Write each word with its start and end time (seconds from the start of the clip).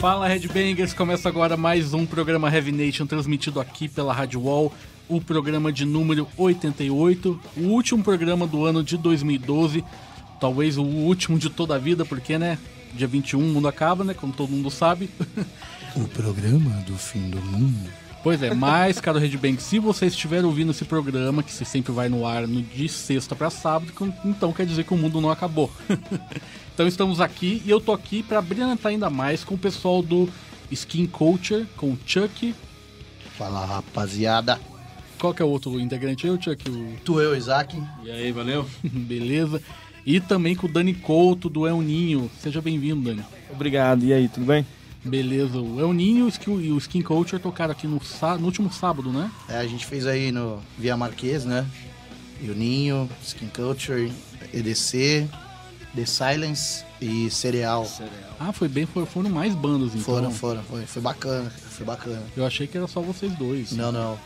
Fala 0.00 0.26
Headbangers, 0.26 0.94
começa 0.94 1.28
agora 1.28 1.58
mais 1.58 1.92
um 1.92 2.06
programa 2.06 2.48
Heavy 2.50 2.72
Nation 2.72 3.04
transmitido 3.04 3.60
aqui 3.60 3.86
pela 3.86 4.14
Rádio 4.14 4.40
Wall, 4.40 4.72
o 5.06 5.20
programa 5.20 5.70
de 5.70 5.84
número 5.84 6.26
88, 6.38 7.38
o 7.58 7.60
último 7.64 8.02
programa 8.02 8.46
do 8.46 8.64
ano 8.64 8.82
de 8.82 8.96
2012, 8.96 9.84
talvez 10.40 10.78
o 10.78 10.82
último 10.82 11.38
de 11.38 11.50
toda 11.50 11.74
a 11.74 11.78
vida, 11.78 12.02
porque 12.06 12.38
né, 12.38 12.56
dia 12.94 13.06
21 13.06 13.38
o 13.38 13.42
mundo 13.42 13.68
acaba, 13.68 14.02
né, 14.02 14.14
como 14.14 14.32
todo 14.32 14.48
mundo 14.48 14.70
sabe. 14.70 15.10
O 15.94 16.06
programa 16.06 16.70
do 16.86 16.96
fim 16.96 17.28
do 17.28 17.42
mundo. 17.42 17.90
Pois 18.22 18.42
é, 18.42 18.54
mas, 18.54 19.00
caro 19.00 19.18
Redbang, 19.18 19.60
se 19.60 19.78
você 19.78 20.06
estiver 20.06 20.44
ouvindo 20.44 20.70
esse 20.70 20.84
programa, 20.84 21.42
que 21.42 21.52
sempre 21.52 21.90
vai 21.90 22.08
no 22.08 22.24
ar 22.24 22.46
no, 22.46 22.62
de 22.62 22.88
sexta 22.88 23.34
para 23.34 23.50
sábado, 23.50 23.92
então 24.24 24.52
quer 24.52 24.64
dizer 24.64 24.84
que 24.84 24.94
o 24.94 24.96
mundo 24.96 25.20
não 25.20 25.30
acabou. 25.30 25.70
Então 26.80 26.88
estamos 26.88 27.20
aqui 27.20 27.60
e 27.66 27.68
eu 27.68 27.78
tô 27.78 27.92
aqui 27.92 28.22
para 28.22 28.40
brilhantar 28.40 28.90
ainda 28.90 29.10
mais 29.10 29.44
com 29.44 29.54
o 29.54 29.58
pessoal 29.58 30.00
do 30.02 30.26
Skin 30.70 31.04
Culture, 31.04 31.66
com 31.76 31.88
o 31.88 31.98
Chuck. 32.06 32.54
Fala 33.36 33.66
rapaziada. 33.66 34.58
Qual 35.18 35.34
que 35.34 35.42
é 35.42 35.44
o 35.44 35.48
outro 35.50 35.78
integrante 35.78 36.26
aí, 36.26 36.42
Chuck? 36.42 36.70
O... 36.70 36.94
Tu, 37.04 37.20
eu, 37.20 37.36
Isaac. 37.36 37.78
E 38.02 38.10
aí, 38.10 38.32
valeu? 38.32 38.64
Beleza. 38.82 39.60
E 40.06 40.20
também 40.20 40.56
com 40.56 40.68
o 40.68 40.72
Dani 40.72 40.94
Couto 40.94 41.50
do 41.50 41.66
El 41.66 41.82
Ninho. 41.82 42.30
Seja 42.40 42.62
bem-vindo, 42.62 43.02
Dani. 43.02 43.26
Obrigado. 43.50 44.02
E 44.02 44.14
aí, 44.14 44.26
tudo 44.26 44.46
bem? 44.46 44.66
Beleza. 45.04 45.60
O 45.60 45.78
El 45.78 45.92
Ninho 45.92 46.32
e 46.62 46.72
o 46.72 46.78
Skin 46.78 47.02
Culture 47.02 47.42
tocaram 47.42 47.72
aqui 47.72 47.86
no, 47.86 48.00
no 48.38 48.46
último 48.46 48.72
sábado, 48.72 49.12
né? 49.12 49.30
É, 49.50 49.58
a 49.58 49.66
gente 49.66 49.84
fez 49.84 50.06
aí 50.06 50.32
no 50.32 50.62
Via 50.78 50.96
Marquês, 50.96 51.44
né? 51.44 51.66
El 52.42 52.54
Ninho, 52.54 53.06
Skin 53.22 53.48
Culture, 53.48 54.10
EDC, 54.54 55.28
The 55.94 56.06
Silence 56.06 56.84
e 57.00 57.30
Cereal. 57.30 57.90
Ah, 58.38 58.52
foi 58.52 58.68
bem, 58.68 58.86
foram 58.86 59.30
mais 59.30 59.54
bandas 59.54 59.90
então. 59.90 60.02
Foram, 60.02 60.30
foram, 60.30 60.62
foi, 60.62 60.86
foi 60.86 61.02
bacana, 61.02 61.50
foi 61.50 61.86
bacana. 61.86 62.22
Eu 62.36 62.46
achei 62.46 62.66
que 62.66 62.76
era 62.76 62.86
só 62.86 63.00
vocês 63.00 63.32
dois. 63.34 63.72
Não, 63.72 63.90
não. 63.90 64.18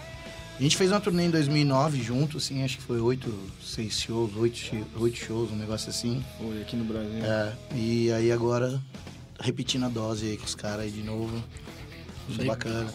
A 0.59 0.63
gente 0.63 0.77
fez 0.77 0.93
uma 0.93 1.01
turnê 1.01 1.25
em 1.25 1.31
2009 1.31 2.01
junto, 2.01 2.37
assim, 2.37 2.63
acho 2.63 2.77
que 2.77 2.83
foi 2.83 3.01
oito, 3.01 3.33
seis 3.61 4.01
shows, 4.01 4.37
oito, 4.37 4.87
oito 5.01 5.17
shows, 5.17 5.51
um 5.51 5.57
negócio 5.57 5.91
assim. 5.91 6.25
Foi 6.39 6.61
aqui 6.63 6.77
no 6.77 6.85
Brasil. 6.85 7.25
É, 7.25 7.53
e 7.75 8.13
aí 8.13 8.31
agora, 8.31 8.81
repetindo 9.41 9.85
a 9.85 9.89
dose 9.89 10.27
aí 10.27 10.37
com 10.37 10.45
os 10.45 10.55
caras 10.55 10.85
aí 10.85 10.91
de 10.91 11.03
novo. 11.03 11.43
Foi 12.37 12.45
bacana. 12.45 12.93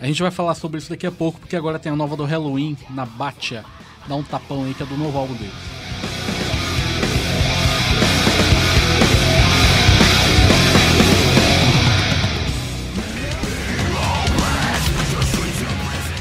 A 0.00 0.06
gente 0.06 0.22
vai 0.22 0.30
falar 0.30 0.54
sobre 0.54 0.78
isso 0.78 0.88
daqui 0.88 1.06
a 1.06 1.12
pouco, 1.12 1.38
porque 1.38 1.56
agora 1.56 1.78
tem 1.78 1.92
a 1.92 1.96
nova 1.96 2.16
do 2.16 2.24
Halloween, 2.24 2.76
na 2.90 3.04
Batia. 3.04 3.64
Dá 4.08 4.14
um 4.14 4.22
tapão 4.22 4.64
aí, 4.64 4.72
que 4.72 4.82
é 4.82 4.86
do 4.86 4.96
novo 4.96 5.18
álbum 5.18 5.34
deles. 5.34 5.75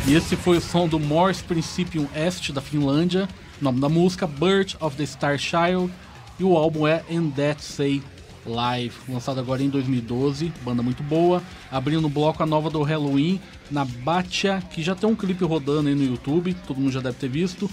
E 0.07 0.13
esse 0.13 0.35
foi 0.35 0.57
o 0.57 0.61
som 0.61 0.87
do 0.87 0.99
Morse 0.99 1.43
Principium 1.43 2.07
Est 2.15 2.51
da 2.51 2.61
Finlândia, 2.61 3.27
nome 3.59 3.79
da 3.79 3.89
música 3.89 4.27
Birth 4.27 4.75
of 4.79 4.95
the 4.95 5.03
Star 5.03 5.39
Child, 5.39 5.91
e 6.39 6.43
o 6.43 6.55
álbum 6.55 6.85
é 6.85 7.03
And 7.11 7.31
That 7.31 7.63
Say 7.63 8.03
Live, 8.45 8.93
lançado 9.09 9.39
agora 9.39 9.63
em 9.63 9.69
2012, 9.69 10.53
banda 10.63 10.83
muito 10.83 11.01
boa. 11.01 11.41
Abrindo 11.71 12.01
no 12.01 12.09
bloco 12.09 12.43
a 12.43 12.45
nova 12.45 12.69
do 12.69 12.83
Halloween, 12.83 13.41
na 13.71 13.83
Batia, 13.83 14.61
que 14.69 14.83
já 14.83 14.93
tem 14.93 15.09
um 15.09 15.15
clipe 15.15 15.43
rodando 15.43 15.89
aí 15.89 15.95
no 15.95 16.03
YouTube, 16.03 16.55
todo 16.67 16.79
mundo 16.79 16.91
já 16.91 17.01
deve 17.01 17.17
ter 17.17 17.29
visto. 17.29 17.67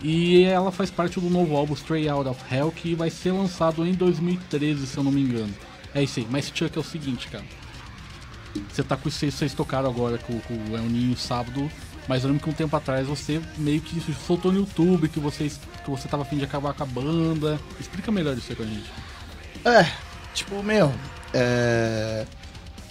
E 0.00 0.44
ela 0.44 0.72
faz 0.72 0.90
parte 0.90 1.20
do 1.20 1.28
novo 1.28 1.54
álbum 1.54 1.74
Stray 1.74 2.08
Out 2.08 2.30
of 2.30 2.40
Hell, 2.50 2.72
que 2.72 2.94
vai 2.94 3.10
ser 3.10 3.32
lançado 3.32 3.86
em 3.86 3.92
2013, 3.92 4.86
se 4.86 4.96
eu 4.96 5.04
não 5.04 5.12
me 5.12 5.20
engano. 5.20 5.52
É 5.94 6.02
isso 6.02 6.20
aí, 6.20 6.26
mas 6.30 6.50
Chuck 6.54 6.74
é 6.74 6.80
o 6.80 6.84
seguinte, 6.84 7.28
cara. 7.28 7.44
Você 8.72 8.82
tá 8.82 8.96
com 8.96 9.10
vocês, 9.10 9.54
tocaram 9.54 9.88
agora 9.88 10.18
com, 10.18 10.38
com 10.40 10.54
o 10.54 10.76
El 10.76 10.84
Ninho 10.84 11.16
sábado, 11.16 11.70
mas 12.08 12.22
eu 12.22 12.30
lembro 12.30 12.44
que 12.44 12.50
um 12.50 12.52
tempo 12.52 12.76
atrás 12.76 13.06
você 13.06 13.40
meio 13.56 13.80
que 13.80 14.00
soltou 14.26 14.52
no 14.52 14.60
YouTube 14.60 15.08
que, 15.08 15.18
vocês, 15.18 15.60
que 15.84 15.90
você 15.90 16.06
tava 16.08 16.22
afim 16.22 16.36
de 16.36 16.44
acabar 16.44 16.72
com 16.74 16.82
a 16.82 16.86
banda. 16.86 17.60
Explica 17.80 18.10
melhor 18.12 18.36
isso 18.36 18.46
aí 18.50 18.56
com 18.56 18.62
a 18.62 18.66
gente. 18.66 18.90
É, 19.64 19.92
tipo, 20.32 20.62
meu, 20.62 20.92
é... 21.34 22.24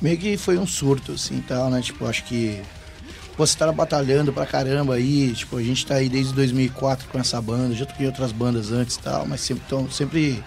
meio 0.01 0.17
que 0.17 0.37
foi 0.37 0.57
um 0.57 0.67
surto, 0.67 1.13
assim, 1.13 1.41
tal, 1.41 1.69
né? 1.69 1.81
Tipo, 1.81 2.05
acho 2.05 2.23
que 2.25 2.61
você 3.37 3.57
tava 3.57 3.71
batalhando 3.71 4.31
pra 4.31 4.45
caramba 4.45 4.95
aí, 4.95 5.33
tipo, 5.33 5.57
a 5.57 5.63
gente 5.63 5.85
tá 5.85 5.95
aí 5.95 6.07
desde 6.07 6.33
2004 6.33 7.09
com 7.09 7.19
essa 7.19 7.41
banda, 7.41 7.75
já 7.75 7.85
toquei 7.85 8.05
outras 8.05 8.31
bandas 8.31 8.71
antes 8.71 8.95
e 8.95 8.99
tal, 8.99 9.25
mas 9.25 9.41
sempre, 9.41 9.63
então, 9.65 9.89
sempre 9.91 10.41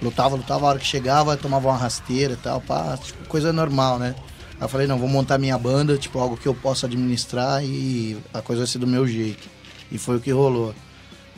lutava, 0.00 0.34
lutava, 0.34 0.66
a 0.66 0.68
hora 0.70 0.78
que 0.78 0.86
chegava, 0.86 1.36
tomava 1.36 1.68
uma 1.68 1.76
rasteira 1.76 2.34
e 2.34 2.36
tal, 2.36 2.60
pá, 2.60 2.96
tipo, 2.96 3.24
coisa 3.28 3.52
normal, 3.52 3.98
né? 3.98 4.14
Aí 4.62 4.66
eu 4.66 4.68
falei, 4.68 4.86
não, 4.86 4.96
vou 4.96 5.08
montar 5.08 5.38
minha 5.38 5.58
banda, 5.58 5.98
tipo, 5.98 6.20
algo 6.20 6.36
que 6.36 6.46
eu 6.46 6.54
possa 6.54 6.86
administrar 6.86 7.64
e 7.64 8.16
a 8.32 8.40
coisa 8.40 8.60
vai 8.60 8.66
ser 8.68 8.78
do 8.78 8.86
meu 8.86 9.08
jeito. 9.08 9.48
E 9.90 9.98
foi 9.98 10.18
o 10.18 10.20
que 10.20 10.30
rolou. 10.30 10.72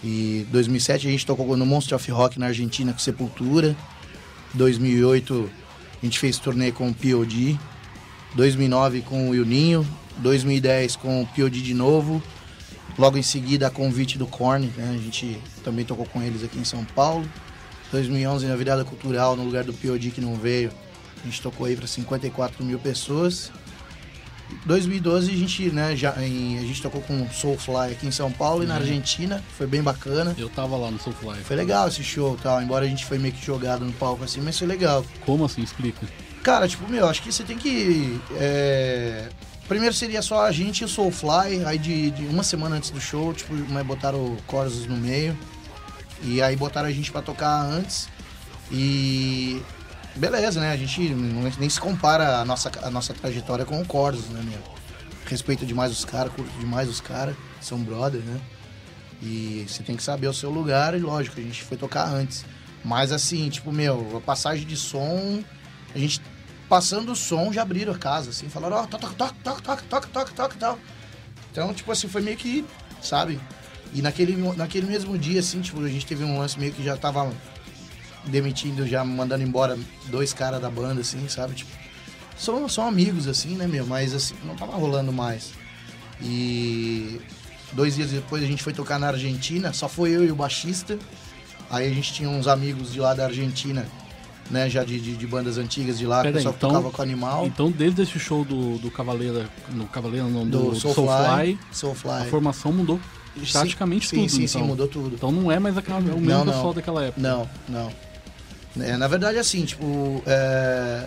E 0.03 0.47
2007 0.51 1.09
a 1.09 1.11
gente 1.11 1.25
tocou 1.25 1.57
no 1.57 1.65
Monster 1.65 1.97
of 1.97 2.11
Rock 2.11 2.39
na 2.39 2.49
Argentina 2.49 2.93
com 2.93 2.99
Sepultura. 2.99 3.75
2008 4.53 5.51
a 6.03 6.05
gente 6.05 6.19
fez 6.19 6.37
turnê 6.37 6.71
com 6.71 6.91
o 6.91 6.95
POD. 6.95 7.59
2009 8.35 9.01
com 9.01 9.31
o 9.31 9.35
Ilninho. 9.35 9.89
2010 10.19 10.97
com 10.97 11.23
o 11.23 11.27
POD 11.27 11.63
de 11.63 11.73
novo. 11.73 12.23
Logo 12.99 13.17
em 13.17 13.23
seguida 13.23 13.69
a 13.69 13.71
convite 13.71 14.19
do 14.19 14.27
Korn, 14.27 14.71
né? 14.77 14.91
A 14.95 15.03
gente 15.03 15.41
também 15.65 15.87
tocou 15.87 16.05
com 16.05 16.21
eles 16.21 16.45
aqui 16.45 16.59
em 16.59 16.65
São 16.65 16.85
Paulo. 16.85 17.27
2011 17.91 18.45
na 18.45 18.55
virada 18.55 18.85
cultural 18.85 19.35
no 19.35 19.45
lugar 19.45 19.65
do 19.65 19.73
POD 19.73 20.11
que 20.11 20.21
não 20.21 20.35
veio. 20.35 20.71
A 21.25 21.27
gente 21.27 21.41
tocou 21.41 21.67
aí 21.67 21.75
para 21.75 21.87
54 21.87 22.63
mil 22.63 22.79
pessoas. 22.79 23.51
2012 24.67 25.31
a 25.31 25.37
gente, 25.37 25.71
né, 25.71 25.97
já, 25.97 26.15
em, 26.23 26.59
a 26.59 26.63
gente 26.63 26.81
tocou 26.81 27.01
com 27.01 27.29
Soulfly 27.31 27.93
aqui 27.93 28.07
em 28.07 28.11
São 28.11 28.31
Paulo 28.31 28.59
uhum. 28.59 28.65
e 28.65 28.67
na 28.67 28.75
Argentina, 28.77 29.43
foi 29.57 29.67
bem 29.67 29.83
bacana. 29.83 30.35
Eu 30.39 30.49
tava 30.49 30.77
lá 30.77 30.91
no 30.91 31.01
Soulfly. 31.01 31.43
Foi 31.43 31.57
legal 31.57 31.89
esse 31.89 32.05
show 32.05 32.39
tal, 32.43 32.63
embora 32.63 32.85
a 32.85 32.89
gente 32.89 33.05
foi 33.07 33.19
meio 33.19 33.33
que 33.33 33.45
jogado 33.45 33.85
no 33.85 33.93
palco 33.93 34.23
assim, 34.23 34.41
mas 34.41 34.59
foi 34.59 34.69
legal. 34.69 35.05
Como 35.25 35.45
assim? 35.45 35.63
Explica. 35.63 36.07
Cara, 36.43 36.69
tipo, 36.69 36.89
meu, 36.91 37.09
acho 37.09 37.23
que 37.23 37.33
você 37.33 37.43
tem 37.43 37.57
que. 37.57 38.21
É... 38.33 39.29
Primeiro 39.67 39.95
seria 39.95 40.21
só 40.21 40.45
a 40.45 40.53
gente 40.53 40.83
e 40.83 40.85
o 40.85 40.89
Soulfly, 40.89 41.65
aí 41.65 41.79
de, 41.79 42.11
de, 42.11 42.27
uma 42.27 42.43
semana 42.43 42.77
antes 42.77 42.91
do 42.91 43.01
show, 43.01 43.33
tipo, 43.33 43.55
né, 43.55 43.83
botaram 43.83 44.19
o 44.19 44.37
Corsos 44.47 44.87
no 44.87 44.97
meio. 44.97 45.37
E 46.23 46.43
aí 46.43 46.55
botaram 46.55 46.87
a 46.87 46.93
gente 46.93 47.11
para 47.11 47.23
tocar 47.23 47.63
antes. 47.63 48.09
E 48.71 49.63
beleza, 50.17 50.61
né? 50.61 50.73
A 50.73 50.77
gente 50.77 51.01
nem 51.59 51.69
se 51.69 51.81
compara 51.81 52.39
a 52.39 52.45
nossa, 52.45 52.71
a 52.83 52.91
nossa 52.91 53.13
trajetória 53.13 53.65
com 53.65 53.81
o 53.81 53.87
Corsos, 53.87 54.29
né, 54.29 54.43
meu? 54.43 54.61
Respeito 55.27 55.65
demais 55.65 55.91
os 55.91 56.05
caras, 56.05 56.33
curto 56.33 56.51
demais 56.59 56.89
os 56.89 57.01
caras, 57.01 57.35
são 57.61 57.79
brother, 57.79 58.21
né? 58.21 58.41
E 59.23 59.65
você 59.67 59.83
tem 59.83 59.97
que 59.97 60.03
saber 60.03 60.29
o 60.29 60.35
seu 60.35 60.51
lugar, 60.51 60.95
e 60.95 60.99
lógico, 60.99 61.41
a 61.41 61.43
gente 61.43 61.63
foi 61.63 61.77
tocar 61.77 62.07
antes. 62.07 62.45
Mas 62.85 63.11
assim, 63.11 63.49
tipo, 63.49 63.73
meu, 63.73 64.19
a 64.19 64.21
passagem 64.21 64.67
de 64.67 64.77
som, 64.77 65.43
a 65.95 65.99
gente 65.99 66.21
passando 66.69 67.13
o 67.13 67.17
som 67.17 67.53
já 67.53 67.63
abriram 67.63 67.93
a 67.93 67.99
casa, 67.99 68.31
assim, 68.31 68.49
falaram, 68.49 68.77
ó, 68.77 68.83
oh, 68.83 68.87
toca, 68.87 69.07
toca, 69.15 69.35
toca, 69.43 69.63
toca, 69.63 69.83
toca, 69.83 70.09
toca, 70.09 70.33
toca, 70.33 70.57
tal. 70.59 70.79
Então, 71.51 71.73
tipo 71.73 71.91
assim, 71.91 72.09
foi 72.09 72.21
meio 72.21 72.37
que, 72.37 72.65
sabe? 73.01 73.41
E 73.95 74.03
naquele, 74.03 74.37
naquele 74.57 74.87
mesmo 74.87 75.17
dia, 75.17 75.41
assim, 75.41 75.61
tipo, 75.61 75.83
a 75.83 75.89
gente 75.89 76.05
teve 76.05 76.25
um 76.25 76.39
lance 76.39 76.59
meio 76.59 76.73
que 76.73 76.83
já 76.83 76.97
tava 76.97 77.33
demitindo, 78.27 78.87
já 78.87 79.05
mandando 79.05 79.43
embora 79.43 79.79
dois 80.07 80.33
caras 80.33 80.61
da 80.61 80.71
banda, 80.71 81.01
assim, 81.01 81.29
sabe? 81.29 81.55
Tipo, 81.55 81.71
são, 82.37 82.69
são 82.69 82.87
amigos, 82.87 83.29
assim, 83.29 83.57
né, 83.57 83.67
meu? 83.67 83.87
Mas, 83.87 84.15
assim, 84.15 84.35
não 84.45 84.57
tava 84.57 84.77
rolando 84.77 85.13
mais. 85.13 85.53
E 86.21 87.21
dois 87.73 87.97
dias 87.97 88.11
depois 88.11 88.43
a 88.43 88.47
gente 88.47 88.63
foi 88.63 88.73
tocar 88.73 88.99
na 88.99 89.09
Argentina, 89.09 89.73
só 89.73 89.89
foi 89.89 90.11
eu 90.11 90.25
e 90.25 90.31
o 90.31 90.37
baixista. 90.37 90.99
Aí 91.71 91.87
a 91.87 91.95
gente 91.95 92.13
tinha 92.13 92.29
uns 92.29 92.47
amigos 92.47 92.93
de 92.93 93.01
lá 93.01 93.15
da 93.15 93.25
Argentina, 93.25 93.87
né, 94.51 94.69
já 94.69 94.85
de, 94.85 95.01
de, 95.01 95.17
de 95.17 95.27
bandas 95.27 95.59
antigas 95.59 95.99
de 95.99 96.07
lá, 96.07 96.23
Pera 96.23 96.35
pessoal 96.35 96.55
então, 96.57 96.69
que 96.69 96.77
tocava 96.77 96.95
com 96.95 97.03
animal. 97.03 97.47
Então, 97.47 97.71
desde 97.71 98.03
esse 98.03 98.19
show 98.19 98.45
do, 98.45 98.79
do 98.79 98.91
Cavaleira, 98.91 99.49
no 99.71 99.87
Cavaleiro 99.87 100.29
não, 100.29 100.47
do, 100.47 100.71
do 100.71 100.77
Soulfly, 100.77 101.59
Soulfly, 101.73 102.23
a 102.23 102.25
formação 102.27 102.73
mudou 102.73 103.01
praticamente 103.51 104.09
sim, 104.09 104.17
tudo. 104.17 104.29
Sim, 104.31 104.45
então. 104.45 104.61
sim, 104.61 104.67
mudou 104.67 104.87
tudo. 104.87 105.15
Então 105.15 105.33
não 105.33 105.51
é 105.51 105.59
mais 105.59 105.77
aquela, 105.77 105.99
o 105.99 106.03
mesmo 106.03 106.21
não, 106.21 106.45
pessoal 106.45 106.67
não. 106.67 106.75
daquela 106.75 107.05
época. 107.05 107.21
Não, 107.21 107.49
não. 107.69 107.93
É, 108.81 108.97
na 108.97 109.07
verdade, 109.07 109.39
assim, 109.39 109.65
tipo, 109.65 110.23
é... 110.27 111.05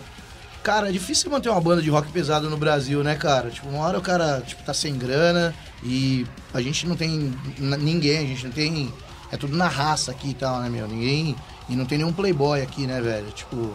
Cara, 0.62 0.88
é 0.88 0.92
difícil 0.92 1.30
manter 1.30 1.48
uma 1.48 1.60
banda 1.60 1.80
de 1.80 1.88
rock 1.88 2.10
pesado 2.10 2.50
no 2.50 2.56
Brasil, 2.56 3.02
né, 3.02 3.14
cara? 3.14 3.48
Tipo, 3.50 3.68
uma 3.68 3.86
hora 3.86 3.98
o 3.98 4.02
cara, 4.02 4.42
tipo, 4.46 4.62
tá 4.62 4.74
sem 4.74 4.98
grana 4.98 5.54
e 5.82 6.26
a 6.52 6.60
gente 6.60 6.86
não 6.86 6.96
tem 6.96 7.32
ninguém, 7.58 8.18
a 8.18 8.26
gente 8.26 8.44
não 8.44 8.52
tem... 8.52 8.92
É 9.30 9.36
tudo 9.36 9.56
na 9.56 9.68
raça 9.68 10.10
aqui 10.10 10.30
e 10.30 10.34
tal, 10.34 10.60
né, 10.60 10.68
meu? 10.68 10.86
Ninguém... 10.88 11.36
E 11.68 11.76
não 11.76 11.84
tem 11.84 11.98
nenhum 11.98 12.12
playboy 12.12 12.62
aqui, 12.62 12.86
né, 12.86 13.00
velho? 13.00 13.30
Tipo... 13.30 13.74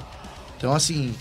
Então, 0.57 0.73
assim, 0.73 1.13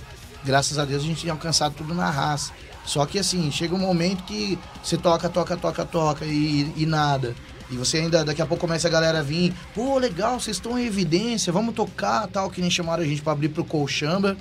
graças 0.44 0.78
a 0.78 0.84
Deus 0.84 1.02
a 1.02 1.06
gente 1.06 1.22
tem 1.22 1.30
alcançado 1.30 1.74
tudo 1.74 1.94
na 1.94 2.08
raça. 2.10 2.52
Só 2.84 3.04
que, 3.06 3.19
assim, 3.19 3.50
chega 3.50 3.74
um 3.74 3.78
momento 3.78 4.24
que 4.24 4.58
você 4.82 4.96
toca, 4.96 5.28
toca, 5.28 5.56
toca, 5.56 5.84
toca 5.84 6.24
e, 6.24 6.72
e 6.76 6.86
nada. 6.86 7.34
E 7.72 7.76
você 7.76 7.98
ainda, 7.98 8.24
daqui 8.24 8.42
a 8.42 8.46
pouco 8.46 8.60
começa 8.60 8.86
a 8.86 8.90
galera 8.90 9.20
a 9.20 9.22
vir, 9.22 9.54
pô, 9.74 9.98
legal, 9.98 10.38
vocês 10.38 10.58
estão 10.58 10.78
em 10.78 10.84
evidência, 10.84 11.52
vamos 11.52 11.74
tocar, 11.74 12.26
tal, 12.28 12.50
que 12.50 12.60
nem 12.60 12.70
chamaram 12.70 13.02
a 13.02 13.06
gente 13.06 13.22
pra 13.22 13.32
abrir 13.32 13.48
pro 13.48 13.64
Colchamba. 13.64 14.36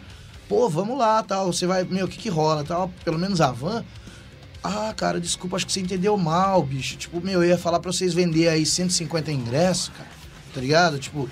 Pô, 0.49 0.67
vamos 0.69 0.97
lá, 0.97 1.23
tal, 1.23 1.51
você 1.53 1.65
vai, 1.65 1.83
meu, 1.85 2.05
o 2.05 2.09
que 2.09 2.17
que 2.17 2.29
rola, 2.29 2.63
tal, 2.63 2.91
pelo 3.05 3.17
menos 3.17 3.39
a 3.39 3.51
van. 3.51 3.85
Ah, 4.61 4.93
cara, 4.95 5.19
desculpa, 5.19 5.55
acho 5.55 5.65
que 5.65 5.71
você 5.71 5.79
entendeu 5.79 6.15
mal, 6.17 6.61
bicho. 6.61 6.97
Tipo, 6.97 7.21
meu, 7.21 7.41
eu 7.41 7.49
ia 7.49 7.57
falar 7.57 7.79
pra 7.79 7.91
vocês 7.91 8.13
vender 8.13 8.49
aí 8.49 8.65
150 8.65 9.31
ingressos, 9.31 9.89
cara, 9.89 10.09
tá 10.53 10.59
ligado? 10.59 10.99
Tipo, 10.99 11.29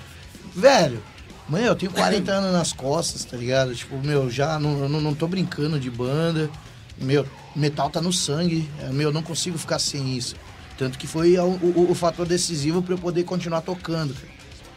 velho, 0.56 1.02
mãe, 1.48 1.64
eu 1.64 1.76
tenho 1.76 1.92
40 1.92 2.32
anos 2.32 2.52
nas 2.52 2.72
costas, 2.72 3.24
tá 3.24 3.36
ligado? 3.36 3.74
Tipo, 3.74 3.98
meu, 3.98 4.30
já 4.30 4.58
não, 4.58 4.88
não, 4.88 5.00
não 5.00 5.14
tô 5.14 5.28
brincando 5.28 5.78
de 5.78 5.90
banda. 5.90 6.50
Meu, 6.98 7.26
metal 7.54 7.88
tá 7.88 8.00
no 8.00 8.12
sangue. 8.12 8.68
é, 8.80 8.88
Meu, 8.90 9.08
eu 9.10 9.12
não 9.12 9.22
consigo 9.22 9.56
ficar 9.58 9.78
sem 9.78 10.16
isso. 10.16 10.34
Tanto 10.80 10.98
que 10.98 11.06
foi 11.06 11.36
o, 11.38 11.44
o- 11.44 11.88
o 11.90 11.94
fator 11.94 12.26
decisivo 12.26 12.80
pra 12.80 12.94
eu 12.94 12.98
poder 12.98 13.24
continuar 13.24 13.60
tocando, 13.60 14.14
cara. 14.14 14.28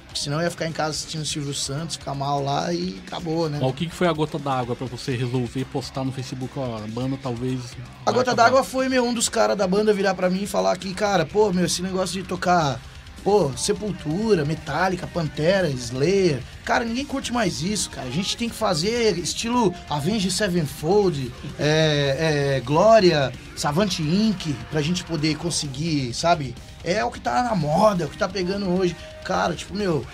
Porque 0.07 0.19
senão 0.19 0.39
eu 0.39 0.43
ia 0.43 0.51
ficar 0.51 0.67
em 0.67 0.71
casa 0.73 0.89
assistindo 0.89 1.21
o 1.21 1.25
Silvio 1.25 1.53
Santos, 1.53 1.95
ficar 1.95 2.13
mal 2.13 2.43
lá 2.43 2.73
e 2.73 3.01
acabou, 3.07 3.49
né? 3.49 3.57
Mas 3.61 3.69
o 3.69 3.73
que 3.73 3.89
foi 3.89 4.05
a 4.07 4.11
gota 4.11 4.37
d'água 4.37 4.75
pra 4.75 4.85
você 4.85 5.15
resolver 5.15 5.63
postar 5.71 6.03
no 6.03 6.11
Facebook, 6.11 6.51
ó, 6.59 6.75
a 6.83 6.87
banda 6.89 7.17
talvez. 7.23 7.61
A 8.05 8.11
gota 8.11 8.35
d'água 8.35 8.65
foi, 8.65 8.89
meu, 8.89 9.05
um 9.05 9.13
dos 9.13 9.29
caras 9.29 9.57
da 9.57 9.65
banda 9.65 9.93
virar 9.93 10.13
pra 10.13 10.29
mim 10.29 10.43
e 10.43 10.47
falar 10.47 10.77
que, 10.77 10.93
cara, 10.93 11.25
pô, 11.25 11.53
meu, 11.53 11.65
esse 11.65 11.81
negócio 11.81 12.21
de 12.21 12.27
tocar, 12.27 12.81
pô, 13.23 13.51
Sepultura, 13.55 14.43
Metallica, 14.43 15.07
Pantera, 15.07 15.69
Slayer, 15.69 16.41
cara, 16.65 16.83
ninguém 16.83 17.05
curte 17.05 17.31
mais 17.31 17.61
isso, 17.61 17.89
cara. 17.89 18.07
A 18.07 18.11
gente 18.11 18.35
tem 18.35 18.49
que 18.49 18.55
fazer 18.55 19.17
estilo 19.17 19.73
Avenged 19.89 20.31
Sevenfold, 20.31 21.31
é, 21.57 22.55
é, 22.57 22.59
Glória, 22.59 23.31
Savant 23.55 23.99
Inc., 23.99 24.53
pra 24.69 24.81
gente 24.81 25.03
poder 25.03 25.37
conseguir, 25.37 26.13
sabe? 26.13 26.53
É 26.83 27.03
o 27.03 27.11
que 27.11 27.19
tá 27.19 27.43
na 27.43 27.55
moda, 27.55 28.03
é 28.03 28.07
o 28.07 28.09
que 28.09 28.17
tá 28.17 28.27
pegando 28.27 28.69
hoje. 28.69 28.95
Cara, 29.23 29.53
tipo, 29.53 29.73
meu, 29.73 30.05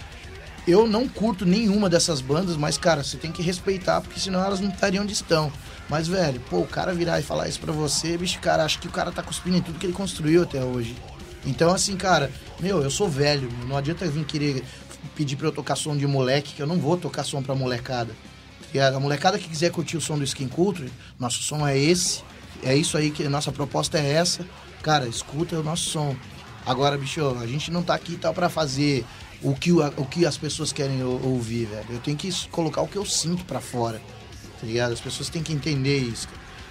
eu 0.67 0.87
não 0.87 1.07
curto 1.07 1.45
nenhuma 1.45 1.89
dessas 1.89 2.21
bandas, 2.21 2.55
mas, 2.55 2.77
cara, 2.77 3.03
você 3.03 3.17
tem 3.17 3.31
que 3.31 3.41
respeitar, 3.41 4.01
porque 4.01 4.19
senão 4.19 4.43
elas 4.43 4.59
não 4.59 4.69
estariam 4.69 5.03
onde 5.03 5.13
estão. 5.13 5.51
Mas, 5.89 6.07
velho, 6.07 6.39
pô, 6.41 6.59
o 6.59 6.67
cara 6.67 6.93
virar 6.93 7.19
e 7.19 7.23
falar 7.23 7.47
isso 7.47 7.59
pra 7.59 7.73
você, 7.73 8.15
bicho, 8.15 8.39
cara, 8.39 8.63
acho 8.63 8.77
que 8.77 8.87
o 8.87 8.91
cara 8.91 9.11
tá 9.11 9.23
cuspindo 9.23 9.57
em 9.57 9.61
tudo 9.61 9.79
que 9.79 9.85
ele 9.87 9.93
construiu 9.93 10.43
até 10.43 10.63
hoje. 10.63 10.95
Então, 11.45 11.71
assim, 11.73 11.95
cara, 11.95 12.31
meu, 12.59 12.81
eu 12.81 12.91
sou 12.91 13.07
velho, 13.09 13.49
não 13.67 13.77
adianta 13.77 14.05
vir 14.07 14.25
querer 14.25 14.63
pedir 15.15 15.35
pra 15.35 15.47
eu 15.47 15.51
tocar 15.51 15.75
som 15.75 15.95
de 15.95 16.05
moleque, 16.05 16.53
que 16.53 16.61
eu 16.61 16.67
não 16.67 16.77
vou 16.77 16.97
tocar 16.97 17.23
som 17.23 17.41
pra 17.41 17.55
molecada. 17.55 18.13
E 18.73 18.79
a 18.79 18.99
molecada 18.99 19.39
que 19.39 19.47
quiser 19.49 19.71
curtir 19.71 19.97
o 19.97 20.01
som 20.01 20.17
do 20.17 20.23
Skin 20.23 20.47
Culture, 20.47 20.91
nosso 21.17 21.41
som 21.41 21.65
é 21.65 21.77
esse, 21.77 22.21
é 22.61 22.75
isso 22.75 22.97
aí 22.97 23.09
que 23.09 23.27
nossa 23.27 23.51
proposta 23.51 23.97
é 23.97 24.11
essa. 24.13 24.45
Cara, 24.83 25.07
escuta 25.07 25.57
o 25.57 25.63
nosso 25.63 25.89
som. 25.89 26.15
Agora, 26.65 26.97
bicho, 26.97 27.25
a 27.39 27.47
gente 27.47 27.71
não 27.71 27.81
tá 27.81 27.95
aqui 27.95 28.15
tá 28.17 28.31
para 28.31 28.49
fazer 28.49 29.05
o 29.41 29.55
que, 29.55 29.71
o, 29.71 30.05
que 30.05 30.25
as 30.25 30.37
pessoas 30.37 30.71
querem 30.71 31.03
ou- 31.03 31.21
ouvir, 31.25 31.65
velho. 31.65 31.85
Eu 31.89 31.99
tenho 31.99 32.17
que 32.17 32.29
colocar 32.49 32.81
o 32.81 32.87
que 32.87 32.97
eu 32.97 33.05
sinto 33.05 33.43
pra 33.45 33.59
fora, 33.61 33.99
tá 34.59 34.67
ligado? 34.67 34.91
As 34.93 34.99
pessoas 35.01 35.29
têm 35.29 35.41
que 35.41 35.53
entender 35.53 35.97
isso, 35.97 36.27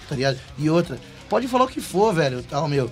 tá 0.07 0.15
ligado? 0.15 0.39
E 0.57 0.69
outra, 0.69 0.99
pode 1.27 1.47
falar 1.47 1.65
o 1.65 1.67
que 1.67 1.81
for, 1.81 2.13
velho, 2.13 2.41
tal, 2.43 2.67
meu. 2.67 2.89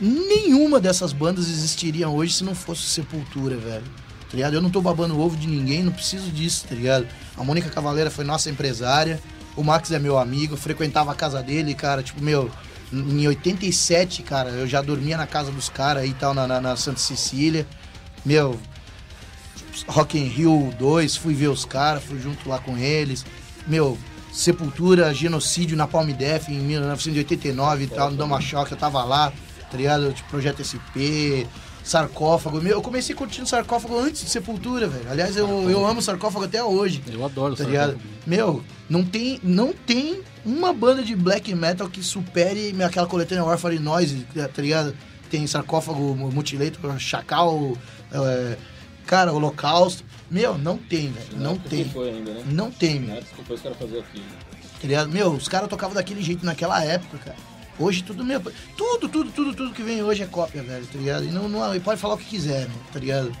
Nenhuma 0.00 0.78
dessas 0.80 1.12
bandas 1.12 1.48
existiriam 1.48 2.14
hoje 2.14 2.34
se 2.34 2.44
não 2.44 2.54
fosse 2.54 2.82
Sepultura, 2.82 3.56
velho. 3.56 3.84
Tá 4.30 4.36
ligado? 4.36 4.54
Eu 4.54 4.60
não 4.60 4.70
tô 4.70 4.80
babando 4.80 5.18
ovo 5.18 5.36
de 5.36 5.46
ninguém, 5.46 5.82
não 5.82 5.92
preciso 5.92 6.30
disso, 6.30 6.66
tá 6.68 6.74
ligado? 6.74 7.06
A 7.36 7.42
Mônica 7.42 7.70
Cavaleira 7.70 8.10
foi 8.10 8.24
nossa 8.24 8.50
empresária, 8.50 9.20
o 9.56 9.64
Max 9.64 9.90
é 9.90 9.98
meu 9.98 10.18
amigo, 10.18 10.56
frequentava 10.56 11.10
a 11.10 11.14
casa 11.14 11.42
dele, 11.42 11.74
cara, 11.74 12.02
tipo, 12.02 12.22
meu, 12.22 12.50
em 12.92 13.26
87, 13.26 14.22
cara, 14.22 14.50
eu 14.50 14.66
já 14.66 14.80
dormia 14.80 15.16
na 15.16 15.26
casa 15.26 15.50
dos 15.50 15.68
caras 15.68 16.06
e 16.06 16.12
tal, 16.12 16.34
na, 16.34 16.46
na, 16.46 16.60
na 16.60 16.76
Santa 16.76 17.00
Cecília. 17.00 17.66
Meu, 18.24 18.58
Rock 19.86 20.18
in 20.18 20.24
Rio 20.24 20.72
2, 20.78 21.16
fui 21.16 21.34
ver 21.34 21.48
os 21.48 21.64
caras, 21.64 22.04
fui 22.04 22.20
junto 22.20 22.48
lá 22.48 22.58
com 22.58 22.76
eles. 22.76 23.24
Meu, 23.66 23.98
Sepultura, 24.32 25.12
genocídio 25.12 25.76
na 25.76 25.86
Palme 25.86 26.12
Def 26.12 26.48
em 26.48 26.58
1989 26.60 27.84
e 27.84 27.86
tal, 27.88 28.10
no 28.10 28.16
Dama 28.16 28.40
Choque, 28.40 28.72
eu 28.72 28.78
tava 28.78 29.02
lá, 29.04 29.32
tá 29.70 29.76
ligado? 29.76 30.12
Tipo, 30.12 30.28
Projeto 30.30 30.62
SP, 30.64 31.46
Sarcófago. 31.82 32.60
Meu, 32.60 32.72
eu 32.72 32.82
comecei 32.82 33.14
curtindo 33.14 33.48
Sarcófago 33.48 33.98
antes 33.98 34.22
de 34.22 34.30
Sepultura, 34.30 34.86
velho. 34.88 35.10
Aliás, 35.10 35.36
eu, 35.36 35.70
eu 35.70 35.86
amo 35.86 36.02
Sarcófago 36.02 36.44
até 36.44 36.62
hoje. 36.62 37.02
Eu 37.10 37.24
adoro 37.24 37.56
Tá 37.56 37.64
ligado? 37.64 37.92
banda. 37.92 38.04
Meu, 38.26 38.62
não 38.88 39.04
tem, 39.04 39.40
não 39.42 39.72
tem 39.72 40.20
uma 40.44 40.72
banda 40.72 41.02
de 41.02 41.16
black 41.16 41.54
metal 41.54 41.88
que 41.88 42.02
supere 42.02 42.74
aquela 42.82 43.06
coletânea 43.06 43.44
Warfare 43.44 43.78
Noise, 43.78 44.26
tá 44.54 44.62
ligado? 44.62 44.94
Tem 45.30 45.46
sarcófago, 45.46 46.14
mutilator, 46.14 46.98
chacal, 46.98 47.76
é, 48.12 48.56
cara, 49.06 49.32
holocausto. 49.32 50.04
Meu, 50.30 50.56
não 50.58 50.76
tem, 50.76 51.10
velho. 51.10 51.36
Não 51.36 51.56
tem. 51.56 51.84
foi 51.86 52.10
ainda, 52.10 52.32
né? 52.32 52.42
Não 52.46 52.70
tem, 52.70 53.00
meu. 53.00 53.22
Foi 53.46 53.56
os 53.56 53.62
caras 53.62 53.78
fazer 53.78 53.98
aqui. 53.98 54.22
Tá 54.80 54.86
ligado? 54.86 55.08
Meu, 55.10 55.32
os 55.32 55.48
caras 55.48 55.68
tocavam 55.68 55.94
daquele 55.94 56.22
jeito 56.22 56.46
naquela 56.46 56.82
época, 56.84 57.18
cara. 57.18 57.36
Hoje 57.78 58.02
tudo, 58.02 58.24
meu, 58.24 58.40
tudo, 58.76 59.08
tudo, 59.08 59.30
tudo, 59.30 59.54
tudo 59.54 59.72
que 59.72 59.82
vem 59.82 60.02
hoje 60.02 60.22
é 60.22 60.26
cópia, 60.26 60.62
velho, 60.62 60.86
tá 60.86 60.98
ligado? 60.98 61.24
E 61.24 61.28
não, 61.30 61.48
não 61.48 61.74
e 61.74 61.80
pode 61.80 62.00
falar 62.00 62.14
o 62.14 62.18
que 62.18 62.24
quiser, 62.24 62.68
meu, 62.68 62.78
tá 62.92 62.98
ligado? 62.98 63.32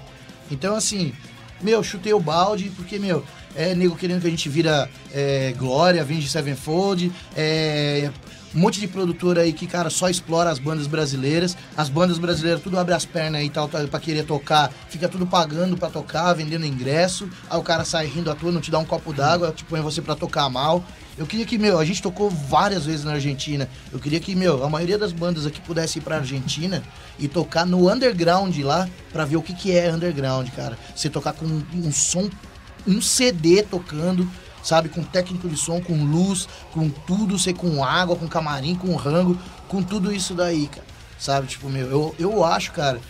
Então, 0.50 0.76
assim, 0.76 1.12
meu, 1.60 1.82
chutei 1.82 2.12
o 2.12 2.20
balde, 2.20 2.70
porque, 2.76 2.98
meu, 2.98 3.24
é 3.56 3.74
nego 3.74 3.96
querendo 3.96 4.20
que 4.20 4.28
a 4.28 4.30
gente 4.30 4.48
vira 4.48 4.88
é, 5.12 5.52
Glória, 5.58 6.04
Vinge 6.04 6.28
Sevenfold, 6.28 7.10
é. 7.36 8.10
Um 8.58 8.60
monte 8.60 8.80
de 8.80 8.88
produtora 8.88 9.42
aí 9.42 9.52
que, 9.52 9.68
cara, 9.68 9.88
só 9.88 10.08
explora 10.08 10.50
as 10.50 10.58
bandas 10.58 10.88
brasileiras. 10.88 11.56
As 11.76 11.88
bandas 11.88 12.18
brasileiras 12.18 12.60
tudo 12.60 12.76
abre 12.76 12.92
as 12.92 13.04
pernas 13.04 13.44
e 13.44 13.48
tal, 13.48 13.68
tá, 13.68 13.86
pra 13.86 14.00
querer 14.00 14.24
tocar. 14.24 14.72
Fica 14.88 15.08
tudo 15.08 15.24
pagando 15.24 15.76
pra 15.76 15.88
tocar, 15.88 16.32
vendendo 16.32 16.66
ingresso. 16.66 17.30
Aí 17.48 17.56
o 17.56 17.62
cara 17.62 17.84
sai 17.84 18.06
rindo 18.06 18.28
à 18.32 18.34
toa, 18.34 18.50
não 18.50 18.60
te 18.60 18.68
dá 18.68 18.80
um 18.80 18.84
copo 18.84 19.12
d'água, 19.12 19.52
te 19.52 19.62
põe 19.62 19.80
você 19.80 20.02
pra 20.02 20.16
tocar 20.16 20.50
mal. 20.50 20.84
Eu 21.16 21.24
queria 21.24 21.46
que, 21.46 21.56
meu, 21.56 21.78
a 21.78 21.84
gente 21.84 22.02
tocou 22.02 22.28
várias 22.30 22.84
vezes 22.84 23.04
na 23.04 23.12
Argentina. 23.12 23.68
Eu 23.92 24.00
queria 24.00 24.18
que, 24.18 24.34
meu, 24.34 24.64
a 24.64 24.68
maioria 24.68 24.98
das 24.98 25.12
bandas 25.12 25.46
aqui 25.46 25.60
pudesse 25.60 26.00
ir 26.00 26.02
pra 26.02 26.16
Argentina 26.16 26.82
e 27.16 27.28
tocar 27.28 27.64
no 27.64 27.88
underground 27.88 28.58
lá 28.58 28.88
pra 29.12 29.24
ver 29.24 29.36
o 29.36 29.42
que, 29.42 29.54
que 29.54 29.70
é 29.70 29.88
underground, 29.88 30.48
cara. 30.50 30.76
Você 30.96 31.08
tocar 31.08 31.32
com 31.32 31.46
um 31.46 31.92
som, 31.92 32.28
um 32.84 33.00
CD 33.00 33.62
tocando, 33.62 34.28
sabe? 34.62 34.88
Com 34.88 35.02
técnico 35.02 35.48
de 35.48 35.56
som, 35.56 35.80
com 35.80 36.04
luz, 36.04 36.48
com 36.72 36.88
tudo, 36.88 37.38
sei, 37.38 37.54
com 37.54 37.82
água, 37.84 38.16
com 38.16 38.28
camarim, 38.28 38.74
com 38.74 38.94
rango, 38.94 39.38
com 39.68 39.82
tudo 39.82 40.12
isso 40.12 40.34
daí, 40.34 40.68
cara. 40.68 40.86
Sabe? 41.18 41.46
Tipo, 41.48 41.68
meu, 41.68 41.90
eu, 41.90 42.14
eu 42.18 42.44
acho, 42.44 42.72
cara, 42.72 43.00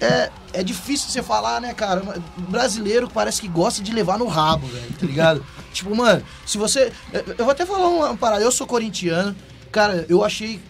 é, 0.00 0.30
é 0.54 0.62
difícil 0.62 1.10
você 1.10 1.22
falar, 1.22 1.60
né, 1.60 1.74
cara? 1.74 2.02
Brasileiro 2.36 3.08
parece 3.08 3.40
que 3.40 3.48
gosta 3.48 3.82
de 3.82 3.92
levar 3.92 4.18
no 4.18 4.26
rabo, 4.26 4.66
velho, 4.66 4.92
tá 4.98 5.06
ligado? 5.06 5.44
tipo, 5.72 5.94
mano, 5.94 6.22
se 6.46 6.56
você. 6.56 6.90
Eu 7.12 7.44
vou 7.44 7.50
até 7.50 7.66
falar 7.66 7.88
uma 7.88 8.16
parada, 8.16 8.42
eu 8.42 8.50
sou 8.50 8.66
corintiano, 8.66 9.36
cara, 9.70 10.06
eu 10.08 10.24
achei 10.24 10.60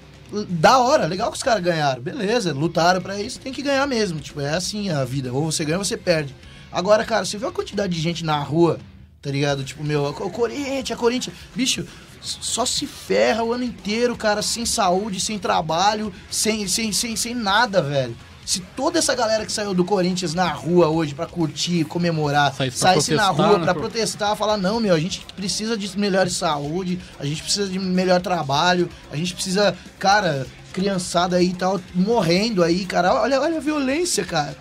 da 0.48 0.78
hora, 0.78 1.06
legal 1.06 1.30
que 1.30 1.36
os 1.36 1.42
caras 1.42 1.62
ganharam, 1.62 2.00
beleza, 2.00 2.52
lutaram 2.52 3.00
pra 3.00 3.20
isso, 3.20 3.40
tem 3.40 3.52
que 3.52 3.62
ganhar 3.62 3.86
mesmo. 3.86 4.20
Tipo, 4.20 4.40
é 4.40 4.54
assim 4.54 4.90
a 4.90 5.04
vida, 5.04 5.32
ou 5.32 5.50
você 5.50 5.64
ganha 5.64 5.78
ou 5.78 5.84
você 5.84 5.96
perde. 5.96 6.34
Agora, 6.72 7.04
cara, 7.04 7.24
você 7.24 7.38
viu 7.38 7.48
a 7.48 7.52
quantidade 7.52 7.92
de 7.94 8.00
gente 8.00 8.24
na 8.24 8.38
rua, 8.40 8.78
tá 9.22 9.30
ligado? 9.30 9.64
Tipo, 9.64 9.84
meu, 9.84 10.06
o 10.06 10.30
Corinthians, 10.30 10.90
a 10.90 10.96
Corinthians, 10.96 11.36
bicho. 11.54 11.86
Só 12.22 12.66
se 12.66 12.86
ferra 12.86 13.42
o 13.42 13.52
ano 13.52 13.64
inteiro, 13.64 14.14
cara, 14.14 14.42
sem 14.42 14.66
saúde, 14.66 15.18
sem 15.18 15.38
trabalho, 15.38 16.12
sem, 16.30 16.68
sem, 16.68 16.92
sem, 16.92 17.16
sem 17.16 17.34
nada, 17.34 17.80
velho. 17.80 18.14
Se 18.44 18.60
toda 18.60 18.98
essa 18.98 19.14
galera 19.14 19.46
que 19.46 19.52
saiu 19.52 19.72
do 19.72 19.84
Corinthians 19.84 20.34
na 20.34 20.50
rua 20.50 20.88
hoje 20.88 21.14
pra 21.14 21.24
curtir, 21.26 21.84
comemorar, 21.84 22.52
Saísse 22.52 22.78
pra 22.78 22.92
saísse 22.92 23.14
na 23.14 23.28
rua 23.28 23.58
né, 23.58 23.64
pra 23.64 23.74
pô? 23.74 23.80
protestar, 23.80 24.36
falar, 24.36 24.58
não, 24.58 24.80
meu, 24.80 24.94
a 24.94 24.98
gente 24.98 25.24
precisa 25.34 25.78
de 25.78 25.98
melhor 25.98 26.28
saúde, 26.28 26.98
a 27.18 27.24
gente 27.24 27.42
precisa 27.42 27.68
de 27.68 27.78
melhor 27.78 28.20
trabalho, 28.20 28.90
a 29.10 29.16
gente 29.16 29.32
precisa, 29.32 29.74
cara, 29.98 30.46
criançada 30.72 31.36
aí 31.36 31.50
e 31.50 31.54
tal, 31.54 31.80
morrendo 31.94 32.62
aí, 32.62 32.84
cara. 32.84 33.14
Olha, 33.14 33.40
olha 33.40 33.56
a 33.58 33.60
violência, 33.60 34.24
cara. 34.24 34.56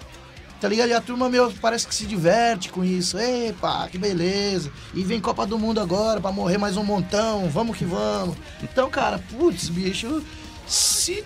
Tá 0.60 0.68
ligado? 0.68 0.90
E 0.90 0.94
a 0.94 1.00
turma, 1.00 1.30
meu, 1.30 1.52
parece 1.62 1.88
que 1.88 1.96
se 1.96 2.06
diverte 2.06 2.70
com 2.70 2.84
isso. 2.84 3.18
Epa, 3.18 3.88
que 3.90 3.98
beleza. 3.98 4.70
E 4.94 5.04
vem 5.04 5.20
Copa 5.22 5.46
do 5.46 5.58
Mundo 5.58 5.80
agora 5.80 6.20
pra 6.20 6.32
morrer 6.32 6.58
mais 6.58 6.76
um 6.76 6.84
montão. 6.84 7.50
Vamos 7.50 7.78
que 7.78 7.86
vamos. 7.86 8.36
Então, 8.62 8.90
cara, 8.90 9.20
putz, 9.32 9.70
bicho, 9.70 10.22
se 10.68 11.24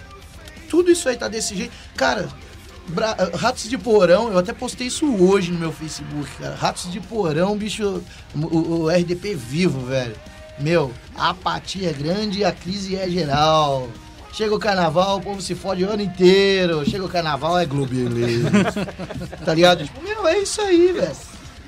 tudo 0.69 0.91
isso 0.91 1.09
aí 1.09 1.15
tá 1.17 1.27
desse 1.27 1.55
jeito. 1.55 1.73
Cara, 1.95 2.29
Bra- 2.87 3.15
Ratos 3.35 3.67
de 3.69 3.77
Porão, 3.77 4.31
eu 4.31 4.37
até 4.37 4.53
postei 4.53 4.87
isso 4.87 5.05
hoje 5.15 5.51
no 5.51 5.57
meu 5.57 5.71
Facebook, 5.71 6.29
cara. 6.37 6.53
Ratos 6.55 6.91
de 6.91 6.99
Porão, 6.99 7.57
bicho, 7.57 8.03
o, 8.35 8.83
o 8.83 8.89
RDP 8.89 9.33
vivo, 9.33 9.85
velho. 9.85 10.15
Meu, 10.59 10.93
a 11.15 11.29
apatia 11.29 11.89
é 11.89 11.93
grande 11.93 12.39
e 12.39 12.45
a 12.45 12.51
crise 12.51 12.95
é 12.95 13.09
geral. 13.09 13.89
Chega 14.33 14.55
o 14.55 14.59
carnaval, 14.59 15.17
o 15.17 15.21
povo 15.21 15.41
se 15.41 15.53
fode 15.53 15.83
o 15.83 15.89
ano 15.91 16.01
inteiro. 16.01 16.83
Chega 16.89 17.05
o 17.05 17.09
carnaval, 17.09 17.59
é 17.59 17.67
globeleza. 17.67 18.49
tá 19.45 19.53
ligado? 19.53 19.85
Tipo, 19.85 20.01
meu, 20.01 20.27
é 20.27 20.39
isso 20.39 20.59
aí, 20.59 20.91
velho. 20.91 21.15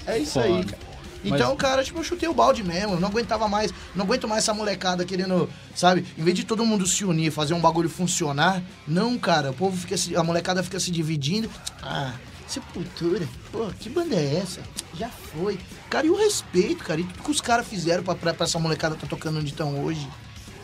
É 0.07 0.17
isso 0.17 0.39
aí, 0.39 0.63
Foda. 0.63 0.71
cara. 0.71 0.85
Então, 1.23 1.55
cara, 1.55 1.83
tipo, 1.83 1.99
eu 1.99 2.03
chutei 2.03 2.27
o 2.27 2.33
balde 2.33 2.63
mesmo. 2.63 2.93
Eu 2.93 2.99
não 2.99 3.09
aguentava 3.09 3.47
mais. 3.47 3.71
Não 3.95 4.03
aguento 4.05 4.27
mais 4.27 4.43
essa 4.43 4.53
molecada 4.53 5.05
querendo, 5.05 5.47
sabe? 5.75 6.05
Em 6.17 6.23
vez 6.23 6.35
de 6.35 6.43
todo 6.43 6.65
mundo 6.65 6.87
se 6.87 7.05
unir, 7.05 7.31
fazer 7.31 7.53
um 7.53 7.59
bagulho 7.59 7.89
funcionar. 7.89 8.63
Não, 8.87 9.15
cara. 9.17 9.51
O 9.51 9.53
povo 9.53 9.77
fica 9.77 9.95
se. 9.95 10.15
A 10.15 10.23
molecada 10.23 10.63
fica 10.63 10.79
se 10.79 10.89
dividindo. 10.89 11.49
Ah, 11.83 12.13
sepultura. 12.47 13.27
Pô, 13.51 13.67
que 13.79 13.89
banda 13.89 14.15
é 14.15 14.37
essa? 14.37 14.61
Já 14.95 15.09
foi. 15.09 15.59
Cara, 15.89 16.07
e 16.07 16.09
o 16.09 16.15
respeito, 16.15 16.83
cara. 16.83 16.99
E 16.99 17.03
tudo 17.03 17.23
que 17.23 17.31
os 17.31 17.41
caras 17.41 17.67
fizeram 17.67 18.03
pra, 18.03 18.15
pra, 18.15 18.33
pra 18.33 18.45
essa 18.45 18.59
molecada 18.59 18.95
tá 18.95 19.07
tocando 19.07 19.39
onde 19.39 19.49
estão 19.49 19.83
hoje, 19.83 20.07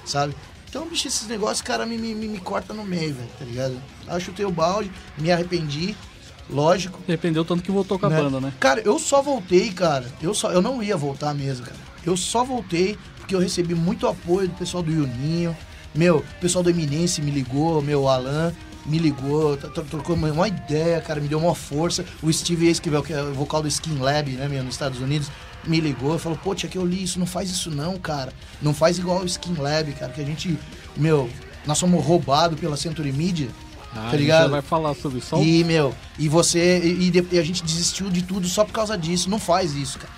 sabe? 0.05 0.35
Então, 0.71 0.87
bicho, 0.87 1.05
esses 1.05 1.27
negócios, 1.27 1.61
cara, 1.61 1.85
me, 1.85 1.97
me, 1.97 2.15
me, 2.15 2.39
corta 2.39 2.73
no 2.73 2.85
meio, 2.85 3.13
velho, 3.13 3.29
tá 3.37 3.43
ligado? 3.43 3.75
Aí 4.07 4.15
eu 4.15 4.19
chutei 4.21 4.45
o 4.45 4.51
balde, 4.51 4.89
me 5.17 5.29
arrependi. 5.29 5.93
Lógico. 6.49 6.97
Arrependeu 7.05 7.43
tanto 7.43 7.61
que 7.61 7.69
voltou 7.69 7.99
com 7.99 8.05
a 8.05 8.09
né? 8.09 8.21
banda, 8.21 8.39
né? 8.39 8.53
Cara, 8.57 8.79
eu 8.79 8.97
só 8.97 9.21
voltei, 9.21 9.69
cara. 9.71 10.05
Eu 10.21 10.33
só, 10.33 10.49
eu 10.49 10.61
não 10.61 10.81
ia 10.81 10.95
voltar 10.95 11.33
mesmo, 11.33 11.65
cara. 11.65 11.77
Eu 12.05 12.15
só 12.15 12.45
voltei 12.45 12.97
porque 13.17 13.35
eu 13.35 13.39
recebi 13.39 13.75
muito 13.75 14.07
apoio 14.07 14.47
do 14.47 14.55
pessoal 14.55 14.81
do 14.81 14.93
Juninho. 14.93 15.55
Meu, 15.93 16.19
o 16.19 16.39
pessoal 16.39 16.63
do 16.63 16.69
Eminence 16.69 17.21
me 17.21 17.31
ligou, 17.31 17.81
meu 17.81 18.07
Alan 18.07 18.53
me 18.85 18.97
ligou, 18.97 19.57
trocou 19.57 20.15
uma, 20.15 20.31
uma 20.31 20.47
ideia, 20.47 20.99
cara, 21.01 21.19
me 21.19 21.27
deu 21.27 21.39
uma 21.39 21.53
força. 21.53 22.05
O 22.21 22.31
Steve 22.31 22.69
Esquivel, 22.69 23.03
que 23.03 23.13
é 23.13 23.21
o 23.21 23.33
vocal 23.33 23.61
do 23.61 23.67
Skin 23.67 23.97
Lab, 23.99 24.31
né, 24.31 24.47
meu, 24.47 24.63
nos 24.63 24.73
Estados 24.73 24.99
Unidos, 24.99 25.29
me 25.65 25.79
ligou 25.79 26.15
e 26.15 26.19
falou, 26.19 26.37
pô, 26.37 26.55
tia, 26.55 26.69
que 26.69 26.77
eu 26.77 26.85
li 26.85 27.03
isso, 27.03 27.19
não 27.19 27.25
faz 27.25 27.49
isso 27.49 27.69
não, 27.69 27.97
cara. 27.97 28.33
Não 28.61 28.73
faz 28.73 28.97
igual 28.97 29.19
o 29.21 29.25
Skin 29.25 29.55
Lab, 29.55 29.91
cara, 29.93 30.11
que 30.11 30.21
a 30.21 30.25
gente, 30.25 30.57
meu, 30.97 31.29
nós 31.65 31.77
somos 31.77 32.03
roubados 32.03 32.59
pela 32.59 32.77
Century 32.77 33.11
Media. 33.11 33.49
Ah, 33.93 34.07
Tá 34.09 34.17
ligado? 34.17 34.49
vai 34.49 34.61
falar 34.61 34.95
sobre 34.95 35.19
isso. 35.19 35.35
E, 35.37 35.63
meu, 35.63 35.93
e 36.17 36.29
você. 36.29 36.79
E, 36.79 37.11
e 37.31 37.39
a 37.39 37.43
gente 37.43 37.63
desistiu 37.63 38.09
de 38.09 38.21
tudo 38.21 38.47
só 38.47 38.63
por 38.63 38.71
causa 38.71 38.97
disso. 38.97 39.29
Não 39.29 39.39
faz 39.39 39.75
isso, 39.75 39.99
cara. 39.99 40.13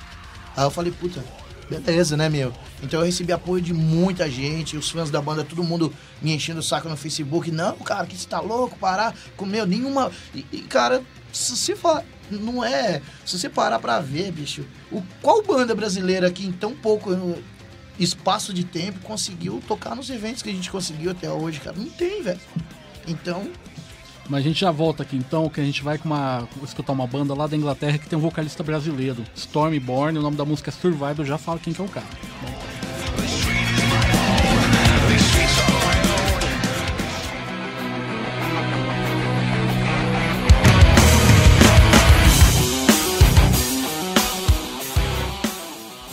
Aí 0.55 0.63
eu 0.63 0.69
falei, 0.69 0.91
puta, 0.91 1.23
beleza, 1.67 2.15
né, 2.15 2.29
meu? 2.29 2.53
Então 2.81 2.99
eu 2.99 3.05
recebi 3.05 3.31
apoio 3.31 3.61
de 3.61 3.73
muita 3.73 4.29
gente, 4.29 4.77
os 4.77 4.91
fãs 4.91 5.09
da 5.09 5.21
banda, 5.21 5.43
todo 5.43 5.63
mundo 5.63 5.91
me 6.21 6.33
enchendo 6.33 6.59
o 6.59 6.63
saco 6.63 6.87
no 6.87 6.95
Facebook. 6.95 7.49
Não, 7.49 7.75
cara, 7.77 8.05
que 8.05 8.15
você 8.15 8.27
tá 8.27 8.39
louco, 8.39 8.77
parar 8.77 9.15
com 9.35 9.45
meu, 9.45 9.65
nenhuma. 9.65 10.11
E, 10.35 10.45
e, 10.51 10.59
cara, 10.59 11.01
se 11.31 11.55
você 11.55 11.75
falar. 11.75 12.03
Não 12.31 12.63
é. 12.63 13.01
Se 13.25 13.37
você 13.37 13.49
parar 13.49 13.79
pra 13.79 13.99
ver, 13.99 14.31
bicho, 14.31 14.65
o, 14.91 15.01
qual 15.21 15.43
banda 15.43 15.75
brasileira 15.75 16.27
aqui 16.27 16.45
em 16.45 16.51
tão 16.51 16.73
pouco 16.73 17.13
eh, 17.13 17.39
espaço 17.99 18.53
de 18.53 18.63
tempo 18.63 18.99
conseguiu 18.99 19.61
tocar 19.67 19.95
nos 19.95 20.09
eventos 20.09 20.41
que 20.41 20.49
a 20.49 20.53
gente 20.53 20.69
conseguiu 20.71 21.11
até 21.11 21.29
hoje, 21.29 21.59
cara? 21.59 21.75
Não 21.77 21.89
tem, 21.89 22.21
velho. 22.23 22.39
Então, 23.07 23.49
Mas 24.29 24.39
a 24.39 24.47
gente 24.47 24.61
já 24.61 24.71
volta 24.71 25.03
aqui 25.03 25.17
então, 25.17 25.49
que 25.49 25.59
a 25.59 25.63
gente 25.63 25.83
vai 25.83 25.97
com 25.97 26.05
uma, 26.05 26.47
escutar 26.63 26.93
uma 26.93 27.05
banda 27.05 27.33
lá 27.33 27.47
da 27.47 27.57
Inglaterra 27.57 27.97
que 27.97 28.07
tem 28.07 28.17
um 28.17 28.21
vocalista 28.21 28.63
brasileiro, 28.63 29.23
Stormborn, 29.35 30.17
o 30.17 30.21
nome 30.21 30.37
da 30.37 30.45
música 30.45 30.69
é 30.69 30.73
Survival, 30.73 31.25
já 31.25 31.37
falo 31.37 31.59
quem 31.59 31.73
que 31.73 31.81
é 31.81 31.83
o 31.83 31.89
cara. 31.89 32.07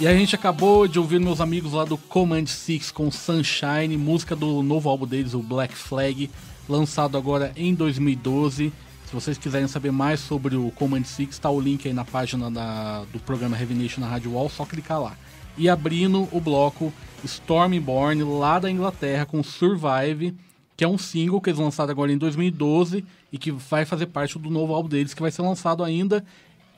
E 0.00 0.06
a 0.08 0.14
gente 0.16 0.34
acabou 0.34 0.88
de 0.88 0.98
ouvir 0.98 1.20
meus 1.20 1.40
amigos 1.42 1.72
lá 1.72 1.84
do 1.84 1.98
Command 1.98 2.46
Six 2.46 2.90
com 2.90 3.10
Sunshine, 3.10 3.96
música 3.98 4.34
do 4.34 4.62
novo 4.62 4.88
álbum 4.88 5.06
deles, 5.06 5.34
o 5.34 5.40
Black 5.40 5.74
Flag, 5.74 6.30
lançado 6.66 7.18
agora 7.18 7.52
em 7.54 7.74
2012. 7.74 8.72
Se 9.04 9.12
vocês 9.12 9.36
quiserem 9.36 9.68
saber 9.68 9.90
mais 9.92 10.20
sobre 10.20 10.56
o 10.56 10.70
Command 10.70 11.04
Six, 11.04 11.38
tá 11.38 11.50
o 11.50 11.60
link 11.60 11.86
aí 11.86 11.92
na 11.92 12.04
página 12.04 12.50
da- 12.50 13.04
do 13.12 13.18
programa 13.18 13.58
Heavy 13.58 13.74
Nation 13.74 14.00
na 14.00 14.06
Rádio 14.08 14.32
Wall, 14.32 14.48
só 14.48 14.64
clicar 14.64 15.02
lá. 15.02 15.14
E 15.58 15.68
abrindo 15.68 16.26
o 16.32 16.40
bloco 16.40 16.90
Stormborn, 17.22 18.22
lá 18.22 18.58
da 18.58 18.70
Inglaterra, 18.70 19.26
com 19.26 19.42
Survive, 19.42 20.34
que 20.78 20.84
é 20.84 20.88
um 20.88 20.96
single 20.96 21.42
que 21.42 21.50
eles 21.50 21.60
lançaram 21.60 21.90
agora 21.90 22.10
em 22.10 22.16
2012 22.16 23.04
e 23.30 23.36
que 23.36 23.50
vai 23.50 23.84
fazer 23.84 24.06
parte 24.06 24.38
do 24.38 24.48
novo 24.48 24.72
álbum 24.72 24.88
deles, 24.88 25.12
que 25.12 25.20
vai 25.20 25.30
ser 25.30 25.42
lançado 25.42 25.84
ainda 25.84 26.24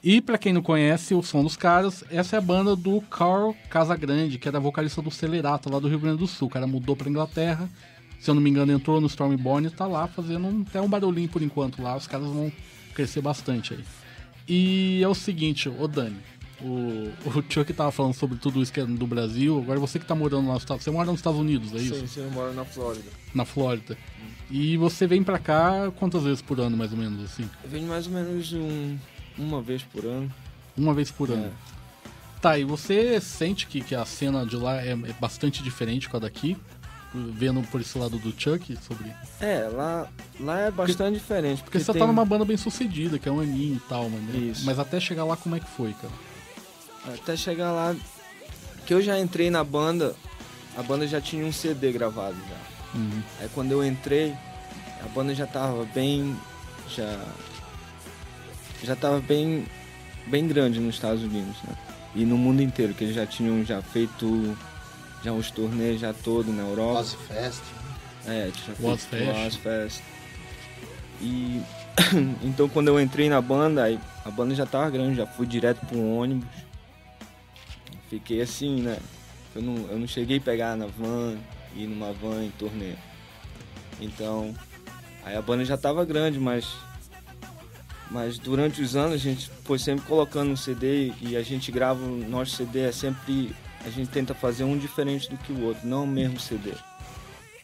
e 0.02 0.20
pra 0.20 0.36
quem 0.38 0.52
não 0.52 0.62
conhece 0.62 1.14
o 1.14 1.22
som 1.22 1.42
dos 1.42 1.56
caras, 1.56 2.02
essa 2.10 2.36
é 2.36 2.38
a 2.38 2.42
banda 2.42 2.74
do 2.74 3.00
Carl 3.02 3.54
Casagrande, 3.70 4.38
que 4.38 4.48
era 4.48 4.58
vocalista 4.58 5.00
do 5.00 5.10
Celerato 5.10 5.70
lá 5.70 5.78
do 5.78 5.88
Rio 5.88 5.98
Grande 6.00 6.18
do 6.18 6.26
Sul. 6.26 6.48
O 6.48 6.50
cara 6.50 6.66
mudou 6.66 6.96
pra 6.96 7.08
Inglaterra, 7.08 7.68
se 8.18 8.28
eu 8.30 8.34
não 8.34 8.42
me 8.42 8.50
engano, 8.50 8.72
entrou 8.72 9.00
no 9.00 9.06
Stormborn 9.06 9.66
e 9.66 9.70
tá 9.70 9.86
lá 9.86 10.06
fazendo 10.08 10.46
um- 10.46 10.64
até 10.68 10.80
um 10.80 10.88
barulhinho 10.88 11.28
por 11.28 11.40
enquanto 11.42 11.80
lá. 11.82 11.96
Os 11.96 12.06
caras 12.06 12.26
vão 12.26 12.50
crescer 12.94 13.20
bastante 13.20 13.74
aí. 13.74 13.84
E 14.48 15.00
é 15.02 15.08
o 15.08 15.14
seguinte, 15.14 15.68
ô 15.68 15.86
Dani, 15.86 16.16
o, 16.60 17.10
o 17.38 17.44
Chuck 17.48 17.72
tava 17.72 17.92
falando 17.92 18.14
sobre 18.14 18.38
tudo 18.38 18.60
isso 18.60 18.72
que 18.72 18.80
é 18.80 18.84
do 18.84 19.06
Brasil, 19.06 19.58
agora 19.58 19.78
você 19.78 19.98
que 19.98 20.04
tá 20.06 20.14
morando 20.14 20.48
lá 20.48 20.54
nos 20.54 20.62
Estados 20.64 20.82
Você 20.84 20.90
mora 20.90 21.10
nos 21.10 21.20
Estados 21.20 21.38
Unidos, 21.38 21.72
é 21.72 21.76
isso? 21.78 21.94
Sim, 22.00 22.06
sim, 22.06 22.20
eu 22.20 22.30
moro 22.32 22.52
na 22.54 22.64
Flórida. 22.64 23.10
Na 23.34 23.44
Flórida. 23.44 23.96
E 24.50 24.76
você 24.76 25.06
vem 25.06 25.22
pra 25.22 25.38
cá 25.38 25.90
quantas 25.96 26.24
vezes 26.24 26.42
por 26.42 26.60
ano, 26.60 26.76
mais 26.76 26.92
ou 26.92 26.98
menos, 26.98 27.22
assim? 27.24 27.48
Eu 27.64 27.70
venho 27.70 27.86
mais 27.88 28.06
ou 28.06 28.12
menos 28.12 28.52
um, 28.52 28.96
uma 29.38 29.60
vez 29.62 29.82
por 29.82 30.04
ano. 30.04 30.32
Uma 30.76 30.94
vez 30.94 31.10
por 31.10 31.30
ano. 31.30 31.46
É. 31.46 31.50
Tá, 32.40 32.58
e 32.58 32.64
você 32.64 33.20
sente 33.20 33.66
que, 33.66 33.80
que 33.80 33.94
a 33.94 34.04
cena 34.04 34.44
de 34.44 34.56
lá 34.56 34.80
é, 34.82 34.90
é 34.90 35.14
bastante 35.20 35.62
diferente 35.62 36.08
com 36.08 36.16
a 36.16 36.20
daqui? 36.20 36.56
Vendo 37.14 37.62
por 37.70 37.80
esse 37.80 37.96
lado 37.98 38.18
do 38.18 38.32
Chuck 38.32 38.74
sobre. 38.86 39.12
É, 39.38 39.68
lá, 39.70 40.08
lá 40.40 40.58
é 40.60 40.70
bastante 40.70 41.18
diferente. 41.18 41.62
Porque 41.62 41.78
você 41.78 41.92
tem- 41.92 42.00
tá 42.00 42.06
numa 42.06 42.24
banda 42.24 42.42
bem 42.44 42.56
sucedida, 42.56 43.18
que 43.18 43.28
é 43.28 43.32
um 43.32 43.38
aninho 43.38 43.76
e 43.76 43.80
tal, 43.88 44.08
mano. 44.08 44.34
Isso. 44.34 44.64
Mas 44.64 44.78
até 44.78 44.98
chegar 44.98 45.24
lá, 45.24 45.36
como 45.36 45.54
é 45.54 45.60
que 45.60 45.68
foi, 45.68 45.92
cara? 45.92 47.14
Até 47.14 47.36
chegar 47.36 47.70
lá, 47.70 47.94
que 48.86 48.94
eu 48.94 49.02
já 49.02 49.18
entrei 49.20 49.50
na 49.50 49.62
banda, 49.62 50.16
a 50.76 50.82
banda 50.82 51.06
já 51.06 51.20
tinha 51.20 51.44
um 51.44 51.52
CD 51.52 51.92
gravado 51.92 52.36
já. 52.48 52.98
Uhum. 52.98 53.22
Aí 53.40 53.48
quando 53.54 53.72
eu 53.72 53.84
entrei, 53.86 54.34
a 55.04 55.08
banda 55.08 55.34
já 55.34 55.46
tava 55.46 55.84
bem. 55.94 56.34
Já. 56.88 57.22
Já 58.82 58.96
tava 58.96 59.20
bem. 59.20 59.64
bem 60.26 60.46
grande 60.46 60.80
nos 60.80 60.94
Estados 60.94 61.22
Unidos, 61.22 61.56
né? 61.64 61.76
E 62.14 62.24
no 62.24 62.36
mundo 62.36 62.62
inteiro, 62.62 62.92
que 62.94 63.04
eles 63.04 63.14
já 63.14 63.26
tinham 63.26 63.64
já 63.64 63.80
feito. 63.80 64.56
Já 65.24 65.32
os 65.32 65.50
turnês 65.50 66.00
já 66.00 66.12
todo 66.12 66.52
na 66.52 66.62
Europa. 66.62 67.00
Ozfest. 67.00 67.62
É, 68.26 68.50
tinha 68.50 68.76
feito 68.76 69.46
Ozfest. 69.46 70.02
E 71.20 71.62
então 72.42 72.68
quando 72.68 72.88
eu 72.88 73.00
entrei 73.00 73.28
na 73.28 73.40
banda, 73.40 73.84
aí 73.84 73.98
a 74.24 74.30
banda 74.30 74.54
já 74.54 74.66
tava 74.66 74.90
grande, 74.90 75.16
já 75.16 75.26
fui 75.26 75.46
direto 75.46 75.84
para 75.86 75.96
um 75.96 76.18
ônibus. 76.18 76.48
Fiquei 78.10 78.42
assim, 78.42 78.82
né? 78.82 78.98
Eu 79.54 79.62
não, 79.62 79.76
eu 79.88 79.98
não 79.98 80.06
cheguei 80.06 80.38
a 80.38 80.40
pegar 80.40 80.76
na 80.76 80.86
van, 80.86 81.36
ir 81.74 81.86
numa 81.86 82.12
van 82.12 82.44
em 82.44 82.50
turnê. 82.50 82.94
Então, 84.00 84.54
aí 85.24 85.36
a 85.36 85.42
banda 85.42 85.64
já 85.64 85.76
tava 85.76 86.04
grande, 86.04 86.38
mas 86.38 86.74
mas 88.12 88.38
durante 88.38 88.80
os 88.82 88.94
anos 88.94 89.14
a 89.14 89.18
gente 89.18 89.50
foi 89.64 89.78
sempre 89.78 90.04
colocando 90.06 90.50
um 90.50 90.56
CD 90.56 91.12
e 91.20 91.36
a 91.36 91.42
gente 91.42 91.72
grava 91.72 92.04
o 92.04 92.28
nosso 92.28 92.56
CD 92.56 92.80
é 92.80 92.92
sempre 92.92 93.54
a 93.84 93.90
gente 93.90 94.10
tenta 94.10 94.34
fazer 94.34 94.62
um 94.62 94.78
diferente 94.78 95.28
do 95.28 95.36
que 95.36 95.52
o 95.52 95.64
outro, 95.64 95.86
não 95.86 96.04
o 96.04 96.06
mesmo 96.06 96.38
CD 96.38 96.72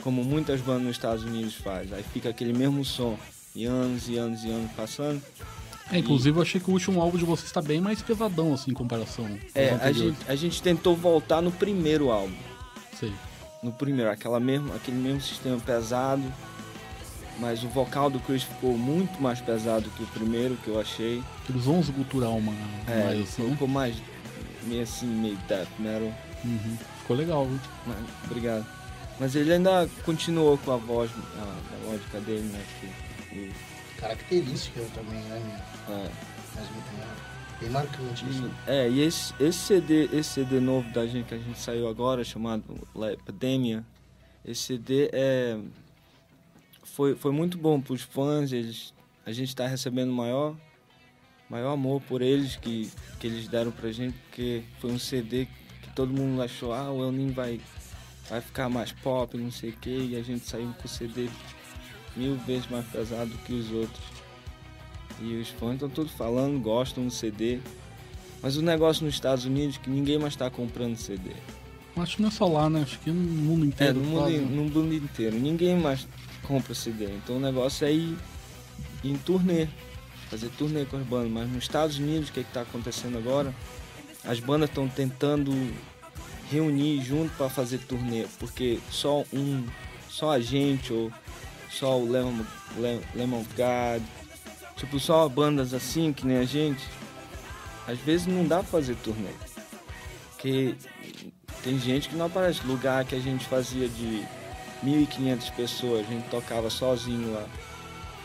como 0.03 0.25
muitas 0.25 0.61
bandas 0.61 0.83
nos 0.85 0.93
Estados 0.93 1.25
Unidos 1.25 1.55
fazem. 1.55 1.95
Aí 1.95 2.03
fica 2.03 2.29
aquele 2.29 2.53
mesmo 2.53 2.85
som, 2.85 3.19
e 3.55 3.65
anos 3.65 4.09
e 4.09 4.17
anos 4.17 4.45
e 4.45 4.49
anos 4.49 4.71
passando. 4.73 5.21
É, 5.91 5.99
inclusive 5.99 6.39
eu 6.39 6.43
achei 6.43 6.61
que 6.61 6.71
o 6.71 6.73
último 6.73 7.01
álbum 7.01 7.17
de 7.17 7.25
vocês 7.25 7.51
tá 7.51 7.63
bem 7.63 7.81
mais 7.81 8.03
pesadão, 8.03 8.53
assim, 8.53 8.71
em 8.71 8.75
comparação. 8.75 9.27
É, 9.55 9.71
a 9.71 9.91
gente, 9.91 10.19
a 10.29 10.35
gente 10.35 10.63
tentou 10.63 10.95
voltar 10.95 11.41
no 11.41 11.51
primeiro 11.51 12.11
álbum. 12.11 12.37
Sei. 12.99 13.13
No 13.63 13.73
primeiro, 13.73 14.11
aquela 14.11 14.39
mesmo, 14.39 14.73
aquele 14.75 14.99
mesmo 14.99 15.21
sistema 15.21 15.59
pesado. 15.59 16.23
Mas 17.39 17.63
o 17.63 17.69
vocal 17.69 18.11
do 18.11 18.19
Chris 18.21 18.43
ficou 18.43 18.77
muito 18.77 19.21
mais 19.23 19.41
pesado 19.41 19.89
que 19.91 20.03
o 20.03 20.07
primeiro, 20.09 20.57
que 20.57 20.69
eu 20.69 20.81
achei. 20.81 21.23
Eles 21.49 21.65
vão 21.65 21.83
cultural 21.83 22.37
uma, 22.37 22.53
É, 22.87 23.05
mais 23.05 23.15
ele 23.15 23.23
assim, 23.23 23.43
né? 23.45 23.51
ficou 23.53 23.69
mais 23.69 23.97
meio 24.65 24.83
assim, 24.83 25.07
meio 25.07 25.37
death 25.49 25.69
metal. 25.79 26.13
Uhum. 26.45 26.77
Ficou 27.01 27.17
legal, 27.17 27.47
viu? 27.47 27.61
Mas, 27.87 27.97
obrigado. 28.25 28.67
Mas 29.21 29.35
ele 29.37 29.53
ainda 29.53 29.89
continuou 30.05 30.59
com 30.59 30.73
a 30.73 30.77
voz, 30.77 31.11
a, 31.37 31.43
a 31.43 31.91
lógica 31.91 32.21
dele, 32.21 32.43
né? 32.53 32.63
Que, 32.81 33.35
e, 33.37 33.53
Característica 34.01 34.81
também, 34.95 35.21
né, 35.23 35.41
meu? 35.89 35.97
é. 35.97 36.11
Mas 36.55 36.71
muito 36.71 36.97
bem- 36.97 37.61
bem 37.61 37.71
marcante 37.71 38.25
isso. 38.29 38.51
E, 38.67 38.71
é, 38.71 38.89
e 38.89 39.01
esse, 39.01 39.33
esse 39.41 39.59
CD, 39.59 40.05
esse 40.13 40.31
CD 40.31 40.61
novo 40.61 40.89
da 40.93 41.07
gente 41.07 41.27
que 41.27 41.35
a 41.35 41.39
gente 41.39 41.59
saiu 41.59 41.89
agora, 41.89 42.23
chamado 42.25 42.65
La 42.95 43.13
Epidemia, 43.13 43.85
esse 44.45 44.63
CD 44.63 45.11
é 45.13 45.59
foi, 46.95 47.15
foi 47.15 47.33
muito 47.33 47.57
bom 47.59 47.81
para 47.81 47.93
os 47.95 48.03
fãs, 48.03 48.53
eles 48.53 48.93
a 49.25 49.33
gente 49.33 49.55
tá 49.55 49.67
recebendo 49.67 50.11
maior, 50.13 50.57
maior 51.51 51.73
amor 51.73 52.01
por 52.03 52.23
eles 52.23 52.57
que, 52.57 52.91
que 53.21 53.27
eles 53.27 53.47
deram 53.49 53.71
pra 53.71 53.91
gente, 53.93 54.15
porque 54.29 54.63
foi 54.81 54.91
um 54.91 54.99
CD 54.99 55.47
que 55.83 55.91
todo 55.95 56.13
mundo 56.13 56.41
achou, 56.43 56.73
ah, 56.73 56.91
o 56.91 57.03
El 57.05 57.13
Ninho 57.13 57.33
vai, 57.35 57.61
vai 58.31 58.41
ficar 58.41 58.69
mais 58.71 58.91
pop, 58.93 59.37
não 59.37 59.51
sei 59.51 59.71
o 59.71 59.73
que, 59.75 59.91
e 59.91 60.17
a 60.17 60.23
gente 60.23 60.47
saiu 60.47 60.73
com 60.79 60.87
o 60.87 60.89
CD 60.89 61.29
mil 62.17 62.37
vezes 62.39 62.67
mais 62.71 62.87
pesado 62.87 63.31
que 63.47 63.53
os 63.53 63.71
outros. 63.71 64.01
E 65.21 65.35
os 65.37 65.49
fãs 65.51 65.75
estão 65.75 65.89
todos 65.91 66.13
falando, 66.13 66.59
gostam 66.61 67.05
do 67.05 67.11
CD. 67.11 67.59
Mas 68.41 68.57
o 68.57 68.63
negócio 68.63 69.05
nos 69.05 69.15
Estados 69.15 69.45
Unidos 69.45 69.77
é 69.77 69.81
que 69.81 69.91
ninguém 69.91 70.17
mais 70.19 70.33
está 70.35 70.49
comprando 70.49 70.97
CD. 70.97 71.31
Acho 71.97 72.17
que 72.17 72.23
não 72.23 72.29
é 72.29 72.33
só 72.33 72.47
lá, 72.47 72.71
né? 72.71 72.83
Acho 72.83 72.99
que 73.01 73.11
no 73.11 73.21
mundo 73.21 73.65
É, 73.65 73.67
inteiro. 73.69 73.95
no 73.99 74.05
mundo, 74.05 74.19
quase. 74.21 74.39
no 74.39 74.47
mundo 74.65 74.95
inteiro. 74.95 75.37
Ninguém 75.39 75.77
mais 75.77 76.07
compra 76.49 76.75
CD. 76.75 77.05
Então 77.05 77.37
o 77.37 77.41
negócio 77.41 77.87
é 77.87 77.93
ir, 77.93 78.17
ir 79.05 79.11
em 79.11 79.17
turnê. 79.19 79.69
Fazer 80.31 80.49
turnê 80.59 80.85
com 80.87 80.97
as 80.97 81.07
bandas. 81.07 81.31
Mas 81.31 81.49
nos 81.49 81.63
Estados 81.63 81.99
Unidos, 81.99 82.31
o 82.31 82.33
que 82.33 82.41
está 82.41 82.63
acontecendo 82.63 83.17
agora? 83.19 83.55
As 84.25 84.41
bandas 84.41 84.69
estão 84.71 84.89
tentando 84.89 85.53
reunir 86.51 87.03
junto 87.03 87.31
para 87.37 87.49
fazer 87.49 87.79
turnê. 87.79 88.27
Porque 88.39 88.81
só 88.91 89.23
um, 89.33 89.65
só 90.11 90.33
a 90.33 90.41
gente 90.41 90.93
ou 90.93 91.13
só 91.71 91.99
o 91.99 92.11
Lemon, 92.11 92.43
Le- 92.77 93.01
Lemon 93.15 93.45
God, 93.57 94.03
tipo 94.77 94.99
só 94.99 95.29
bandas 95.29 95.73
assim 95.75 96.13
que 96.13 96.27
nem 96.27 96.39
a 96.39 96.45
gente, 96.45 96.83
às 97.87 97.99
vezes 97.99 98.27
não 98.27 98.47
dá 98.47 98.57
pra 98.57 98.65
fazer 98.67 98.97
turnê. 98.97 99.31
Porque 100.33 100.75
tem 101.63 101.79
gente 101.79 102.09
que 102.09 102.17
não 102.17 102.27
aparece. 102.27 102.67
Lugar 102.67 103.05
que 103.05 103.15
a 103.15 103.21
gente 103.21 103.45
fazia 103.47 103.89
de 103.89 104.25
1.500 104.85 105.51
pessoas, 105.53 106.07
a 106.07 106.11
gente 106.13 106.29
tocava 106.29 106.71
sozinho 106.71 107.33
lá. 107.35 107.45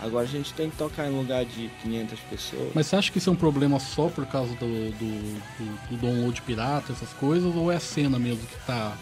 Agora 0.01 0.25
a 0.25 0.29
gente 0.29 0.53
tem 0.53 0.69
que 0.69 0.75
tocar 0.75 1.07
em 1.09 1.15
lugar 1.17 1.45
de 1.45 1.69
500 1.81 2.19
pessoas. 2.29 2.71
Mas 2.75 2.87
você 2.87 2.95
acha 2.97 3.11
que 3.11 3.19
isso 3.19 3.29
é 3.29 3.33
um 3.33 3.37
problema 3.37 3.79
só 3.79 4.09
por 4.09 4.25
causa 4.25 4.53
do, 4.55 4.91
do, 4.91 5.39
do- 5.59 5.89
do 5.89 5.97
download 5.97 6.41
pirata, 6.41 6.91
essas 6.91 7.13
coisas, 7.13 7.55
ou 7.55 7.71
é 7.71 7.77
a 7.77 7.79
cena 7.79 8.19
mesmo 8.19 8.45
que 8.45 8.55
tá 8.65 8.97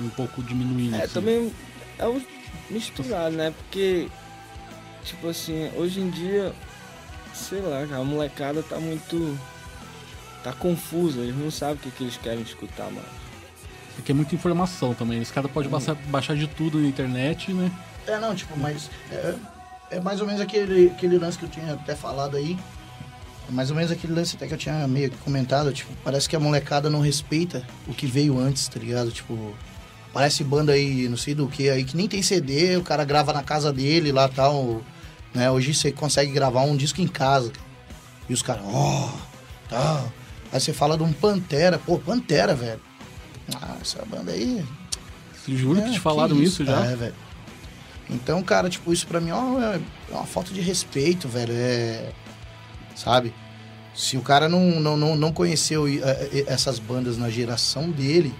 um 0.00 0.08
pouco 0.10 0.42
diminuindo? 0.42 0.96
É, 0.96 1.04
assim? 1.04 1.14
também 1.14 1.52
é 1.98 2.06
um 2.06 2.20
misturado, 2.68 3.34
né? 3.36 3.54
Porque, 3.56 4.08
tipo 5.04 5.28
assim, 5.28 5.70
hoje 5.76 6.00
em 6.00 6.10
dia, 6.10 6.52
sei 7.32 7.60
lá, 7.60 7.82
a 7.98 8.04
molecada 8.04 8.62
tá 8.62 8.78
muito. 8.78 9.38
tá 10.42 10.52
confusa, 10.52 11.20
eles 11.20 11.36
não 11.38 11.50
sabem 11.50 11.76
o 11.76 11.78
que, 11.78 11.90
que 11.90 12.04
eles 12.04 12.18
querem 12.18 12.42
escutar 12.42 12.90
mais. 12.90 13.23
Porque 13.94 14.12
é 14.12 14.14
muita 14.14 14.34
informação 14.34 14.94
também. 14.94 15.20
Esse 15.20 15.32
cara 15.32 15.48
pode 15.48 15.68
baixar, 15.68 15.94
baixar 16.08 16.36
de 16.36 16.46
tudo 16.46 16.78
na 16.78 16.88
internet, 16.88 17.52
né? 17.52 17.70
É, 18.06 18.18
não, 18.18 18.34
tipo, 18.34 18.58
mas 18.58 18.90
é, 19.10 19.34
é 19.92 20.00
mais 20.00 20.20
ou 20.20 20.26
menos 20.26 20.40
aquele, 20.40 20.88
aquele 20.88 21.18
lance 21.18 21.38
que 21.38 21.44
eu 21.44 21.48
tinha 21.48 21.74
até 21.74 21.94
falado 21.94 22.36
aí. 22.36 22.58
É 23.48 23.52
mais 23.52 23.70
ou 23.70 23.76
menos 23.76 23.90
aquele 23.90 24.14
lance 24.14 24.36
até 24.36 24.46
que 24.46 24.54
eu 24.54 24.58
tinha 24.58 24.86
meio 24.88 25.10
que 25.10 25.16
comentado. 25.18 25.72
Tipo, 25.72 25.92
parece 26.02 26.28
que 26.28 26.36
a 26.36 26.40
molecada 26.40 26.90
não 26.90 27.00
respeita 27.00 27.64
o 27.86 27.94
que 27.94 28.06
veio 28.06 28.38
antes, 28.38 28.68
tá 28.68 28.80
ligado? 28.80 29.10
Tipo, 29.10 29.54
parece 30.12 30.42
banda 30.44 30.72
aí, 30.72 31.08
não 31.08 31.16
sei 31.16 31.34
do 31.34 31.48
que, 31.48 31.68
aí 31.68 31.84
que 31.84 31.96
nem 31.96 32.08
tem 32.08 32.22
CD, 32.22 32.76
o 32.76 32.82
cara 32.82 33.04
grava 33.04 33.32
na 33.32 33.42
casa 33.42 33.72
dele 33.72 34.12
lá 34.12 34.28
tal. 34.28 34.82
Né? 35.34 35.50
Hoje 35.50 35.74
você 35.74 35.90
consegue 35.90 36.32
gravar 36.32 36.62
um 36.62 36.76
disco 36.76 37.00
em 37.00 37.08
casa. 37.08 37.52
E 38.28 38.32
os 38.32 38.42
caras, 38.42 38.62
ó, 38.66 39.12
tal. 39.68 40.12
Aí 40.52 40.60
você 40.60 40.72
fala 40.72 40.96
de 40.96 41.02
um 41.02 41.12
Pantera, 41.12 41.78
pô, 41.78 41.98
Pantera, 41.98 42.54
velho. 42.54 42.80
Ah, 43.54 43.76
essa 43.80 44.04
banda 44.04 44.32
aí, 44.32 44.64
juro 45.48 45.82
que 45.82 45.88
é, 45.88 45.92
te 45.92 46.00
falaram 46.00 46.42
isso, 46.42 46.64
já. 46.64 46.84
É, 46.84 46.96
velho. 46.96 47.14
Então, 48.08 48.42
cara, 48.42 48.68
tipo, 48.68 48.92
isso 48.92 49.06
pra 49.06 49.20
mim 49.20 49.30
ó, 49.30 49.60
é 49.60 49.80
é 50.10 50.14
uma 50.14 50.26
falta 50.26 50.52
de 50.52 50.60
respeito, 50.60 51.28
velho. 51.28 51.52
É. 51.52 52.12
Sabe? 52.94 53.34
Se 53.94 54.16
o 54.16 54.22
cara 54.22 54.48
não, 54.48 54.80
não, 54.80 54.96
não, 54.96 55.16
não 55.16 55.32
conheceu 55.32 55.86
eh, 55.86 56.00
eh, 56.02 56.44
essas 56.46 56.78
bandas 56.78 57.16
na 57.16 57.30
geração 57.30 57.90
dele, 57.90 58.34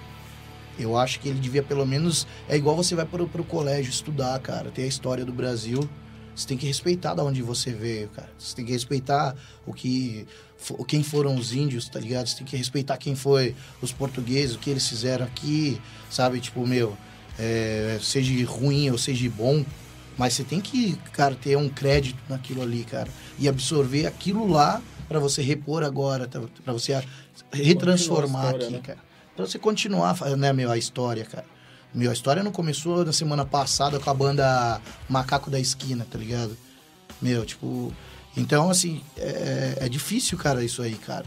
eu 0.78 0.96
acho 0.96 1.20
que 1.20 1.28
ele 1.28 1.38
devia 1.38 1.62
pelo 1.62 1.86
menos. 1.86 2.26
É 2.48 2.56
igual 2.56 2.76
você 2.76 2.94
vai 2.94 3.04
pro, 3.04 3.26
pro 3.28 3.44
colégio 3.44 3.90
estudar, 3.90 4.38
cara. 4.40 4.70
Tem 4.70 4.84
a 4.84 4.88
história 4.88 5.24
do 5.24 5.32
Brasil. 5.32 5.88
Você 6.34 6.46
tem 6.48 6.56
que 6.56 6.66
respeitar 6.66 7.14
da 7.14 7.22
onde 7.22 7.42
você 7.42 7.70
veio, 7.70 8.08
cara. 8.08 8.28
Você 8.38 8.56
tem 8.56 8.64
que 8.64 8.72
respeitar 8.72 9.36
o 9.66 9.72
que. 9.72 10.26
Quem 10.88 11.02
foram 11.02 11.36
os 11.36 11.52
índios, 11.52 11.88
tá 11.88 12.00
ligado? 12.00 12.26
Você 12.26 12.38
tem 12.38 12.46
que 12.46 12.56
respeitar 12.56 12.96
quem 12.96 13.14
foi 13.14 13.54
os 13.82 13.92
portugueses, 13.92 14.56
o 14.56 14.58
que 14.58 14.70
eles 14.70 14.88
fizeram 14.88 15.26
aqui, 15.26 15.80
sabe? 16.10 16.40
Tipo, 16.40 16.66
meu, 16.66 16.96
é, 17.38 17.98
seja 18.00 18.46
ruim 18.46 18.90
ou 18.90 18.98
seja 18.98 19.28
bom, 19.30 19.64
mas 20.16 20.34
você 20.34 20.44
tem 20.44 20.60
que, 20.60 20.96
cara, 21.12 21.34
ter 21.34 21.56
um 21.56 21.68
crédito 21.68 22.18
naquilo 22.28 22.62
ali, 22.62 22.84
cara. 22.84 23.08
E 23.38 23.48
absorver 23.48 24.06
aquilo 24.06 24.46
lá 24.46 24.82
pra 25.08 25.18
você 25.18 25.42
repor 25.42 25.82
agora, 25.82 26.28
pra 26.64 26.72
você 26.72 27.02
retransformar 27.52 28.46
história, 28.46 28.66
aqui, 28.66 28.74
né? 28.74 28.80
cara. 28.82 28.98
Pra 29.36 29.46
você 29.46 29.58
continuar, 29.58 30.16
né, 30.36 30.52
meu, 30.52 30.70
a 30.70 30.78
história, 30.78 31.24
cara. 31.24 31.46
Meu, 31.94 32.10
a 32.10 32.12
história 32.12 32.42
não 32.42 32.50
começou 32.50 33.04
na 33.04 33.12
semana 33.12 33.44
passada 33.44 34.00
com 34.00 34.10
a 34.10 34.14
banda 34.14 34.80
Macaco 35.08 35.50
da 35.50 35.60
Esquina, 35.60 36.06
tá 36.10 36.18
ligado? 36.18 36.56
Meu, 37.22 37.44
tipo. 37.44 37.92
Então, 38.36 38.68
assim, 38.68 39.00
é, 39.16 39.78
é 39.82 39.88
difícil, 39.88 40.36
cara, 40.36 40.64
isso 40.64 40.82
aí, 40.82 40.96
cara. 40.96 41.24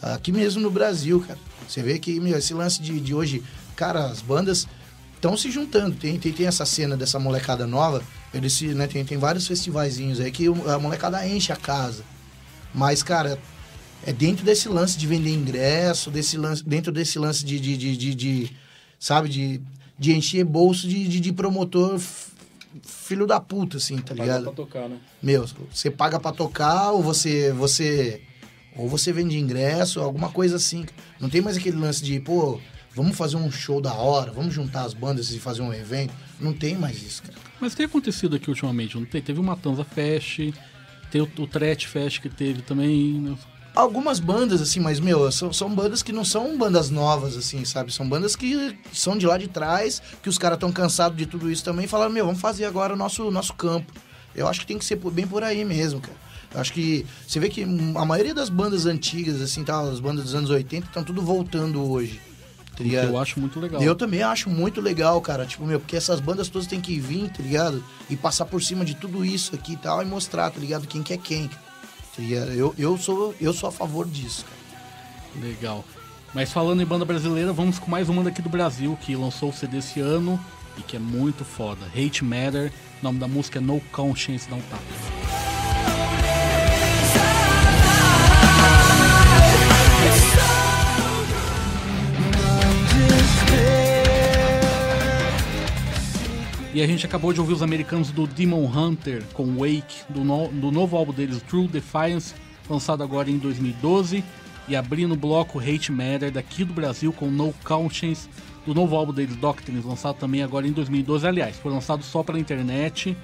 Aqui 0.00 0.32
mesmo 0.32 0.62
no 0.62 0.70
Brasil, 0.70 1.20
cara. 1.20 1.38
Você 1.68 1.82
vê 1.82 1.98
que, 1.98 2.18
meu, 2.20 2.38
esse 2.38 2.54
lance 2.54 2.80
de, 2.80 2.98
de 2.98 3.14
hoje, 3.14 3.42
cara, 3.76 4.06
as 4.06 4.22
bandas 4.22 4.66
estão 5.14 5.36
se 5.36 5.50
juntando. 5.50 5.94
Tem, 5.96 6.18
tem, 6.18 6.32
tem 6.32 6.46
essa 6.46 6.64
cena 6.64 6.96
dessa 6.96 7.18
molecada 7.18 7.66
nova. 7.66 8.02
Eles 8.32 8.58
né, 8.62 8.86
tem, 8.86 9.04
tem 9.04 9.18
vários 9.18 9.46
festivaizinhos 9.46 10.20
aí 10.20 10.30
que 10.30 10.46
a 10.46 10.78
molecada 10.78 11.26
enche 11.28 11.52
a 11.52 11.56
casa. 11.56 12.02
Mas, 12.72 13.02
cara, 13.02 13.38
é 14.06 14.12
dentro 14.12 14.42
desse 14.44 14.68
lance 14.70 14.96
de 14.96 15.06
vender 15.06 15.34
ingresso, 15.34 16.10
desse 16.10 16.38
lance, 16.38 16.64
dentro 16.64 16.90
desse 16.92 17.18
lance 17.18 17.44
de, 17.44 17.60
de, 17.60 17.76
de, 17.76 17.96
de- 17.96 18.14
de, 18.14 18.56
sabe, 18.98 19.28
de, 19.28 19.60
de 19.98 20.14
encher 20.14 20.44
bolso 20.44 20.86
de, 20.86 21.08
de, 21.08 21.20
de 21.20 21.32
promotor 21.32 21.98
filho 22.82 23.26
da 23.26 23.40
puta, 23.40 23.78
assim, 23.78 23.96
tá 23.98 24.14
ligado? 24.14 24.52
tocar, 24.52 24.88
né? 24.88 24.98
Meu, 25.22 25.46
você 25.72 25.90
paga 25.90 26.20
pra 26.20 26.32
tocar 26.32 26.92
ou 26.92 27.02
você 27.02 27.52
você 27.52 28.22
ou 28.76 28.88
você 28.88 29.12
vende 29.12 29.36
ingresso, 29.38 30.00
alguma 30.00 30.30
coisa 30.30 30.56
assim. 30.56 30.86
Não 31.18 31.28
tem 31.28 31.40
mais 31.40 31.56
aquele 31.56 31.76
lance 31.76 32.02
de, 32.04 32.20
pô, 32.20 32.60
vamos 32.94 33.16
fazer 33.16 33.36
um 33.36 33.50
show 33.50 33.80
da 33.80 33.92
hora, 33.92 34.30
vamos 34.30 34.54
juntar 34.54 34.82
as 34.82 34.94
bandas 34.94 35.32
e 35.32 35.40
fazer 35.40 35.62
um 35.62 35.74
evento. 35.74 36.14
Não 36.38 36.52
tem 36.52 36.76
mais 36.76 37.02
isso, 37.02 37.22
cara. 37.22 37.34
Mas 37.60 37.74
tem 37.74 37.86
acontecido 37.86 38.36
aqui 38.36 38.48
ultimamente, 38.48 38.96
não 38.96 39.04
tem? 39.04 39.20
Teve 39.20 39.40
o 39.40 39.42
Matanza 39.42 39.82
Fest, 39.82 40.38
tem 41.10 41.20
o, 41.20 41.28
o 41.38 41.46
Tret 41.46 41.88
Fest 41.88 42.20
que 42.20 42.28
teve 42.28 42.62
também. 42.62 43.14
né? 43.14 43.36
Algumas 43.78 44.18
bandas, 44.18 44.60
assim, 44.60 44.80
mas, 44.80 44.98
meu, 44.98 45.30
são, 45.30 45.52
são 45.52 45.72
bandas 45.72 46.02
que 46.02 46.10
não 46.10 46.24
são 46.24 46.58
bandas 46.58 46.90
novas, 46.90 47.36
assim, 47.36 47.64
sabe? 47.64 47.92
São 47.92 48.08
bandas 48.08 48.34
que 48.34 48.76
são 48.92 49.16
de 49.16 49.24
lá 49.24 49.38
de 49.38 49.46
trás, 49.46 50.02
que 50.20 50.28
os 50.28 50.36
caras 50.36 50.56
estão 50.56 50.72
cansados 50.72 51.16
de 51.16 51.26
tudo 51.26 51.48
isso 51.48 51.62
também 51.62 51.84
e 51.84 51.88
falaram, 51.88 52.10
meu, 52.10 52.26
vamos 52.26 52.40
fazer 52.40 52.64
agora 52.64 52.94
o 52.94 52.96
nosso, 52.96 53.30
nosso 53.30 53.54
campo. 53.54 53.92
Eu 54.34 54.48
acho 54.48 54.58
que 54.58 54.66
tem 54.66 54.78
que 54.78 54.84
ser 54.84 54.96
bem 54.96 55.28
por 55.28 55.44
aí 55.44 55.64
mesmo, 55.64 56.00
cara. 56.00 56.16
Eu 56.52 56.60
acho 56.60 56.72
que 56.72 57.06
você 57.24 57.38
vê 57.38 57.48
que 57.48 57.62
a 57.62 58.04
maioria 58.04 58.34
das 58.34 58.48
bandas 58.48 58.84
antigas, 58.84 59.40
assim, 59.40 59.62
tá, 59.62 59.80
as 59.80 60.00
bandas 60.00 60.24
dos 60.24 60.34
anos 60.34 60.50
80, 60.50 60.88
estão 60.88 61.04
tudo 61.04 61.22
voltando 61.22 61.88
hoje. 61.88 62.20
Tá? 62.76 62.82
Eu 62.82 63.16
acho 63.16 63.38
muito 63.38 63.60
legal. 63.60 63.80
Eu 63.80 63.94
também 63.94 64.22
acho 64.22 64.50
muito 64.50 64.80
legal, 64.80 65.20
cara. 65.20 65.46
Tipo, 65.46 65.64
meu, 65.64 65.78
porque 65.78 65.94
essas 65.94 66.18
bandas 66.18 66.48
todas 66.48 66.66
têm 66.66 66.80
que 66.80 66.98
vir, 66.98 67.30
tá 67.30 67.44
ligado? 67.44 67.84
E 68.10 68.16
passar 68.16 68.44
por 68.44 68.60
cima 68.60 68.84
de 68.84 68.96
tudo 68.96 69.24
isso 69.24 69.54
aqui 69.54 69.74
e 69.74 69.76
tal 69.76 70.02
e 70.02 70.04
mostrar, 70.04 70.50
tá 70.50 70.58
ligado? 70.58 70.88
Quem 70.88 71.00
que 71.00 71.12
é 71.12 71.16
quem. 71.16 71.46
Tá 71.46 71.67
ligado? 72.22 72.52
Eu, 72.52 72.74
eu, 72.78 72.98
sou, 72.98 73.34
eu 73.40 73.52
sou 73.52 73.68
a 73.68 73.72
favor 73.72 74.06
disso, 74.06 74.44
cara. 74.44 75.46
Legal. 75.46 75.84
Mas 76.34 76.52
falando 76.52 76.82
em 76.82 76.86
banda 76.86 77.04
brasileira, 77.04 77.52
vamos 77.52 77.78
com 77.78 77.90
mais 77.90 78.08
uma 78.08 78.22
daqui 78.22 78.42
do 78.42 78.48
Brasil 78.48 78.98
que 79.00 79.16
lançou 79.16 79.50
o 79.50 79.52
CD 79.52 79.78
esse 79.78 80.00
ano 80.00 80.38
e 80.76 80.82
que 80.82 80.96
é 80.96 81.00
muito 81.00 81.44
foda. 81.44 81.86
Hate 81.86 82.24
Matter. 82.24 82.72
O 83.00 83.04
nome 83.04 83.18
da 83.18 83.28
música 83.28 83.58
é 83.58 83.62
No 83.62 83.80
Conscience 83.92 84.50
Não 84.50 84.60
Tá. 84.60 85.47
E 96.78 96.82
a 96.82 96.86
gente 96.86 97.04
acabou 97.04 97.32
de 97.32 97.40
ouvir 97.40 97.54
os 97.54 97.60
americanos 97.60 98.12
do 98.12 98.24
Demon 98.24 98.64
Hunter 98.66 99.24
com 99.34 99.56
Wake, 99.56 100.04
do, 100.08 100.22
no- 100.22 100.46
do 100.46 100.70
novo 100.70 100.96
álbum 100.96 101.12
deles, 101.12 101.42
True 101.42 101.66
Defiance, 101.66 102.36
lançado 102.70 103.02
agora 103.02 103.28
em 103.28 103.36
2012. 103.36 104.22
E 104.68 104.76
abrindo 104.76 105.14
o 105.14 105.16
bloco 105.16 105.58
Hate 105.58 105.90
Matter 105.90 106.30
daqui 106.30 106.62
do 106.62 106.72
Brasil 106.72 107.12
com 107.12 107.26
No 107.32 107.52
Conscience, 107.64 108.28
do 108.64 108.72
novo 108.72 108.94
álbum 108.94 109.12
deles, 109.12 109.34
Doctrines, 109.34 109.84
lançado 109.84 110.18
também 110.18 110.40
agora 110.44 110.68
em 110.68 110.70
2012. 110.70 111.26
Aliás, 111.26 111.56
foi 111.56 111.72
lançado 111.72 112.04
só 112.04 112.22
pela 112.22 112.38
internet. 112.38 113.16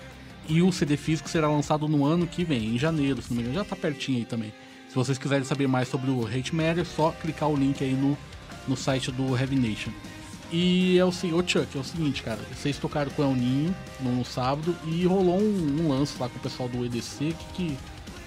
E 0.48 0.60
o 0.60 0.72
CD 0.72 0.96
físico 0.96 1.28
será 1.28 1.48
lançado 1.48 1.86
no 1.86 2.04
ano 2.04 2.26
que 2.26 2.42
vem, 2.42 2.74
em 2.74 2.78
janeiro, 2.78 3.22
se 3.22 3.30
não 3.30 3.36
me 3.36 3.42
engano. 3.44 3.58
Já 3.58 3.64
tá 3.64 3.76
pertinho 3.76 4.18
aí 4.18 4.24
também. 4.24 4.52
Se 4.88 4.96
vocês 4.96 5.16
quiserem 5.16 5.44
saber 5.44 5.68
mais 5.68 5.86
sobre 5.86 6.10
o 6.10 6.26
Hate 6.26 6.52
Matter, 6.52 6.80
é 6.80 6.84
só 6.84 7.12
clicar 7.12 7.48
o 7.48 7.54
link 7.54 7.84
aí 7.84 7.92
no, 7.92 8.18
no 8.66 8.76
site 8.76 9.12
do 9.12 9.38
Heavy 9.38 9.54
Nation. 9.54 9.92
E 10.56 10.96
é 11.00 11.04
o 11.04 11.10
seguinte, 11.10 11.50
Chuck, 11.50 11.76
é 11.76 11.80
o 11.80 11.82
seguinte, 11.82 12.22
cara, 12.22 12.38
vocês 12.54 12.78
tocaram 12.78 13.10
com 13.10 13.22
o 13.22 13.24
El 13.24 13.34
Ninho 13.34 13.76
no 13.98 14.24
sábado 14.24 14.72
e 14.86 15.04
rolou 15.04 15.40
um, 15.40 15.80
um 15.80 15.88
lance 15.88 16.14
lá 16.16 16.28
com 16.28 16.36
o 16.36 16.40
pessoal 16.40 16.68
do 16.68 16.84
EDC, 16.84 17.34
que, 17.34 17.46
que 17.54 17.78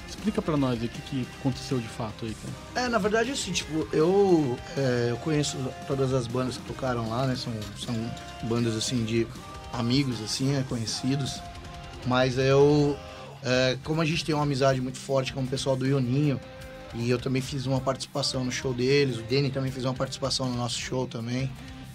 explica 0.09 0.41
pra 0.41 0.57
nós 0.57 0.75
o 0.75 0.89
que, 0.89 1.01
que 1.03 1.27
aconteceu 1.39 1.79
de 1.79 1.87
fato 1.87 2.25
aí, 2.25 2.35
cara. 2.35 2.85
É, 2.85 2.89
na 2.89 2.97
verdade, 2.97 3.31
assim, 3.31 3.53
tipo, 3.53 3.87
eu, 3.93 4.59
é, 4.75 5.07
eu 5.11 5.15
conheço 5.19 5.55
todas 5.87 6.13
as 6.13 6.27
bandas 6.27 6.57
que 6.57 6.63
tocaram 6.65 7.07
lá, 7.07 7.25
né? 7.25 7.37
São, 7.37 7.53
são 7.79 7.95
bandas, 8.43 8.75
assim, 8.75 9.05
de 9.05 9.25
amigos, 9.71 10.21
assim, 10.21 10.47
né? 10.47 10.65
conhecidos. 10.67 11.39
Mas 12.05 12.37
eu, 12.37 12.97
é, 13.41 13.77
como 13.85 14.01
a 14.01 14.05
gente 14.05 14.25
tem 14.25 14.35
uma 14.35 14.43
amizade 14.43 14.81
muito 14.81 14.97
forte 14.97 15.31
com 15.31 15.43
o 15.43 15.47
pessoal 15.47 15.77
do 15.77 15.87
Ioninho, 15.87 16.41
e 16.93 17.09
eu 17.09 17.19
também 17.19 17.41
fiz 17.41 17.65
uma 17.67 17.79
participação 17.79 18.43
no 18.43 18.51
show 18.51 18.73
deles, 18.73 19.17
o 19.17 19.23
Danny 19.23 19.49
também 19.49 19.71
fez 19.71 19.85
uma 19.85 19.93
participação 19.93 20.49
no 20.49 20.57
nosso 20.57 20.77
show 20.77 21.07
também. 21.07 21.49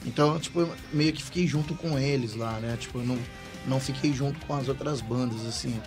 Então, 0.05 0.39
tipo, 0.39 0.61
eu 0.61 0.73
meio 0.93 1.13
que 1.13 1.23
fiquei 1.23 1.47
junto 1.47 1.75
com 1.75 1.99
eles 1.99 2.35
lá, 2.35 2.59
né? 2.61 2.77
Tipo, 2.79 2.99
eu 2.99 3.05
não, 3.05 3.19
não 3.67 3.79
fiquei 3.81 4.13
junto 4.13 4.45
com 4.47 4.55
as 4.55 4.69
outras 4.69 5.01
bandas, 5.01 5.47
assim. 5.47 5.81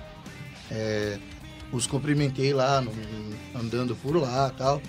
É, 0.72 1.18
os 1.72 1.86
cumprimentei 1.86 2.54
lá, 2.54 2.80
no- 2.82 2.94
andando 3.54 3.96
por 3.96 4.16
lá 4.16 4.52
tal. 4.58 4.82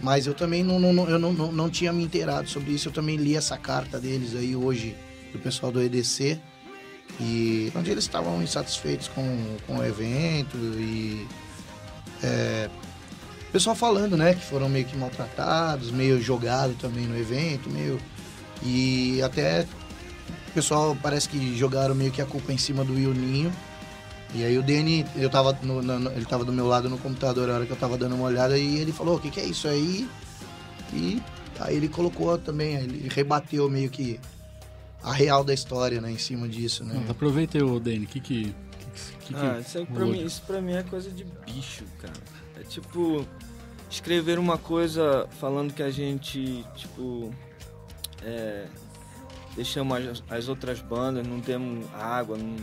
Mas 0.00 0.26
eu 0.26 0.34
também 0.34 0.62
não, 0.62 0.78
não, 0.78 1.08
eu 1.08 1.18
não, 1.18 1.32
não, 1.32 1.50
não 1.50 1.70
tinha 1.70 1.92
me 1.92 2.04
inteirado 2.04 2.48
sobre 2.50 2.72
isso. 2.72 2.88
Eu 2.88 2.92
também 2.92 3.16
li 3.16 3.34
essa 3.34 3.56
carta 3.56 3.98
deles 3.98 4.34
aí 4.34 4.54
hoje, 4.54 4.94
do 5.32 5.38
pessoal 5.38 5.72
do 5.72 5.80
EDC. 5.80 6.38
E 7.18 7.72
onde 7.74 7.90
eles 7.90 8.04
estavam 8.04 8.42
insatisfeitos 8.42 9.08
com, 9.08 9.56
com 9.66 9.78
o 9.78 9.84
evento 9.84 10.56
e. 10.56 11.26
É, 12.22 12.68
pessoal 13.52 13.74
falando, 13.74 14.16
né, 14.18 14.34
que 14.34 14.44
foram 14.44 14.68
meio 14.68 14.84
que 14.84 14.96
maltratados, 14.96 15.90
meio 15.90 16.20
jogados 16.20 16.76
também 16.76 17.06
no 17.06 17.16
evento, 17.16 17.70
meio. 17.70 17.98
E 18.62 19.20
até 19.22 19.62
o 20.48 20.52
pessoal 20.52 20.96
parece 21.02 21.28
que 21.28 21.56
jogaram 21.56 21.94
meio 21.94 22.10
que 22.10 22.20
a 22.22 22.26
culpa 22.26 22.52
em 22.52 22.58
cima 22.58 22.84
do 22.84 22.98
Ioninho. 22.98 23.52
E 24.34 24.44
aí 24.44 24.58
o 24.58 24.62
Danny, 24.62 25.06
eu 25.16 25.30
tava 25.30 25.56
no- 25.62 25.80
na- 25.82 26.10
ele 26.12 26.24
tava 26.24 26.44
do 26.44 26.52
meu 26.52 26.66
lado 26.66 26.88
no 26.90 26.98
computador 26.98 27.48
a 27.48 27.54
hora 27.54 27.66
que 27.66 27.72
eu 27.72 27.76
tava 27.76 27.96
dando 27.96 28.14
uma 28.16 28.24
olhada 28.24 28.58
e 28.58 28.78
ele 28.78 28.92
falou, 28.92 29.16
o 29.16 29.20
que, 29.20 29.30
que 29.30 29.40
é 29.40 29.44
isso 29.44 29.68
aí? 29.68 30.08
E 30.92 31.22
aí 31.60 31.76
ele 31.76 31.88
colocou 31.88 32.36
também, 32.36 32.74
ele 32.74 33.08
rebateu 33.08 33.68
meio 33.70 33.88
que 33.88 34.18
a 35.02 35.12
real 35.12 35.44
da 35.44 35.54
história, 35.54 36.00
né, 36.00 36.10
em 36.10 36.18
cima 36.18 36.48
disso, 36.48 36.84
né? 36.84 36.94
Mas 37.00 37.10
aproveita 37.10 37.56
aí, 37.56 37.62
ô 37.62 37.78
Danny, 37.78 38.04
o 38.04 38.08
que 38.08 38.18
que... 38.20 38.54
que, 39.20 39.32
que 39.32 39.34
Ah, 39.36 39.58
isso, 39.60 39.78
aí 39.78 39.86
pra 39.86 39.94
rolou 39.94 40.12
mim, 40.12 40.18
de- 40.20 40.26
isso 40.26 40.42
pra 40.46 40.60
mim 40.60 40.72
é 40.72 40.82
coisa 40.82 41.10
de 41.10 41.24
bicho, 41.46 41.84
cara. 42.00 42.12
É 42.58 42.64
tipo, 42.64 43.24
escrever 43.88 44.38
uma 44.38 44.58
coisa 44.58 45.28
falando 45.40 45.72
que 45.72 45.82
a 45.82 45.90
gente, 45.90 46.64
tipo, 46.74 47.32
é, 48.22 48.66
deixamos 49.54 49.96
as, 50.08 50.22
as 50.30 50.48
outras 50.48 50.80
bandas, 50.80 51.26
não 51.26 51.38
demos 51.38 51.86
água, 51.94 52.36
não- 52.36 52.56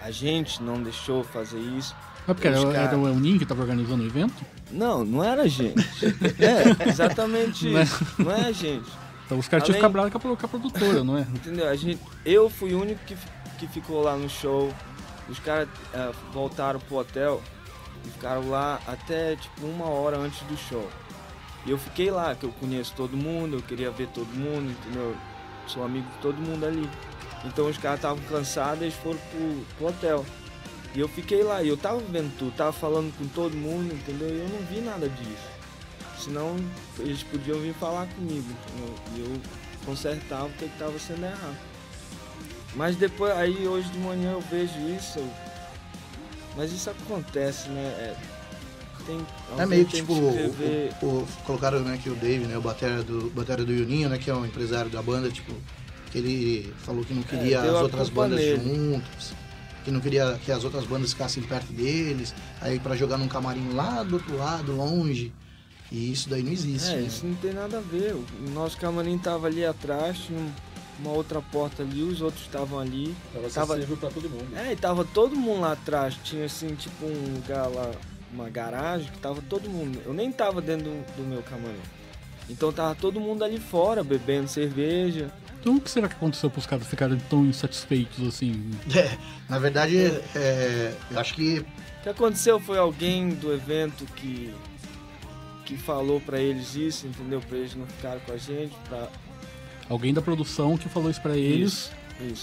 a 0.00 0.10
gente 0.10 0.62
não 0.62 0.82
deixou 0.82 1.22
fazer 1.22 1.58
isso. 1.60 1.94
É 2.28 2.32
porque 2.34 2.48
era, 2.48 2.58
era 2.58 2.96
o 2.98 3.06
El 3.08 3.14
Ninho 3.16 3.38
que 3.38 3.44
tava 3.46 3.62
organizando 3.62 4.02
o 4.02 4.06
evento? 4.06 4.34
Não, 4.70 5.04
não 5.04 5.22
era 5.24 5.42
a 5.42 5.48
gente. 5.48 5.74
é, 6.38 6.88
exatamente 6.88 7.68
Não 7.68 7.78
é- 7.78 7.82
isso. 7.82 8.06
Não 8.18 8.30
é 8.30 8.40
a 8.46 8.52
gente. 8.52 8.88
Então 9.26 9.38
os 9.38 9.46
caras 9.48 9.64
tinham 9.64 9.78
que 9.78 9.84
Além- 9.84 10.08
ficar 10.08 10.18
bravos 10.18 10.38
com 10.40 10.46
a 10.46 10.48
produtora, 10.48 11.04
não 11.04 11.16
é? 11.18 11.22
Entendeu? 11.22 11.68
A 11.68 11.76
gente, 11.76 12.00
eu 12.24 12.48
fui 12.50 12.72
o 12.74 12.80
único 12.80 13.00
que, 13.04 13.16
que 13.58 13.66
ficou 13.68 14.02
lá 14.02 14.16
no 14.16 14.28
show. 14.28 14.72
Os 15.28 15.38
caras 15.38 15.68
eh, 15.94 16.10
voltaram 16.32 16.80
pro 16.80 16.96
hotel 16.96 17.40
e 18.04 18.10
ficaram 18.10 18.48
lá 18.50 18.80
até 18.86 19.36
tipo 19.36 19.66
uma 19.66 19.86
hora 19.86 20.18
antes 20.18 20.40
do 20.42 20.56
show. 20.56 20.88
E 21.66 21.70
eu 21.70 21.78
fiquei 21.78 22.10
lá, 22.10 22.34
que 22.34 22.44
eu 22.44 22.52
conheço 22.52 22.94
todo 22.96 23.16
mundo, 23.16 23.56
eu 23.58 23.62
queria 23.62 23.90
ver 23.90 24.08
todo 24.08 24.28
mundo, 24.28 24.70
entendeu? 24.70 25.14
Sou 25.66 25.84
amigo 25.84 26.08
de 26.10 26.18
todo 26.18 26.36
mundo 26.36 26.64
ali. 26.64 26.88
Então 27.44 27.68
os 27.68 27.76
caras 27.78 27.98
estavam 27.98 28.22
cansados, 28.24 28.82
eles 28.82 28.94
foram 28.94 29.18
pro, 29.30 29.64
pro 29.76 29.86
hotel. 29.88 30.24
E 30.94 31.00
eu 31.00 31.08
fiquei 31.08 31.42
lá, 31.42 31.62
e 31.62 31.68
eu 31.68 31.76
tava 31.76 31.98
vendo 32.00 32.36
tudo, 32.38 32.52
tava 32.56 32.72
falando 32.72 33.16
com 33.16 33.26
todo 33.28 33.54
mundo, 33.56 33.94
entendeu? 33.94 34.28
E 34.28 34.40
eu 34.40 34.48
não 34.48 34.58
vi 34.66 34.80
nada 34.80 35.08
disso. 35.08 35.48
Senão 36.18 36.56
eles 36.98 37.22
podiam 37.22 37.58
vir 37.60 37.74
falar 37.74 38.06
comigo, 38.08 38.44
entendeu? 38.50 38.94
E 39.16 39.20
eu 39.20 39.40
consertava 39.86 40.46
o 40.46 40.50
que 40.52 40.64
estava 40.64 40.98
sendo 40.98 41.24
errado. 41.24 41.56
Mas 42.74 42.96
depois, 42.96 43.32
aí 43.32 43.66
hoje 43.66 43.88
de 43.90 43.98
manhã 43.98 44.32
eu 44.32 44.40
vejo 44.40 44.78
isso. 44.96 45.18
eu- 45.18 45.30
Mas 46.56 46.72
isso 46.72 46.90
acontece, 46.90 47.68
né? 47.68 47.80
É, 47.82 48.16
tem, 49.16 49.26
É 49.58 49.66
meio 49.66 49.84
que 49.86 49.96
tipo, 49.96 50.12
escrever- 50.12 50.92
o, 51.02 51.06
o- 51.06 51.28
colocaram 51.44 51.80
né, 51.80 51.98
que 52.02 52.08
o 52.10 52.14
Dave, 52.14 52.46
né, 52.46 52.56
o 52.56 52.60
batera 52.60 53.02
do, 53.02 53.30
batera 53.30 53.64
do 53.64 53.76
Juninho, 53.76 54.08
né, 54.08 54.18
que 54.18 54.30
é 54.30 54.34
um 54.34 54.44
empresário 54.46 54.90
da 54.90 55.02
banda, 55.02 55.30
tipo, 55.30 55.52
que 56.10 56.18
ele 56.18 56.72
falou 56.78 57.04
que 57.04 57.12
não 57.14 57.22
queria 57.22 57.58
É, 57.58 57.68
as 57.68 57.74
outras 57.82 58.08
bandas 58.08 58.38
nele. 58.40 58.62
juntas, 58.92 59.32
que 59.84 59.90
não 59.90 60.00
queria 60.00 60.38
que 60.44 60.52
as 60.52 60.64
outras 60.64 60.84
bandas 60.84 61.12
ficassem 61.12 61.42
perto 61.42 61.72
deles, 61.72 62.34
aí 62.60 62.78
pra 62.78 62.94
jogar 62.96 63.16
num 63.18 63.28
camarim 63.28 63.72
lá 63.72 64.02
do 64.02 64.14
outro 64.16 64.36
lado, 64.36 64.72
longe, 64.74 65.32
e 65.90 66.12
isso 66.12 66.28
daí 66.28 66.42
não 66.42 66.52
existe. 66.52 66.90
É, 66.90 66.96
né? 66.96 67.02
isso 67.02 67.26
não 67.26 67.34
tem 67.36 67.52
nada 67.52 67.78
a 67.78 67.80
ver. 67.80 68.14
O 68.14 68.50
nosso 68.50 68.76
camarim 68.76 69.18
tava 69.18 69.46
ali 69.46 69.64
atrás, 69.64 70.18
tinha 70.18 70.38
um- 70.38 70.52
uma 71.00 71.12
outra 71.12 71.40
porta 71.40 71.82
ali, 71.82 72.02
os 72.02 72.20
outros 72.20 72.42
estavam 72.44 72.78
ali. 72.78 73.14
Tava 73.32 73.48
Tava- 73.48 73.72
acessível 73.74 73.96
pra 73.96 74.10
todo 74.10 74.28
mundo. 74.28 74.54
É, 74.54 74.72
e 74.72 74.76
tava 74.76 75.02
todo 75.04 75.34
mundo 75.34 75.62
lá 75.62 75.72
atrás. 75.72 76.14
Tinha 76.22 76.44
assim, 76.44 76.74
tipo 76.74 77.06
um 77.06 77.34
lugar 77.36 77.66
lá, 77.68 77.90
uma 78.32 78.48
garagem, 78.48 79.10
que 79.10 79.18
tava 79.18 79.42
todo 79.42 79.68
mundo. 79.68 80.00
Eu 80.04 80.12
nem 80.12 80.30
tava 80.30 80.60
dentro 80.60 80.84
do, 80.84 81.16
do 81.16 81.22
meu 81.22 81.42
camarim. 81.42 81.80
Então 82.48 82.72
tava 82.72 82.94
todo 82.94 83.20
mundo 83.20 83.44
ali 83.44 83.58
fora, 83.58 84.02
bebendo 84.02 84.48
cerveja. 84.48 85.30
Então 85.60 85.76
o 85.76 85.80
que 85.80 85.90
será 85.90 86.08
que 86.08 86.14
aconteceu 86.14 86.50
pros 86.50 86.66
caras 86.66 86.86
ficarem 86.86 87.18
tão 87.28 87.44
insatisfeitos 87.44 88.26
assim? 88.26 88.70
É, 88.96 89.16
na 89.48 89.58
verdade, 89.58 89.96
é, 90.34 90.94
eu 91.10 91.18
acho 91.18 91.34
que 91.34 91.60
O 91.60 92.02
que 92.02 92.08
aconteceu 92.08 92.58
foi 92.58 92.78
alguém 92.78 93.30
do 93.30 93.52
evento 93.52 94.04
que 94.16 94.52
que 95.66 95.76
falou 95.76 96.20
pra 96.20 96.40
eles 96.40 96.74
isso, 96.74 97.06
entendeu? 97.06 97.40
Pra 97.40 97.56
eles 97.56 97.76
não 97.76 97.86
ficarem 97.86 98.20
com 98.26 98.32
a 98.32 98.36
gente, 98.36 98.74
pra 98.88 99.08
Alguém 99.88 100.12
da 100.12 100.20
produção 100.20 100.76
que 100.76 100.88
falou 100.88 101.10
isso 101.10 101.20
pra 101.20 101.36
eles 101.36 101.72
isso. 101.72 101.92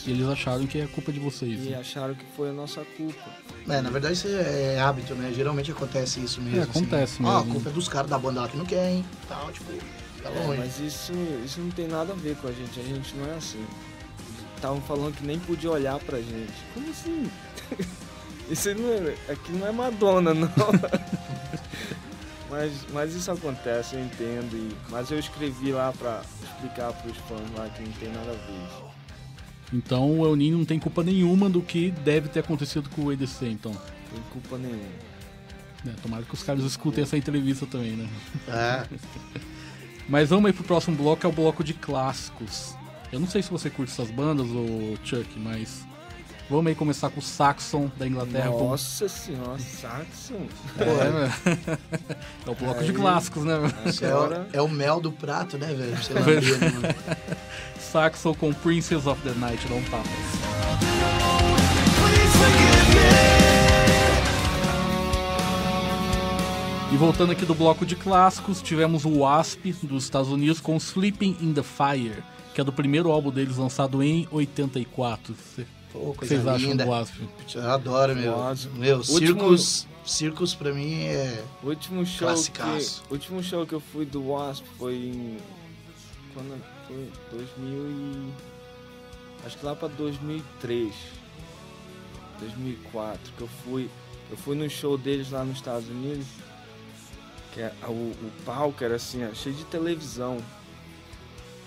E 0.06 0.12
eles 0.12 0.28
acharam 0.28 0.66
que 0.66 0.80
é 0.80 0.88
culpa 0.88 1.12
de 1.12 1.20
vocês. 1.20 1.66
E 1.66 1.70
né? 1.70 1.78
acharam 1.78 2.16
que 2.16 2.26
foi 2.36 2.50
a 2.50 2.54
nossa 2.54 2.84
culpa. 2.98 3.30
É, 3.70 3.82
na 3.82 3.90
verdade 3.90 4.13
isso 4.16 4.28
é 4.28 4.80
hábito, 4.80 5.13
né? 5.16 5.32
Geralmente 5.34 5.72
acontece 5.72 6.20
isso 6.20 6.42
mesmo. 6.42 6.60
É, 6.60 6.63
acontece 6.63 7.13
assim. 7.16 7.26
Ah, 7.26 7.38
a 7.38 7.40
mesmo. 7.40 7.54
culpa 7.54 7.70
é 7.70 7.74
dos 7.74 7.88
caras 7.88 8.10
da 8.10 8.18
banda 8.18 8.42
lá 8.42 8.48
que 8.48 8.58
não 8.58 8.66
querem, 8.66 9.06
tal, 9.28 9.52
tipo, 9.52 9.72
tá 10.24 10.30
É, 10.30 10.46
longe. 10.46 10.60
mas 10.60 10.80
isso, 10.80 11.12
isso 11.46 11.60
não 11.60 11.70
tem 11.72 11.88
nada 11.88 12.13
a 12.13 12.16
ver 12.16 12.36
com 12.38 12.48
a 12.48 12.52
gente, 12.52 12.80
a 12.80 12.84
gente 12.84 13.16
não 13.16 13.32
é 13.32 13.36
assim. 13.36 13.63
Estavam 14.56 14.82
falando 14.82 15.16
que 15.16 15.26
nem 15.26 15.38
podia 15.40 15.70
olhar 15.70 16.00
pra 16.00 16.18
gente. 16.18 16.54
Como 16.74 16.90
assim? 16.90 17.30
Isso 18.50 18.74
não 18.76 18.90
é, 18.94 19.13
aqui 19.34 19.52
não 19.52 19.68
é 19.68 19.72
Madonna, 19.74 20.34
não. 20.34 20.48
mas, 22.50 22.72
mas 22.94 23.13
isso 23.13 23.30
acontece, 23.30 23.96
eu 23.96 24.02
entendo. 24.06 24.56
E, 24.56 24.74
mas 24.90 25.12
eu 25.12 25.20
escrevi 25.20 25.74
lá 25.74 25.92
pra 25.92 26.22
explicar 26.42 26.94
pros 26.94 27.18
fãs 27.28 27.42
lá 27.58 27.68
que 27.70 27.84
não 27.84 27.92
tem 27.92 28.08
nada 28.10 28.32
a 28.32 28.34
ver. 28.34 28.87
Então 29.73 30.19
o 30.19 30.25
El 30.25 30.36
Ninho 30.36 30.58
não 30.58 30.65
tem 30.65 30.80
culpa 30.80 31.03
nenhuma 31.03 31.49
do 31.49 31.62
que 31.62 31.91
deve 31.91 32.30
ter 32.30 32.39
acontecido 32.39 32.89
com 32.89 33.03
o 33.03 33.12
EDC, 33.12 33.47
então. 33.47 33.71
Não 33.71 33.82
tem 34.13 34.23
culpa 34.32 34.58
nenhuma. 34.58 35.08
É, 35.86 35.91
tomara 36.01 36.23
que 36.23 36.34
os 36.34 36.43
caras 36.43 36.63
escutem 36.63 37.03
essa 37.03 37.17
entrevista 37.17 37.65
também, 37.65 37.91
né? 37.91 38.10
É, 38.47 38.88
Mas 40.10 40.30
vamos 40.30 40.45
aí 40.45 40.53
pro 40.53 40.63
próximo 40.63 40.95
bloco, 40.95 41.25
é 41.25 41.30
o 41.30 41.34
bloco 41.34 41.63
de 41.63 41.73
clássicos. 41.73 42.75
Eu 43.12 43.19
não 43.19 43.27
sei 43.27 43.41
se 43.41 43.49
você 43.49 43.69
curte 43.69 43.91
essas 43.91 44.10
bandas, 44.10 44.47
ou 44.49 44.97
Chuck, 45.03 45.39
mas 45.39 45.87
vamos 46.50 46.68
aí 46.68 46.76
começar 46.76 47.10
com 47.10 47.20
o 47.20 47.24
Saxon 47.24 47.90
da 47.98 48.08
Inglaterra. 48.08 48.50
com- 48.52 48.70
Nossa 48.70 49.08
senhora, 49.08 49.60
Saxon. 49.60 50.46
É, 50.80 52.48
é 52.48 52.50
o 52.52 52.56
bloco 52.56 52.84
de 52.84 52.94
clássicos, 52.94 53.44
né? 53.44 53.54
é, 54.54 54.58
é 54.58 54.62
o 54.62 54.68
mel 54.70 55.00
do 55.02 55.12
prato, 55.12 55.58
né, 55.58 55.68
velho? 55.74 55.98
Você 55.98 56.14
lamber, 56.14 56.42
né, 56.60 56.70
mano? 56.72 56.96
Saxon 57.80 58.34
com 58.34 58.54
Princess 58.54 59.06
of 59.06 59.22
the 59.22 59.34
Night, 59.40 59.68
não 59.70 59.82
tapas. 59.84 61.18
E 66.92 66.96
voltando 66.98 67.32
aqui 67.34 67.46
do 67.46 67.54
bloco 67.54 67.86
de 67.86 67.96
clássicos, 67.96 68.62
tivemos 68.62 69.04
o 69.06 69.20
Wasp 69.20 69.74
dos 69.84 70.06
Estados 70.06 70.30
Unidos 70.32 70.62
com 70.62 70.78
Sleeping 70.78 71.36
in 71.42 71.54
the 71.54 71.62
Fire, 71.64 72.24
que 72.56 72.62
é 72.62 72.64
do 72.64 72.72
primeiro 72.72 73.12
álbum 73.12 73.30
deles 73.30 73.58
lançado 73.58 74.02
em 74.02 74.28
84. 74.32 75.36
Cê- 75.56 75.66
Pô, 75.98 76.10
O 76.10 76.12
que 76.14 76.18
coisa 76.20 76.36
vocês 76.36 76.48
acham 76.48 76.70
linda. 76.72 76.84
do 76.86 76.90
Wasp? 76.92 77.16
Eu 77.56 77.72
adoro, 77.72 78.16
meu. 78.16 78.36
Meu, 78.76 78.98
Último- 78.98 79.18
circos, 79.20 79.88
circos 80.06 80.54
pra 80.56 80.74
mim 80.74 81.04
é... 81.06 81.44
O 81.64 81.68
último 81.68 82.06
show 82.06 82.28
que, 82.34 82.62
o 83.10 83.14
último 83.14 83.44
show 83.44 83.66
que 83.66 83.74
eu 83.74 83.80
fui 83.80 84.06
do 84.06 84.30
Wasp 84.30 84.64
foi 84.78 84.96
em 84.96 85.38
quando 86.34 86.62
foi 86.88 87.12
2000 87.32 87.90
e 87.90 88.34
acho 89.46 89.58
que 89.58 89.66
lá 89.66 89.76
para 89.76 89.88
2003, 89.90 90.94
2004 92.40 93.34
que 93.38 93.42
eu 93.42 93.50
fui, 93.64 93.90
eu 94.30 94.38
fui 94.38 94.56
no 94.56 94.70
show 94.70 94.98
deles 94.98 95.32
lá 95.32 95.44
nos 95.44 95.58
Estados 95.58 95.88
Unidos, 95.90 96.26
que 97.54 97.62
é, 97.62 97.74
o, 97.88 97.92
o 97.92 98.32
palco 98.46 98.84
era 98.84 98.96
assim, 98.96 99.26
ó, 99.28 99.34
cheio 99.34 99.56
de 99.56 99.64
televisão. 99.66 100.38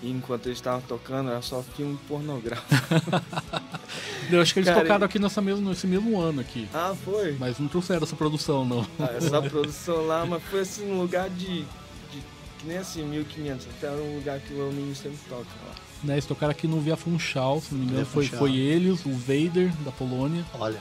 E 0.02 0.10
enquanto 0.10 0.46
eles 0.46 0.58
estavam 0.58 0.80
tocando, 0.80 1.30
era 1.30 1.42
só 1.42 1.62
filme 1.62 1.98
pornográfico. 2.08 2.68
Eu 4.30 4.40
acho 4.40 4.52
que 4.54 4.60
eles 4.60 4.68
Cara, 4.70 4.82
tocaram 4.82 5.04
aqui 5.04 5.18
nessa 5.18 5.42
mesmo, 5.42 5.68
nesse 5.68 5.86
mesmo 5.86 6.18
ano 6.20 6.40
aqui. 6.40 6.68
ah, 6.72 6.94
foi? 7.04 7.36
Mas 7.38 7.58
não 7.58 7.68
trouxeram 7.68 8.02
essa 8.04 8.14
produção, 8.16 8.64
não. 8.64 8.86
Ah, 8.98 9.10
essa 9.16 9.42
produção 9.42 10.06
lá, 10.06 10.24
mas 10.24 10.42
foi 10.44 10.60
assim, 10.60 10.86
num 10.86 11.00
lugar 11.00 11.28
de, 11.30 11.62
de 11.62 12.22
que 12.58 12.66
nem 12.66 12.78
assim, 12.78 13.02
1500, 13.04 13.66
até 13.76 13.88
era 13.88 13.96
um 13.96 14.16
lugar 14.16 14.38
que 14.40 14.54
o 14.54 14.68
Elminho 14.68 14.94
sempre 14.94 15.18
toca 15.28 15.44
lá. 15.66 15.74
Né, 16.04 16.14
eles 16.14 16.24
tocaram 16.26 16.52
aqui 16.52 16.66
no 16.66 16.80
Via 16.80 16.96
Funchal, 16.96 17.60
se 17.60 17.72
não 17.74 17.80
me 17.80 17.84
engano, 17.86 18.04
Via 18.04 18.06
foi, 18.12 18.24
Funchal. 18.24 18.38
foi 18.38 18.56
eles, 18.56 19.04
o 19.04 19.12
Vader 19.12 19.70
da 19.84 19.90
Polônia, 19.90 20.46
Olha, 20.54 20.80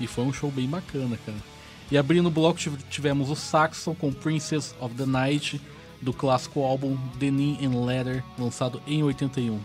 e 0.00 0.06
foi 0.08 0.24
um 0.24 0.32
show 0.32 0.50
bem 0.50 0.66
bacana, 0.66 1.16
cara. 1.24 1.38
E 1.90 1.96
abrindo 1.96 2.26
o 2.26 2.30
bloco 2.30 2.58
tive- 2.58 2.78
tivemos 2.90 3.30
o 3.30 3.36
Saxon 3.36 3.94
com 3.94 4.12
Princess 4.12 4.74
of 4.80 4.94
the 4.96 5.06
Night, 5.06 5.60
do 6.02 6.12
clássico 6.12 6.62
álbum 6.62 6.96
Denim 7.16 7.58
and 7.64 7.84
Leather, 7.84 8.22
lançado 8.38 8.80
em 8.86 9.02
81. 9.02 9.58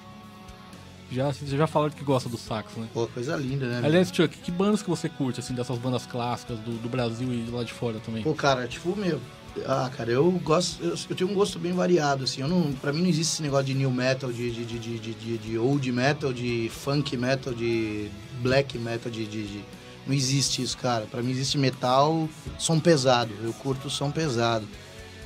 Já, 1.12 1.28
vocês 1.34 1.50
já 1.52 1.68
falaram 1.68 1.94
que 1.94 2.04
gosta 2.06 2.30
do 2.30 2.38
Saxon, 2.38 2.82
né? 2.82 2.88
pô, 2.94 3.06
coisa 3.08 3.36
linda, 3.36 3.68
né? 3.68 3.82
Aliás, 3.86 4.10
Chuck, 4.10 4.30
que 4.38 4.50
bandas 4.50 4.82
que 4.82 4.90
você 4.90 5.10
curte, 5.10 5.42
assim, 5.42 5.54
dessas 5.54 5.78
bandas 5.78 6.06
clássicas 6.06 6.58
do, 6.60 6.72
do 6.82 6.88
Brasil 6.88 7.28
e 7.34 7.50
lá 7.52 7.64
de 7.66 7.74
fora 7.74 8.00
também? 8.00 8.24
Pô, 8.24 8.34
cara, 8.34 8.66
tipo, 8.66 8.96
meu. 8.96 9.20
Ah, 9.68 9.92
cara, 9.94 10.10
eu 10.10 10.32
gosto. 10.42 10.82
Eu, 10.82 10.96
eu 11.10 11.16
tenho 11.18 11.30
um 11.30 11.34
gosto 11.34 11.60
bem 11.60 11.74
variado, 11.74 12.24
assim. 12.24 12.40
Eu 12.40 12.48
não, 12.48 12.72
pra 12.72 12.94
mim 12.94 13.02
não 13.02 13.10
existe 13.10 13.34
esse 13.34 13.42
negócio 13.42 13.66
de 13.66 13.74
new 13.74 13.92
metal, 13.92 14.32
de, 14.32 14.50
de, 14.50 14.64
de, 14.64 14.80
de, 14.80 15.00
de, 15.00 15.14
de- 15.14 15.38
de 15.38 15.58
old 15.58 15.92
metal, 15.92 16.32
de 16.32 16.72
funk 16.74 17.18
metal, 17.18 17.54
de 17.54 18.10
black 18.42 18.78
metal, 18.78 19.12
de. 19.12 19.26
de- 19.28 19.44
de- 19.48 19.66
Não 20.08 20.14
existe 20.16 20.62
isso, 20.62 20.78
cara. 20.78 21.06
Pra 21.12 21.22
mim 21.22 21.32
existe 21.32 21.58
metal, 21.58 22.30
som 22.58 22.80
pesado. 22.80 23.34
Eu 23.44 23.52
curto 23.56 23.90
som 23.90 24.10
pesado. 24.10 24.66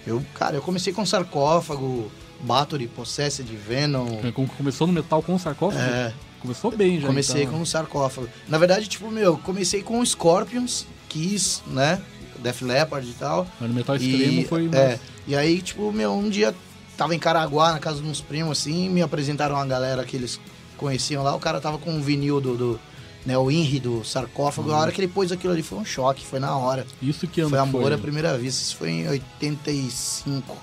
Eu, 0.05 0.23
cara, 0.33 0.55
eu 0.55 0.61
comecei 0.61 0.93
com 0.93 1.05
sarcófago, 1.05 2.11
Bathory, 2.41 2.87
Possessed, 2.87 3.43
Venom. 3.55 4.19
É, 4.23 4.31
Começou 4.57 4.87
no 4.87 4.93
metal 4.93 5.21
com 5.23 5.37
sarcófago? 5.39 5.81
É, 5.81 6.13
Começou 6.39 6.71
bem 6.71 6.99
já. 6.99 7.07
comecei 7.07 7.41
então. 7.43 7.55
com 7.55 7.61
um 7.61 7.65
sarcófago. 7.65 8.29
Na 8.47 8.57
verdade, 8.57 8.87
tipo, 8.87 9.09
meu, 9.09 9.37
comecei 9.37 9.81
com 9.81 10.05
Scorpions, 10.05 10.85
Kiss, 11.09 11.61
né? 11.67 12.01
Def 12.39 12.61
Leppard 12.61 13.09
e 13.09 13.13
tal. 13.13 13.47
Mas 13.59 13.69
no 13.69 13.75
metal 13.75 13.95
extremo 13.95 14.41
E, 14.41 14.45
foi. 14.45 14.69
é, 14.73 14.99
e 15.25 15.35
aí, 15.35 15.61
tipo, 15.61 15.91
meu, 15.91 16.13
um 16.13 16.29
dia 16.29 16.53
tava 16.95 17.15
em 17.15 17.19
Caraguá, 17.19 17.71
na 17.73 17.79
casa 17.79 18.01
de 18.01 18.07
uns 18.07 18.21
primos, 18.21 18.59
assim, 18.59 18.89
me 18.89 19.01
apresentaram 19.01 19.55
uma 19.55 19.65
galera 19.65 20.03
que 20.05 20.15
eles 20.15 20.39
conheciam 20.77 21.23
lá, 21.23 21.33
o 21.35 21.39
cara 21.39 21.59
tava 21.59 21.77
com 21.77 21.89
um 21.91 22.01
vinil 22.01 22.39
do, 22.39 22.55
do 22.55 22.79
né, 23.25 23.37
o 23.37 23.49
Inri 23.49 23.79
do 23.79 24.03
sarcófago, 24.03 24.71
a 24.71 24.77
hora 24.77 24.91
que 24.91 25.01
ele 25.01 25.07
pôs 25.07 25.31
aquilo 25.31 25.51
ali 25.53 25.63
foi 25.63 25.79
um 25.79 25.85
choque, 25.85 26.23
foi 26.25 26.39
na 26.39 26.55
hora. 26.55 26.85
Isso 27.01 27.27
que 27.27 27.41
ano 27.41 27.49
Foi 27.49 27.59
amor 27.59 27.81
foi? 27.83 27.93
à 27.93 27.97
primeira 27.97 28.37
vista, 28.37 28.61
isso 28.61 28.75
foi 28.75 28.89
em 28.91 29.07
85, 29.07 30.55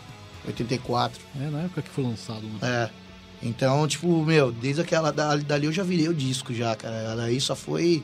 84, 0.46 1.20
É, 1.40 1.50
na 1.50 1.60
época 1.62 1.82
que 1.82 1.90
foi 1.90 2.04
lançado. 2.04 2.42
Né? 2.42 2.58
é. 2.62 2.90
Então, 3.44 3.88
tipo, 3.88 4.24
meu, 4.24 4.52
desde 4.52 4.80
aquela, 4.82 5.10
da- 5.10 5.34
dali 5.34 5.66
eu 5.66 5.72
já 5.72 5.82
virei 5.82 6.08
o 6.08 6.14
disco 6.14 6.54
já, 6.54 6.76
cara, 6.76 7.16
daí 7.16 7.40
só 7.40 7.56
foi 7.56 8.02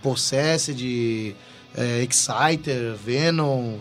Possessed, 0.00 1.34
é, 1.76 2.02
Exciter, 2.08 2.94
Venom, 2.94 3.78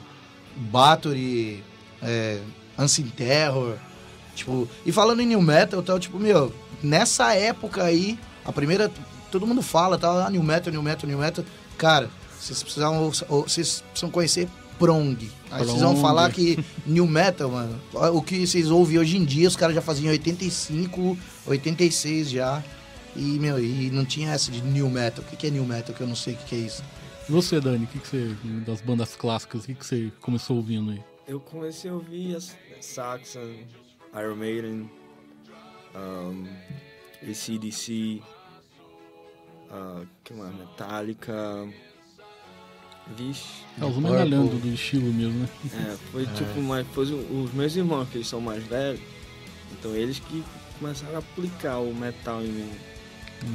Bathory, 0.55 1.63
é, 2.01 2.39
Unseen 2.77 3.07
Terror, 3.09 3.75
tipo... 4.35 4.67
E 4.85 4.91
falando 4.91 5.21
em 5.21 5.27
New 5.27 5.41
Metal, 5.41 5.81
tal, 5.83 5.99
tipo, 5.99 6.17
meu, 6.19 6.53
nessa 6.81 7.33
época 7.35 7.83
aí, 7.83 8.17
a 8.43 8.51
primeira... 8.51 8.91
Todo 9.31 9.45
mundo 9.45 9.61
fala, 9.61 9.97
tá, 9.97 10.25
ah, 10.25 10.29
New 10.29 10.43
Metal, 10.43 10.71
New 10.71 10.83
Metal, 10.83 11.09
New 11.09 11.19
Metal. 11.19 11.43
Cara, 11.77 12.09
vocês 12.39 12.61
precisam, 12.61 13.09
vocês 13.09 13.81
precisam 13.81 14.09
conhecer 14.09 14.47
Prong. 14.77 15.29
Aí 15.51 15.65
vocês 15.65 15.81
vão 15.81 15.91
Prong. 15.91 16.01
falar 16.01 16.31
que 16.31 16.63
New 16.85 17.07
Metal, 17.07 17.49
mano, 17.49 17.81
o 17.93 18.21
que 18.21 18.45
vocês 18.45 18.69
ouvem 18.69 18.99
hoje 18.99 19.17
em 19.17 19.25
dia, 19.25 19.47
os 19.47 19.55
caras 19.55 19.75
já 19.75 19.81
faziam 19.81 20.07
em 20.07 20.11
85, 20.11 21.17
86 21.47 22.29
já. 22.29 22.63
E, 23.15 23.39
meu, 23.39 23.63
e 23.63 23.89
não 23.91 24.03
tinha 24.03 24.31
essa 24.31 24.51
de 24.51 24.61
New 24.61 24.89
Metal. 24.89 25.23
O 25.23 25.27
que 25.27 25.38
que 25.38 25.47
é 25.47 25.49
New 25.49 25.65
Metal? 25.65 25.95
Que 25.95 26.01
eu 26.01 26.07
não 26.07 26.15
sei 26.15 26.33
o 26.33 26.38
que 26.38 26.45
que 26.45 26.55
é 26.55 26.59
isso. 26.59 26.83
E 27.27 27.31
você, 27.31 27.59
Dani, 27.59 27.85
o 27.85 27.88
que, 27.88 27.99
que 27.99 28.07
você. 28.07 28.35
Das 28.65 28.81
bandas 28.81 29.15
clássicas, 29.15 29.63
o 29.63 29.67
que, 29.67 29.73
que 29.73 29.85
você 29.85 30.11
começou 30.21 30.57
ouvindo 30.57 30.91
aí? 30.91 31.01
Eu 31.27 31.39
comecei 31.39 31.89
a 31.89 31.93
ouvir 31.93 32.35
as 32.35 32.55
Saxon, 32.81 33.53
Iron 34.13 34.35
Maiden, 34.35 34.89
um, 35.95 36.45
ACDC, 37.23 38.21
uh, 39.71 40.06
que 40.23 40.34
mais? 40.34 40.54
Metallica. 40.56 41.67
Vixe. 43.15 43.43
É, 43.80 43.86
os 43.86 43.97
medalhando 43.97 44.58
do 44.58 44.67
estilo 44.67 45.13
mesmo, 45.13 45.39
né? 45.41 45.49
É, 45.73 45.97
foi 46.12 46.25
tipo, 46.34 46.60
mas 46.62 46.88
foi 46.88 47.06
os 47.06 47.54
meus 47.54 47.75
irmãos, 47.75 48.08
que 48.10 48.17
eles 48.17 48.28
são 48.28 48.41
mais 48.41 48.63
velhos, 48.63 48.99
então 49.71 49.91
eles 49.95 50.17
que 50.19 50.43
começaram 50.80 51.15
a 51.15 51.19
aplicar 51.19 51.78
o 51.78 51.93
metal 51.93 52.41
em 52.41 52.47
mim. 52.47 52.71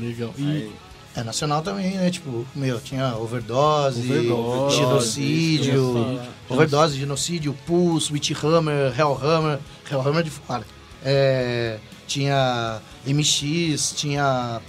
Legal. 0.00 0.32
E 0.38 0.42
Aí, 0.44 0.72
É 1.16 1.24
nacional 1.24 1.62
também, 1.62 1.96
né? 1.96 2.10
Tipo, 2.10 2.46
meu, 2.54 2.80
tinha 2.80 3.16
overdose, 3.16 4.00
Overdose, 4.08 4.76
genocídio, 4.76 5.64
genocídio. 5.64 6.22
overdose, 6.48 6.98
genocídio, 6.98 7.56
Pulse, 7.66 8.12
Witchhammer, 8.12 8.94
Hellhammer, 8.96 9.58
Hellhammer 9.90 10.22
de 10.22 10.30
fora. 10.30 10.64
É, 11.04 11.80
tinha 12.06 12.80
MX, 13.04 13.94
tinha. 13.96 14.60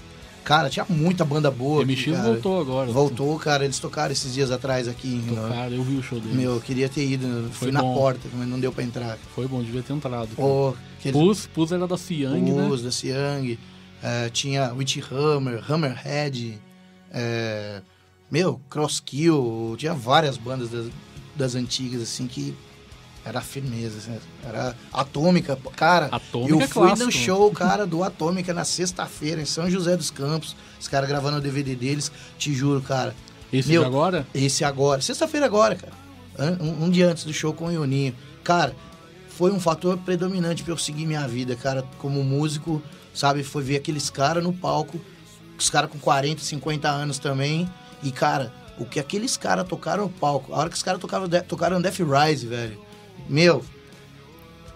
Cara, 0.43 0.69
tinha 0.69 0.85
muita 0.89 1.23
banda 1.23 1.51
boa. 1.51 1.83
aqui, 1.83 1.91
MX 1.93 2.05
cara. 2.17 2.23
voltou 2.33 2.59
agora. 2.61 2.91
Voltou, 2.91 3.37
cara. 3.39 3.63
Eles 3.63 3.77
tocaram 3.79 4.11
esses 4.11 4.33
dias 4.33 4.49
atrás 4.51 4.87
aqui. 4.87 5.23
Tocaram, 5.27 5.75
eu 5.75 5.83
vi 5.83 5.95
o 5.97 6.03
show 6.03 6.19
dele. 6.19 6.33
Meu, 6.35 6.55
eu 6.55 6.61
queria 6.61 6.89
ter 6.89 7.05
ido. 7.07 7.27
Fui 7.51 7.67
Foi 7.67 7.71
na 7.71 7.81
bom. 7.81 7.93
porta, 7.95 8.27
mas 8.33 8.47
não 8.47 8.59
deu 8.59 8.71
pra 8.71 8.83
entrar. 8.83 9.17
Foi 9.35 9.47
bom, 9.47 9.61
devia 9.61 9.83
ter 9.83 9.93
entrado. 9.93 10.29
Pô, 10.35 10.73
aqueles 10.99 11.15
Pus, 11.19 11.47
Pus 11.47 11.71
era 11.71 11.87
da 11.87 11.97
Siang, 11.97 12.51
né? 12.51 12.67
Pus, 12.67 12.81
da 12.81 12.91
Siang. 12.91 13.59
é, 14.01 14.29
tinha 14.29 14.73
Witchhammer, 14.73 15.63
Hammerhead. 15.71 16.59
é, 17.11 17.81
meu, 18.31 18.59
Crosskill. 18.69 19.75
Tinha 19.77 19.93
várias 19.93 20.37
bandas 20.37 20.69
das, 20.69 20.87
das 21.35 21.53
antigas, 21.55 22.01
assim, 22.01 22.25
que 22.27 22.55
era 23.25 23.41
firmeza. 23.41 23.97
assim, 23.97 24.19
era 24.43 24.75
Atômica. 24.91 25.57
Cara, 25.75 26.07
Atômica 26.11 26.53
eu 26.53 26.61
é 26.61 26.67
fui 26.67 26.87
clássico. 26.87 27.05
no 27.05 27.11
show, 27.11 27.51
cara, 27.51 27.85
do 27.85 28.03
Atômica 28.03 28.53
na 28.53 28.65
sexta-feira, 28.65 29.41
em 29.41 29.45
São 29.45 29.69
José 29.69 29.95
dos 29.95 30.09
Campos. 30.09 30.55
Os 30.79 30.87
caras 30.87 31.07
gravando 31.07 31.37
o 31.37 31.41
DVD 31.41 31.75
deles. 31.75 32.11
Te 32.37 32.53
juro, 32.53 32.81
cara. 32.81 33.15
Esse 33.51 33.69
Meu, 33.69 33.85
agora? 33.85 34.25
Esse 34.33 34.63
agora. 34.63 35.01
Sexta-feira 35.01 35.45
agora, 35.45 35.75
cara. 35.75 35.93
Um, 36.59 36.85
um 36.85 36.89
dia 36.89 37.09
antes 37.09 37.23
do 37.23 37.33
show 37.33 37.53
com 37.53 37.65
o 37.65 37.71
Ioninho. 37.71 38.15
Cara, 38.43 38.75
foi 39.29 39.51
um 39.51 39.59
fator 39.59 39.97
predominante 39.97 40.63
pra 40.63 40.73
eu 40.73 40.77
seguir 40.77 41.05
minha 41.05 41.27
vida, 41.27 41.55
cara, 41.55 41.83
como 41.99 42.23
músico, 42.23 42.81
sabe? 43.13 43.43
Foi 43.43 43.61
ver 43.61 43.77
aqueles 43.77 44.09
caras 44.09 44.43
no 44.43 44.53
palco, 44.53 44.99
os 45.57 45.69
caras 45.69 45.91
com 45.91 45.99
40, 45.99 46.41
50 46.41 46.89
anos 46.89 47.19
também. 47.19 47.69
E, 48.01 48.11
cara, 48.11 48.51
o 48.79 48.85
que 48.85 48.99
aqueles 48.99 49.37
caras 49.37 49.67
tocaram 49.67 50.03
no 50.03 50.09
palco, 50.09 50.53
a 50.53 50.57
hora 50.57 50.69
que 50.69 50.75
os 50.75 50.83
caras 50.83 50.99
tocaram, 50.99 51.27
tocaram 51.47 51.81
Death 51.81 51.99
Rise, 51.99 52.47
velho. 52.47 52.79
Meu, 53.29 53.63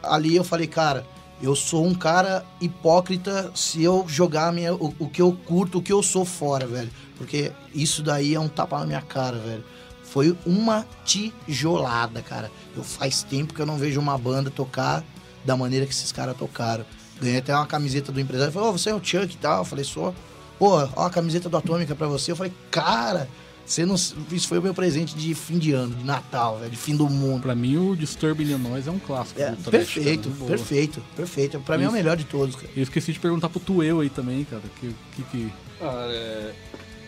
ali 0.01 0.35
eu 0.35 0.43
falei, 0.43 0.67
cara, 0.67 1.05
eu 1.41 1.55
sou 1.55 1.85
um 1.85 1.93
cara 1.93 2.45
hipócrita 2.61 3.51
se 3.53 3.83
eu 3.83 4.05
jogar 4.07 4.53
minha, 4.53 4.73
o, 4.73 4.93
o 4.99 5.09
que 5.09 5.21
eu 5.21 5.33
curto, 5.45 5.79
o 5.79 5.81
que 5.81 5.91
eu 5.91 6.01
sou 6.01 6.25
fora, 6.25 6.65
velho. 6.65 6.89
Porque 7.17 7.51
isso 7.73 8.01
daí 8.01 8.33
é 8.35 8.39
um 8.39 8.47
tapa 8.47 8.79
na 8.79 8.85
minha 8.85 9.01
cara, 9.01 9.37
velho. 9.37 9.63
Foi 10.03 10.35
uma 10.45 10.85
tijolada, 11.03 12.21
cara. 12.21 12.51
Eu 12.75 12.83
faz 12.83 13.23
tempo 13.23 13.53
que 13.53 13.61
eu 13.61 13.65
não 13.65 13.77
vejo 13.77 13.99
uma 13.99 14.17
banda 14.17 14.49
tocar 14.49 15.03
da 15.43 15.57
maneira 15.57 15.85
que 15.85 15.91
esses 15.91 16.11
caras 16.11 16.37
tocaram. 16.37 16.85
Ganhei 17.21 17.39
até 17.39 17.55
uma 17.55 17.65
camiseta 17.65 18.11
do 18.11 18.19
empresário. 18.19 18.53
Falei, 18.53 18.69
ô, 18.69 18.71
você 18.71 18.89
é 18.89 18.93
o 18.93 19.03
Chuck 19.03 19.33
e 19.33 19.37
tal. 19.37 19.59
Eu 19.59 19.65
falei, 19.65 19.83
sou. 19.83 20.15
Pô, 20.57 20.87
ó 20.95 21.05
a 21.05 21.09
camiseta 21.09 21.49
do 21.49 21.57
Atômica 21.57 21.95
pra 21.95 22.07
você. 22.07 22.31
Eu 22.31 22.35
falei, 22.35 22.53
cara, 22.71 23.27
você 23.65 23.85
não. 23.85 23.95
Isso 23.95 24.47
foi 24.47 24.59
o 24.59 24.61
meu 24.61 24.73
presente 24.73 25.15
de 25.15 25.33
fim 25.33 25.57
de 25.57 25.71
ano, 25.73 25.95
de 25.95 26.03
Natal, 26.03 26.59
velho, 26.59 26.71
de 26.71 26.77
fim 26.77 26.95
do 26.95 27.09
mundo. 27.09 27.41
Pra 27.41 27.55
mim, 27.55 27.77
o 27.77 27.95
Disturb 27.95 28.41
Illinois 28.43 28.87
é 28.87 28.91
um 28.91 28.99
clássico. 28.99 29.41
É, 29.41 29.51
thrash, 29.51 29.69
perfeito, 29.69 30.29
perfeito, 30.47 31.01
perfeito. 31.15 31.59
Pra 31.61 31.77
mim 31.77 31.83
é 31.83 31.87
o 31.87 31.89
Isso. 31.89 31.97
melhor 31.97 32.15
de 32.17 32.25
todos, 32.25 32.55
cara. 32.55 32.69
Eu 32.75 32.83
esqueci 32.83 33.11
de 33.13 33.19
perguntar 33.19 33.49
pro 33.49 33.59
Tueu 33.59 33.99
aí 34.01 34.09
também, 34.09 34.43
cara. 34.45 34.61
Que, 34.79 34.93
que, 35.15 35.23
que... 35.23 35.53
Ah, 35.81 36.07
é, 36.09 36.53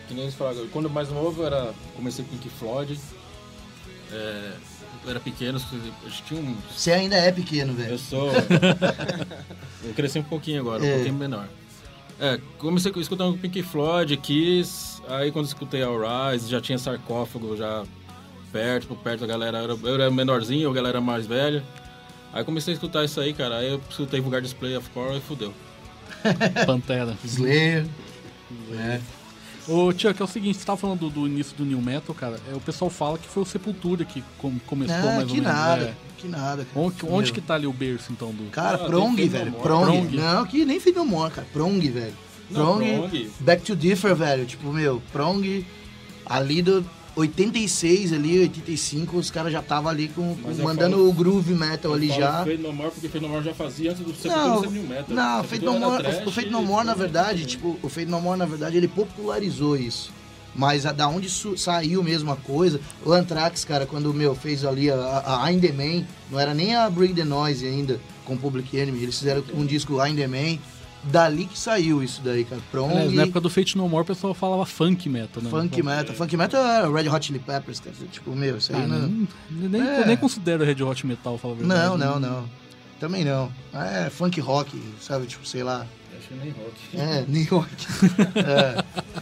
que 0.08 0.14
nem 0.14 0.24
eles 0.24 0.34
falaram, 0.34 0.66
quando 0.68 0.86
eu 0.86 0.90
mais 0.90 1.08
novo 1.10 1.44
era, 1.44 1.72
comecei 1.94 2.24
com 2.24 2.30
Pink 2.32 2.48
Floyd, 2.50 2.98
é, 4.12 4.52
eu 5.04 5.10
era 5.10 5.20
pequeno, 5.20 5.60
eu 6.04 6.10
tinha 6.26 6.40
um, 6.40 6.56
Você 6.74 6.92
ainda 6.92 7.16
é 7.16 7.30
pequeno, 7.30 7.72
velho. 7.74 7.92
eu 7.92 7.98
sou, 7.98 8.30
eu 9.84 9.94
cresci 9.94 10.18
um 10.18 10.22
pouquinho 10.22 10.60
agora, 10.60 10.84
É. 10.84 10.90
um 10.90 10.94
pouquinho 10.96 11.14
menor. 11.14 11.48
É, 12.20 12.40
comecei 12.58 12.90
escutando 12.96 13.38
Pink 13.38 13.62
Floyd, 13.62 14.16
Kiss, 14.16 14.97
aí 15.08 15.32
quando 15.32 15.46
escutei 15.46 15.82
All 15.82 15.96
Rise, 16.32 16.48
já 16.48 16.60
tinha 16.60 16.78
sarcófago 16.78 17.56
já 17.56 17.84
perto, 18.52 18.86
por 18.88 18.96
perto 18.98 19.20
da 19.20 19.26
galera, 19.26 19.58
eu 19.58 19.64
era, 19.64 19.72
eu 19.82 19.94
era 19.94 20.10
menorzinho, 20.10 20.70
a 20.70 20.72
galera 20.72 20.98
era 20.98 21.00
mais 21.04 21.26
velha. 21.26 21.62
Aí 22.32 22.44
comecei 22.44 22.72
a 22.72 22.76
escutar 22.76 23.04
isso 23.04 23.20
aí, 23.20 23.32
cara, 23.32 23.56
aí 23.58 23.70
eu 23.70 23.80
escutei 23.88 24.20
Vulgar 24.20 24.40
Display 24.42 24.76
of 24.76 24.88
Core 24.90 25.16
e 25.18 25.20
fudeu. 25.20 25.52
Pantera. 26.66 27.16
Slayer. 27.24 27.86
né? 28.70 29.00
Ô, 29.66 29.92
Chuck, 29.92 30.18
é 30.20 30.24
o 30.24 30.26
seguinte, 30.28 30.56
você 30.58 30.64
tava 30.64 30.78
falando 30.78 31.00
do, 31.00 31.10
do 31.10 31.26
início 31.26 31.54
do 31.54 31.64
New 31.64 31.80
Metal, 31.82 32.14
cara. 32.14 32.40
É, 32.50 32.54
o 32.54 32.60
pessoal 32.60 32.90
fala 32.90 33.18
que 33.18 33.28
foi 33.28 33.42
o 33.42 33.46
Sepultura 33.46 34.02
que 34.04 34.24
com- 34.38 34.58
começou 34.60 34.96
Ah, 34.96 35.02
mais 35.16 35.24
que 35.26 35.38
ou 35.38 35.42
menos. 35.42 35.52
nada, 35.52 35.84
é. 35.84 35.94
que 36.16 36.26
nada. 36.26 36.64
cara. 36.64 36.86
Onde, 36.86 36.96
onde 37.06 37.32
que 37.34 37.40
tá 37.42 37.54
ali 37.54 37.66
o 37.66 37.72
berço, 37.72 38.10
então, 38.10 38.30
do... 38.32 38.44
Cara, 38.50 38.76
Ah, 38.76 38.86
Prong, 38.86 39.14
velho. 39.28 39.52
Prong. 39.52 39.84
Prong. 40.06 40.16
Não, 40.16 40.46
que 40.46 40.64
nem 40.64 40.80
More, 41.04 41.30
cara. 41.30 41.46
Prong, 41.52 41.78
velho. 41.90 42.14
Não, 42.50 42.78
Prong, 42.78 43.08
Prong. 43.08 43.30
Back 43.40 43.62
to 43.62 43.76
Differ, 43.76 44.14
velho. 44.14 44.46
Tipo, 44.46 44.72
meu, 44.72 45.02
Prong, 45.12 45.64
ali 46.26 46.62
do 46.62 46.84
86, 47.16 48.12
ali, 48.12 48.40
85, 48.40 49.16
os 49.16 49.30
caras 49.30 49.52
já 49.52 49.60
tava 49.60 49.88
ali 49.88 50.08
com, 50.08 50.36
com- 50.36 50.54
mandando 50.62 50.96
falo- 50.96 51.08
o 51.08 51.12
groove 51.12 51.52
metal 51.54 51.92
ali 51.92 52.08
já. 52.08 52.44
Fade 52.44 52.58
No 52.58 52.72
More 52.72 52.90
porque 52.90 53.08
Fade 53.08 53.24
No 53.24 53.30
More 53.30 53.44
já 53.44 53.54
fazia 53.54 53.90
antes 53.90 54.02
do 54.04 54.28
Não, 54.28 54.62
New 54.62 54.82
Metal. 54.84 55.04
não, 55.08 55.40
o 55.40 55.44
Sepultura 55.44 55.48
Fade 55.48 55.64
No 55.64 55.78
More, 55.80 56.02
trash 56.02 56.36
o 56.36 56.40
e 56.40 56.50
No 56.50 56.62
More, 56.62 56.86
na 56.86 56.94
verdade, 56.94 57.44
tipo, 57.46 57.76
o 57.82 57.88
Fade 57.88 58.06
No 58.10 58.20
More, 58.20 58.38
na 58.38 58.46
verdade, 58.46 58.76
ele 58.76 58.88
popularizou 58.88 59.76
isso. 59.76 60.10
Mas 60.54 60.86
a, 60.86 60.92
da 60.92 61.06
onde 61.08 61.28
saiu 61.56 62.02
mesmo 62.02 62.32
a 62.32 62.36
coisa, 62.36 62.80
o 63.04 63.12
Anthrax, 63.12 63.64
cara, 63.64 63.84
quando, 63.86 64.12
meu, 64.14 64.34
fez 64.34 64.64
ali 64.64 64.90
a, 64.90 64.94
a, 64.96 65.44
a 65.44 65.52
In 65.52 65.60
The 65.60 65.72
Man, 65.72 66.04
não 66.30 66.38
era 66.40 66.54
nem 66.54 66.74
a 66.74 66.88
Bring 66.88 67.14
The 67.14 67.24
Noise 67.24 67.66
ainda, 67.66 68.00
com 68.24 68.34
o 68.34 68.38
Public 68.38 68.76
Enemy, 68.76 69.02
eles 69.02 69.18
fizeram 69.18 69.44
um 69.54 69.64
disco 69.66 70.04
In 70.06 70.16
The 70.16 70.26
Man, 70.26 70.58
dali 71.04 71.44
que 71.46 71.58
saiu 71.58 72.02
isso 72.02 72.20
daí, 72.22 72.44
cara. 72.44 72.60
Prong, 72.70 72.90
Aliás, 72.92 73.12
na 73.12 73.22
época 73.22 73.40
do 73.40 73.48
Fate 73.50 73.76
No 73.76 73.88
More, 73.88 74.02
o 74.02 74.06
pessoal 74.06 74.34
falava 74.34 74.64
funk 74.66 75.08
metal, 75.08 75.42
né? 75.42 75.50
Funk 75.50 75.82
Metal. 75.82 76.14
Funk 76.14 76.36
Metal 76.36 76.60
é 76.64 77.02
Red 77.02 77.08
Hot 77.08 77.26
Chili 77.26 77.38
Peppers, 77.38 77.80
cara. 77.80 77.94
Tipo, 78.10 78.30
meu, 78.34 78.58
isso 78.58 78.74
aí 78.74 78.82
Ah, 78.82 78.86
não... 78.86 78.98
nem, 79.50 79.68
nem, 79.68 79.80
É. 79.82 80.00
eu 80.02 80.06
nem 80.06 80.16
considero 80.16 80.64
Red 80.64 80.82
Hot 80.82 81.06
Metal, 81.06 81.38
falar 81.38 81.54
a 81.54 81.56
verdade. 81.56 81.80
Não, 81.80 81.98
não, 81.98 82.20
não. 82.20 82.44
Também 83.00 83.24
não. 83.24 83.50
É 83.72 84.10
funk 84.10 84.40
rock, 84.40 84.76
sabe? 85.00 85.26
Tipo, 85.26 85.46
sei 85.46 85.62
lá. 85.62 85.86
Acho 86.18 86.28
que 86.28 86.34
nem 86.34 86.50
rock. 86.50 86.74
É, 86.94 87.24
New 87.28 87.46
York. 87.48 87.86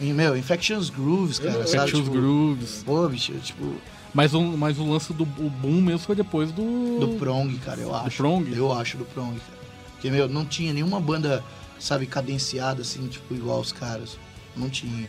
é. 0.00 0.02
E, 0.04 0.12
meu, 0.12 0.36
Infections 0.36 0.88
Grooves, 0.88 1.38
cara, 1.38 1.52
sabe? 1.66 1.68
Infectious 1.76 2.04
Tipo, 2.04 2.10
Grooves. 2.16 2.82
Pô, 2.86 3.06
bicho, 3.08 3.32
tipo, 3.42 3.74
Mas, 4.14 4.32
um, 4.32 4.56
mas 4.56 4.78
o 4.78 4.90
lance 4.90 5.12
do 5.12 5.24
o 5.24 5.50
boom 5.50 5.82
mesmo 5.82 5.98
foi 6.00 6.16
depois 6.16 6.50
do... 6.52 6.98
do 7.00 7.16
Prong, 7.18 7.54
cara, 7.58 7.80
eu 7.82 7.94
acho. 7.94 8.16
Prong? 8.16 8.50
Eu 8.50 8.72
acho 8.72 8.96
do 8.96 9.04
Prong, 9.04 9.32
cara. 9.38 9.58
Porque, 9.92 10.10
meu, 10.10 10.26
não 10.26 10.46
tinha 10.46 10.72
nenhuma 10.72 10.98
banda, 11.00 11.44
sabe, 11.78 12.06
cadenciada, 12.06 12.82
assim, 12.82 13.06
tipo, 13.08 13.34
igual 13.34 13.60
os 13.60 13.72
caras. 13.72 14.18
Não 14.56 14.70
tinha. 14.70 15.08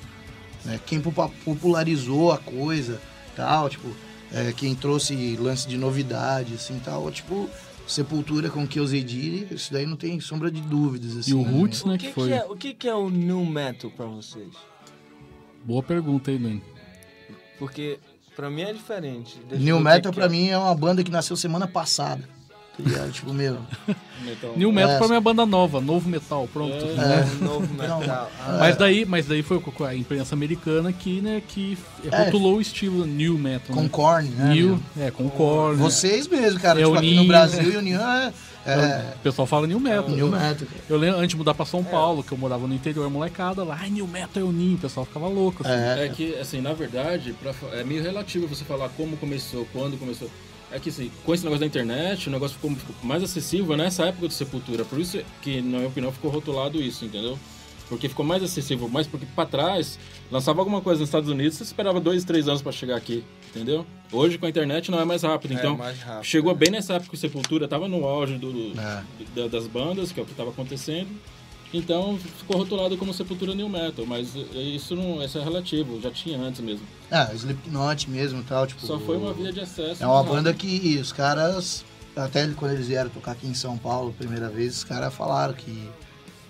Né? 0.65 0.79
Quem 0.85 1.01
popularizou 1.01 2.31
a 2.31 2.37
coisa, 2.37 3.01
tal, 3.35 3.69
tipo, 3.69 3.87
é, 4.31 4.51
quem 4.51 4.75
trouxe 4.75 5.35
lance 5.37 5.67
de 5.67 5.77
novidade, 5.77 6.53
assim, 6.53 6.79
tal, 6.83 7.09
tipo, 7.11 7.49
Sepultura 7.87 8.49
com 8.49 8.67
que 8.67 8.79
eu 8.79 8.85
Diri, 8.85 9.47
isso 9.49 9.71
daí 9.71 9.85
não 9.85 9.95
tem 9.95 10.19
sombra 10.19 10.51
de 10.51 10.59
dúvidas, 10.59 11.15
assim. 11.15 11.31
E 11.31 11.33
o 11.33 11.41
né? 11.41 11.51
Roots, 11.51 11.83
O 11.83 11.87
né, 11.87 11.97
que, 11.97 12.07
que 12.07 12.13
foi... 12.13 12.27
que 12.27 12.33
é, 12.33 12.45
o 12.45 12.55
que, 12.55 12.73
que 12.73 12.87
é 12.87 12.93
o 12.93 13.09
new 13.09 13.45
metal 13.45 13.89
pra 13.89 14.05
vocês? 14.05 14.53
Boa 15.63 15.81
pergunta 15.81 16.29
aí, 16.29 16.37
Dan. 16.37 16.59
Porque 17.57 17.97
pra 18.35 18.49
mim 18.49 18.61
é 18.61 18.73
diferente. 18.73 19.39
Deixa 19.47 19.63
New 19.63 19.77
o 19.77 19.79
Metal 19.79 20.11
pra 20.11 20.25
é. 20.25 20.29
mim 20.29 20.49
é 20.49 20.57
uma 20.57 20.75
banda 20.75 21.01
que 21.01 21.09
nasceu 21.09 21.37
semana 21.37 21.65
passada. 21.65 22.27
Ligado? 22.79 23.11
tipo, 23.11 23.33
meu. 23.33 23.57
Metal. 24.23 24.53
New 24.55 24.71
Metal 24.71 24.91
É. 24.91 25.07
pra 25.07 25.15
é 25.15 25.19
banda 25.19 25.45
nova, 25.45 25.79
novo 25.81 26.07
metal, 26.09 26.47
pronto. 26.51 26.73
É. 26.75 26.93
né? 26.95 27.27
É, 27.39 27.43
novo 27.43 27.73
metal. 27.73 28.01
Ah, 28.39 28.57
Mas 28.59 28.75
daí, 28.77 29.05
mas 29.05 29.25
daí 29.27 29.41
foi 29.43 29.61
a 29.87 29.95
imprensa 29.95 30.35
americana 30.35 30.91
que, 30.93 31.21
né, 31.21 31.41
que 31.47 31.77
É. 32.11 32.23
rotulou 32.25 32.57
o 32.57 32.61
estilo 32.61 33.05
New 33.05 33.37
Metal. 33.37 33.75
Com 33.75 33.83
né? 33.83 33.89
Korn, 33.89 34.29
né? 34.29 34.53
New, 34.53 34.79
meu? 34.95 35.05
é, 35.07 35.11
com 35.11 35.29
Korn. 35.29 35.75
Vocês 35.77 36.27
mesmo, 36.27 36.59
cara. 36.59 36.79
É 36.79 36.83
tipo, 36.83 36.95
aqui 36.95 37.05
Ninho, 37.07 37.21
no 37.23 37.27
Brasil 37.27 37.63
né? 37.63 37.73
e 37.73 37.77
o 37.77 37.81
Ninho 37.81 37.99
é. 38.01 38.33
é 38.65 39.13
O 39.15 39.19
pessoal 39.19 39.45
fala 39.45 39.65
New 39.67 39.79
Metal. 39.79 40.09
New 40.09 40.27
Metal. 40.29 40.67
Eu 40.89 40.97
lembro 40.97 41.17
antes 41.19 41.29
de 41.29 41.37
mudar 41.37 41.53
pra 41.53 41.65
São 41.65 41.83
Paulo, 41.83 42.23
que 42.23 42.31
eu 42.31 42.37
morava 42.37 42.67
no 42.67 42.73
interior, 42.73 43.09
molecada 43.09 43.63
lá, 43.63 43.77
ai, 43.79 43.89
New 43.89 44.07
Metal 44.07 44.41
é 44.41 44.45
o 44.45 44.51
Ninho, 44.51 44.75
o 44.75 44.79
pessoal 44.79 45.05
ficava 45.05 45.27
louco. 45.27 45.63
Assim. 45.65 45.71
É, 45.73 46.05
É 46.05 46.09
que, 46.09 46.35
assim, 46.35 46.61
na 46.61 46.73
verdade, 46.73 47.33
pra 47.41 47.53
é 47.73 47.83
meio 47.83 48.01
relativo 48.03 48.47
você 48.47 48.63
falar 48.63 48.89
como 48.89 49.17
começou, 49.17 49.67
quando 49.73 49.97
começou. 49.97 50.29
É 50.71 50.79
que, 50.79 50.89
assim, 50.89 51.09
com 51.25 51.33
esse 51.33 51.43
negócio 51.43 51.61
da 51.61 51.65
internet, 51.65 52.27
o 52.27 52.31
negócio 52.31 52.55
ficou 52.55 52.71
ficou 52.75 52.95
mais 53.03 53.23
acessível 53.23 53.77
nessa 53.77 54.05
época 54.05 54.27
de 54.27 54.33
Sepultura. 54.33 54.83
Por 54.83 54.99
isso 54.99 55.19
que, 55.41 55.61
na 55.61 55.77
minha 55.77 55.87
opinião, 55.87 56.11
ficou 56.11 56.29
rotulado 56.29 56.81
isso, 56.81 57.05
entendeu? 57.05 57.39
Porque 57.87 58.09
ficou 58.09 58.25
mais 58.25 58.43
acessível. 58.43 58.89
Mas 58.91 59.07
porque 59.07 59.25
pra 59.33 59.45
trás, 59.45 59.97
lançava 60.29 60.59
alguma 60.59 60.81
coisa 60.81 60.99
nos 60.99 61.07
Estados 61.07 61.29
Unidos, 61.29 61.55
você 61.57 61.63
esperava 61.63 62.01
dois, 62.01 62.25
três 62.25 62.49
anos 62.49 62.61
pra 62.61 62.73
chegar 62.73 62.97
aqui, 62.97 63.23
entendeu? 63.49 63.85
Hoje, 64.11 64.37
com 64.37 64.45
a 64.45 64.49
internet, 64.49 64.91
não 64.91 64.99
é 64.99 65.05
mais 65.05 65.23
rápido. 65.23 65.53
É, 65.53 65.55
Então, 65.55 65.77
mais 65.77 65.97
rápido, 66.01 66.25
chegou 66.25 66.51
né? 66.51 66.59
bem 66.59 66.69
nessa 66.71 66.95
época 66.95 67.11
que 67.11 67.15
o 67.15 67.17
Sepultura 67.19 67.65
tava 67.65 67.87
no 67.87 68.03
auge 68.05 68.37
do, 68.37 68.51
do- 68.51 68.77
É. 68.79 69.03
da- 69.33 69.47
das 69.47 69.67
bandas, 69.67 70.11
que 70.11 70.19
é 70.19 70.23
o 70.23 70.25
que 70.25 70.33
tava 70.33 70.49
acontecendo. 70.49 71.07
Então, 71.73 72.17
ficou 72.17 72.57
rotulado 72.57 72.95
como 72.97 73.13
Sepultura 73.13 73.53
New 73.53 73.67
Metal. 73.67 74.05
Mas 74.05 74.29
isso 74.55 74.95
não 74.95 75.21
isso 75.23 75.37
é 75.37 75.43
relativo, 75.43 75.99
já 76.01 76.09
tinha 76.11 76.39
antes 76.39 76.61
mesmo. 76.61 76.85
Ah, 77.11 77.29
Slipknot 77.33 78.09
mesmo 78.09 78.39
e 78.39 78.43
tal, 78.43 78.65
tipo. 78.65 78.85
Só 78.85 78.99
foi 78.99 79.17
uma 79.17 79.33
via 79.33 79.51
de 79.51 79.59
acesso. 79.59 80.01
É 80.01 80.07
uma 80.07 80.23
banda 80.23 80.53
que 80.53 80.97
os 81.01 81.11
caras, 81.11 81.83
até 82.15 82.47
quando 82.49 82.71
eles 82.73 82.87
vieram 82.87 83.09
tocar 83.09 83.31
aqui 83.33 83.47
em 83.47 83.53
São 83.53 83.77
Paulo, 83.77 84.13
primeira 84.17 84.49
vez, 84.49 84.77
os 84.77 84.83
caras 84.83 85.13
falaram 85.13 85.53
que, 85.53 85.89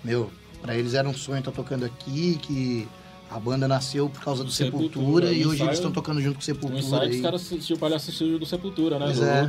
meu, 0.04 0.30
pra 0.62 0.76
eles 0.76 0.94
era 0.94 1.08
um 1.08 1.14
sonho 1.14 1.40
estar 1.40 1.52
tocando 1.52 1.84
aqui, 1.84 2.38
que 2.42 2.88
a 3.30 3.38
banda 3.38 3.66
nasceu 3.68 4.08
por 4.08 4.22
causa 4.22 4.42
do 4.44 4.50
Sepultura, 4.50 4.88
Sepultura, 4.88 5.32
e 5.32 5.44
hoje 5.46 5.56
ensaio- 5.56 5.68
eles 5.68 5.78
estão 5.78 5.92
tocando 5.92 6.20
junto 6.22 6.36
com 6.36 6.40
Sepultura. 6.42 6.78
Insight, 6.78 7.02
aí. 7.04 7.16
os 7.16 7.20
caras 7.22 7.42
assistiu 7.42 7.76
o 7.76 7.78
palhaço 7.78 8.10
do 8.38 8.46
Sepultura, 8.46 8.98
né? 8.98 9.06
Pois 9.06 9.20
é. 9.20 9.48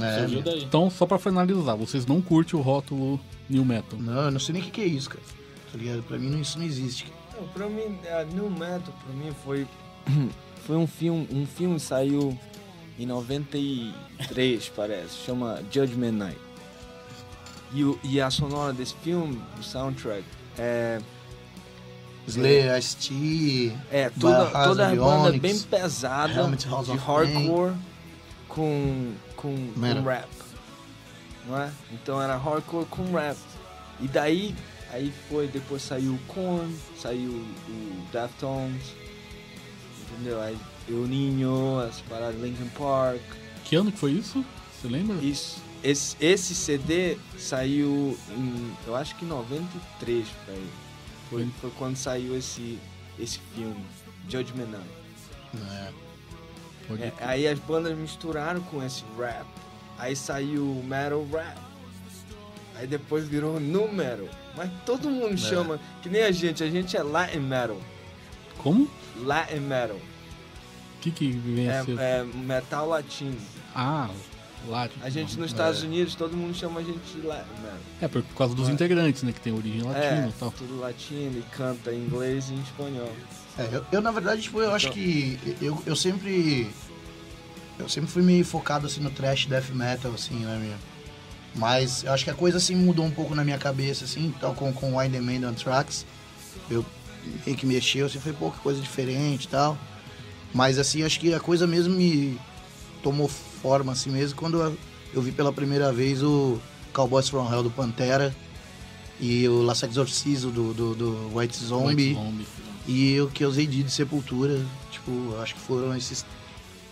É, 0.00 0.18
Surgiu 0.20 0.42
meu. 0.42 0.52
daí. 0.52 0.64
Então, 0.64 0.90
só 0.90 1.06
pra 1.06 1.18
finalizar, 1.18 1.76
vocês 1.76 2.04
não 2.06 2.20
curtem 2.20 2.58
o 2.58 2.62
rótulo 2.62 3.18
New 3.48 3.64
Metal. 3.64 3.98
Não, 3.98 4.22
eu 4.24 4.30
não 4.30 4.40
sei 4.40 4.52
nem 4.54 4.62
o 4.62 4.64
que, 4.66 4.70
que 4.72 4.80
é 4.82 4.86
isso, 4.86 5.08
cara. 5.10 5.22
Tá 5.72 5.78
ligado? 5.78 6.02
Pra 6.02 6.18
mim 6.18 6.28
não- 6.30 6.40
isso 6.40 6.58
não 6.58 6.64
existe. 6.66 7.04
cara. 7.04 7.16
Não, 7.40 7.48
pra 7.48 7.68
mim, 7.68 7.98
a 8.10 8.24
New 8.24 8.50
Metal, 8.50 8.94
pra 9.04 9.14
mim, 9.14 9.30
foi, 9.44 9.66
foi 10.66 10.76
um 10.76 10.86
filme, 10.86 11.28
um 11.32 11.46
filme 11.46 11.76
que 11.76 11.82
saiu 11.82 12.38
em 12.98 13.06
93, 13.06 14.68
parece, 14.74 15.16
chama 15.24 15.60
Judgment 15.70 16.12
Night. 16.12 16.38
E, 17.72 17.84
o- 17.84 17.98
e 18.02 18.20
a 18.20 18.30
sonora 18.30 18.72
desse 18.72 18.94
filme, 19.02 19.40
o 19.58 19.62
soundtrack, 19.62 20.24
é, 20.58 20.98
Slayer, 22.26 22.76
Ice-T, 22.78 23.72
é 23.90 24.10
toda, 24.10 24.46
toda 24.46 24.88
a 24.88 24.94
banda 24.96 25.32
bem 25.38 25.58
pesada, 25.60 26.32
de 26.56 26.96
hardcore 26.96 27.72
com, 28.48 29.12
com, 29.46 29.72
com 29.80 30.02
rap. 30.02 30.28
Não 31.46 31.60
é? 31.60 31.70
Então 31.92 32.20
era 32.20 32.36
hardcore 32.36 32.86
com 32.86 33.12
rap. 33.12 33.36
E 34.00 34.08
daí, 34.08 34.54
aí 34.92 35.12
foi, 35.28 35.46
depois 35.46 35.82
saiu 35.82 36.14
o 36.14 36.18
Korn, 36.26 36.74
saiu 37.00 37.30
o 37.30 38.06
Deftones, 38.12 38.92
entendeu? 40.10 40.40
Aí 40.40 40.58
o 40.88 41.06
Ninho, 41.06 41.80
as 41.80 42.00
paradas 42.02 42.40
Linkin 42.40 42.68
Park. 42.76 43.22
Que 43.64 43.76
ano 43.76 43.92
que 43.92 43.98
foi 43.98 44.12
isso? 44.12 44.44
Você 44.72 44.88
lembra? 44.88 45.16
Isso, 45.24 45.62
esse, 45.82 46.16
esse 46.20 46.54
CD 46.54 47.16
saiu 47.38 48.18
em, 48.30 48.72
eu 48.86 48.96
acho 48.96 49.14
que 49.16 49.24
em 49.24 49.28
93, 49.28 50.26
velho. 50.46 50.62
Foi, 51.30 51.48
foi 51.60 51.70
quando 51.76 51.96
saiu 51.96 52.36
esse, 52.36 52.78
esse 53.18 53.40
filme, 53.54 53.84
Judgment 54.28 54.66
Night. 54.66 54.88
É. 55.70 56.05
É, 57.00 57.12
aí 57.20 57.48
as 57.48 57.58
bandas 57.58 57.96
misturaram 57.96 58.60
com 58.62 58.84
esse 58.84 59.04
rap. 59.18 59.46
Aí 59.98 60.14
saiu 60.14 60.62
o 60.62 60.84
metal 60.84 61.26
rap. 61.32 61.58
Aí 62.76 62.86
depois 62.86 63.26
virou 63.26 63.58
nu 63.58 63.90
metal. 63.90 64.28
Mas 64.56 64.70
todo 64.84 65.10
mundo 65.10 65.36
chama, 65.36 65.80
que 66.02 66.08
nem 66.08 66.22
a 66.22 66.30
gente, 66.30 66.62
a 66.62 66.70
gente 66.70 66.96
é 66.96 67.02
Latin 67.02 67.40
metal. 67.40 67.80
Como? 68.58 68.90
Latin 69.16 69.60
metal. 69.60 69.96
O 69.96 71.00
que 71.00 71.10
que 71.10 71.30
vem 71.30 71.70
a 71.70 71.84
ser? 71.84 71.98
É, 71.98 72.18
é 72.18 72.24
metal 72.24 72.88
latino. 72.88 73.36
Ah, 73.74 74.08
lá. 74.66 74.88
A 75.02 75.10
gente 75.10 75.38
nos 75.38 75.50
Estados 75.50 75.82
Unidos, 75.82 76.14
todo 76.14 76.36
mundo 76.36 76.54
chama 76.54 76.80
a 76.80 76.82
gente 76.82 77.00
de 77.14 77.26
Latin 77.26 77.50
metal. 77.62 77.78
É, 78.00 78.08
por, 78.08 78.22
por 78.22 78.36
causa 78.36 78.54
dos 78.54 78.68
integrantes, 78.68 79.22
né? 79.22 79.32
Que 79.32 79.40
tem 79.40 79.52
origem 79.52 79.82
latina 79.82 80.26
é, 80.26 80.28
e 80.28 80.32
tal. 80.32 80.50
tudo 80.50 80.78
latino 80.78 81.38
e 81.38 81.42
canta 81.56 81.92
em 81.92 82.04
inglês 82.04 82.50
e 82.50 82.54
em 82.54 82.60
espanhol. 82.60 83.12
É, 83.58 83.68
eu, 83.72 83.86
eu, 83.92 84.00
na 84.00 84.10
verdade, 84.10 84.42
tipo, 84.42 84.60
eu 84.60 84.72
acho 84.72 84.90
que 84.90 85.38
eu, 85.60 85.82
eu 85.86 85.96
sempre. 85.96 86.70
Eu 87.78 87.88
sempre 87.88 88.08
fui 88.08 88.22
meio 88.22 88.44
focado 88.44 88.86
assim 88.86 89.00
no 89.00 89.10
trash 89.10 89.46
death 89.46 89.68
metal, 89.70 90.12
assim, 90.14 90.36
né, 90.36 90.58
minha? 90.58 90.78
Mas 91.54 92.04
eu 92.04 92.12
acho 92.12 92.24
que 92.24 92.30
a 92.30 92.34
coisa 92.34 92.58
assim 92.58 92.74
mudou 92.74 93.04
um 93.04 93.10
pouco 93.10 93.34
na 93.34 93.44
minha 93.44 93.58
cabeça, 93.58 94.04
assim, 94.04 94.34
tal 94.40 94.54
com, 94.54 94.72
com 94.72 94.92
the 95.10 95.20
Man 95.20 95.40
do 95.40 95.46
Anthrax. 95.46 96.06
Eu 96.70 96.84
meio 97.44 97.56
que 97.56 97.66
mexeu, 97.66 98.06
assim, 98.06 98.18
foi 98.18 98.32
pouca 98.32 98.58
coisa 98.58 98.80
diferente 98.80 99.44
e 99.44 99.48
tal. 99.48 99.76
Mas 100.54 100.78
assim, 100.78 101.02
acho 101.02 101.18
que 101.20 101.34
a 101.34 101.40
coisa 101.40 101.66
mesmo 101.66 101.94
me 101.94 102.38
tomou 103.06 103.28
forma 103.28 103.92
assim 103.92 104.10
mesmo 104.10 104.36
quando 104.36 104.76
eu, 105.14 105.22
vi 105.22 105.30
pela 105.30 105.52
primeira 105.52 105.92
vez 105.92 106.24
o 106.24 106.58
Cowboys 106.92 107.28
from 107.28 107.48
Hell 107.48 107.62
do 107.62 107.70
Pantera 107.70 108.34
e 109.20 109.46
o 109.46 109.62
Last 109.62 109.86
Exorcism 109.86 110.50
do, 110.50 110.74
do, 110.74 110.94
do 110.96 111.38
White 111.38 111.56
Zombie. 111.56 112.08
White 112.08 112.14
Zombie. 112.14 112.46
E 112.88 113.20
o 113.20 113.28
que 113.28 113.44
eu 113.44 113.48
usei 113.48 113.64
de 113.64 113.88
Sepultura, 113.88 114.60
tipo, 114.90 115.36
acho 115.40 115.54
que 115.54 115.60
foram 115.60 115.96
esses, 115.96 116.26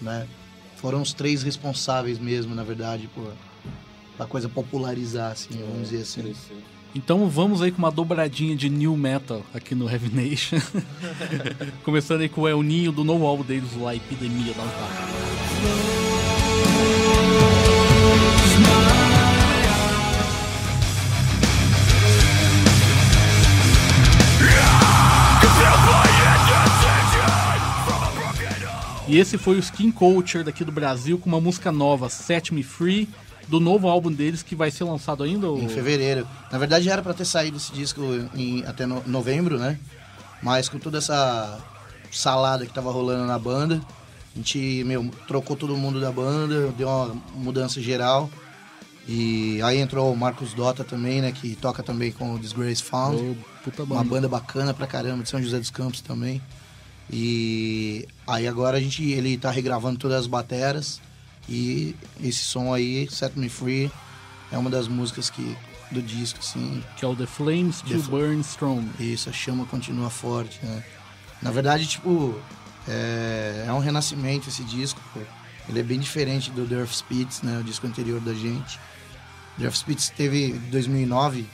né? 0.01 0.29
Foram 0.77 1.03
os 1.03 1.12
três 1.12 1.43
responsáveis 1.43 2.17
mesmo, 2.17 2.55
na 2.55 2.62
verdade, 2.62 3.11
por 3.12 3.33
a 4.17 4.25
coisa 4.25 4.49
popularizar, 4.49 5.33
assim, 5.33 5.59
vamos 5.69 5.91
dizer 5.91 6.03
assim. 6.03 6.23
Crescer. 6.23 6.62
Então 6.95 7.29
vamos 7.29 7.61
aí 7.61 7.73
com 7.73 7.79
uma 7.79 7.91
dobradinha 7.91 8.55
de 8.55 8.71
new 8.71 8.97
metal 8.97 9.45
aqui 9.53 9.75
no 9.75 9.91
Heavy 9.91 10.15
Nation. 10.15 10.59
Começando 11.83 12.21
aí 12.21 12.29
com 12.29 12.43
o 12.43 12.49
El 12.49 12.62
Ninho 12.62 12.93
do 12.93 13.03
novo 13.03 13.27
álbum 13.27 13.43
deles, 13.43 13.77
lá 13.77 13.97
Epidemia 13.97 14.55
da 14.55 14.62
Antártica. 14.62 16.04
E 29.07 29.19
esse 29.19 29.37
foi 29.37 29.57
o 29.57 29.59
Skin 29.59 29.91
Culture 29.91 30.43
daqui 30.45 30.65
do 30.65 30.73
Brasil 30.73 31.19
com 31.19 31.29
uma 31.29 31.41
música 31.41 31.71
nova, 31.71 32.09
Set 32.09 32.55
Me 32.55 32.63
Free, 32.63 33.09
do 33.49 33.61
novo 33.61 33.87
álbum 33.89 34.11
deles 34.11 34.43
que 34.43 34.57
vai 34.57 34.71
ser 34.71 34.85
lançado 34.85 35.23
ainda? 35.23 35.49
ou- 35.49 35.61
Em 35.61 35.69
fevereiro. 35.69 36.27
Na 36.51 36.59
verdade, 36.59 36.89
era 36.89 37.03
pra 37.03 37.13
ter 37.13 37.27
saído 37.27 37.59
esse 37.59 37.73
disco 37.73 38.01
em- 38.35 38.65
até 38.65 38.87
no- 38.87 39.03
novembro, 39.07 39.59
né? 39.59 39.79
Mas 40.43 40.69
com 40.69 40.79
toda 40.79 40.99
essa 40.99 41.59
salada 42.11 42.65
que 42.65 42.73
tava 42.73 42.91
rolando 42.91 43.27
na 43.27 43.39
banda, 43.39 43.81
a 44.35 44.39
gente, 44.39 44.83
meu, 44.87 45.11
trocou 45.29 45.55
todo 45.55 45.77
mundo 45.77 46.01
da 46.01 46.11
banda, 46.11 46.73
deu 46.77 46.89
uma 46.89 47.15
mudança 47.35 47.81
geral. 47.83 48.31
E 49.07 49.61
aí 49.63 49.79
entrou 49.81 50.11
o 50.11 50.17
Marcos 50.17 50.55
Dota 50.55 50.83
também, 50.83 51.21
né? 51.21 51.31
Que 51.31 51.55
toca 51.57 51.83
também 51.83 52.11
com 52.11 52.35
o 52.35 52.39
Disgrace 52.39 52.83
Found. 52.83 53.37
Puta 53.63 53.83
Uma 53.83 53.97
banda. 53.97 54.09
banda 54.09 54.29
bacana 54.29 54.73
pra 54.73 54.87
caramba, 54.87 55.23
de 55.23 55.29
São 55.29 55.43
José 55.43 55.59
dos 55.59 55.69
Campos 55.71 56.01
também. 56.01 56.41
E 57.11 58.07
aí 58.27 58.47
agora 58.49 58.77
a 58.79 58.81
gente, 58.81 59.03
ele 59.05 59.37
tá 59.37 59.51
regravando 59.51 59.99
todas 59.99 60.19
as 60.19 60.27
bateras. 60.27 61.01
E 61.49 61.95
esse 62.23 62.39
som 62.45 62.73
aí, 62.73 63.09
Set 63.11 63.39
Me 63.39 63.49
Free, 63.49 63.91
é 64.51 64.57
uma 64.57 64.71
das 64.71 64.89
músicas 64.89 65.29
que, 65.29 65.57
do 65.91 66.01
disco, 66.01 66.39
assim. 66.41 66.83
Que 66.97 67.05
é 67.05 67.09
o 67.09 67.15
The 67.15 67.27
Flames 67.27 67.83
to 67.83 68.01
Fl- 68.01 68.11
Burn 68.11 68.41
Strong. 68.41 68.89
Isso, 68.99 69.29
a 69.29 69.33
chama 69.33 69.67
continua 69.67 70.09
forte, 70.09 70.59
né? 70.63 70.83
Na 71.43 71.51
verdade, 71.51 71.87
tipo, 71.87 72.41
é, 72.89 73.65
é 73.69 73.73
um 73.73 73.79
renascimento 73.81 74.49
esse 74.49 74.65
disco, 74.65 75.01
pô. 75.13 75.21
Ele 75.69 75.81
é 75.81 75.83
bem 75.83 75.99
diferente 75.99 76.51
do 76.51 76.63
Earth 76.75 76.93
Spits, 76.93 77.43
né? 77.43 77.59
O 77.59 77.65
disco 77.65 77.87
anterior 77.87 78.21
da 78.21 78.33
gente. 78.35 78.79
The 79.59 79.65
Earth 79.65 79.77
Spits 79.77 80.09
teve, 80.11 80.47
em 80.53 80.59
2009, 80.71 81.47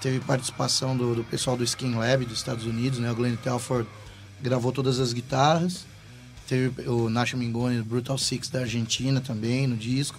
teve 0.00 0.20
participação 0.20 0.96
do, 0.96 1.14
do 1.14 1.24
pessoal 1.24 1.56
do 1.56 1.64
Skin 1.64 1.94
Lab 1.94 2.24
dos 2.24 2.38
Estados 2.38 2.64
Unidos, 2.66 2.98
né? 2.98 3.10
O 3.10 3.14
Glenn 3.14 3.36
Telford 3.36 3.88
gravou 4.42 4.72
todas 4.72 4.98
as 4.98 5.12
guitarras. 5.12 5.84
Teve 6.48 6.88
o 6.88 7.08
Nacho 7.08 7.36
Mingoni 7.36 7.78
do 7.78 7.84
Brutal 7.84 8.18
Six 8.18 8.48
da 8.48 8.60
Argentina 8.60 9.20
também 9.20 9.66
no 9.66 9.76
disco. 9.76 10.18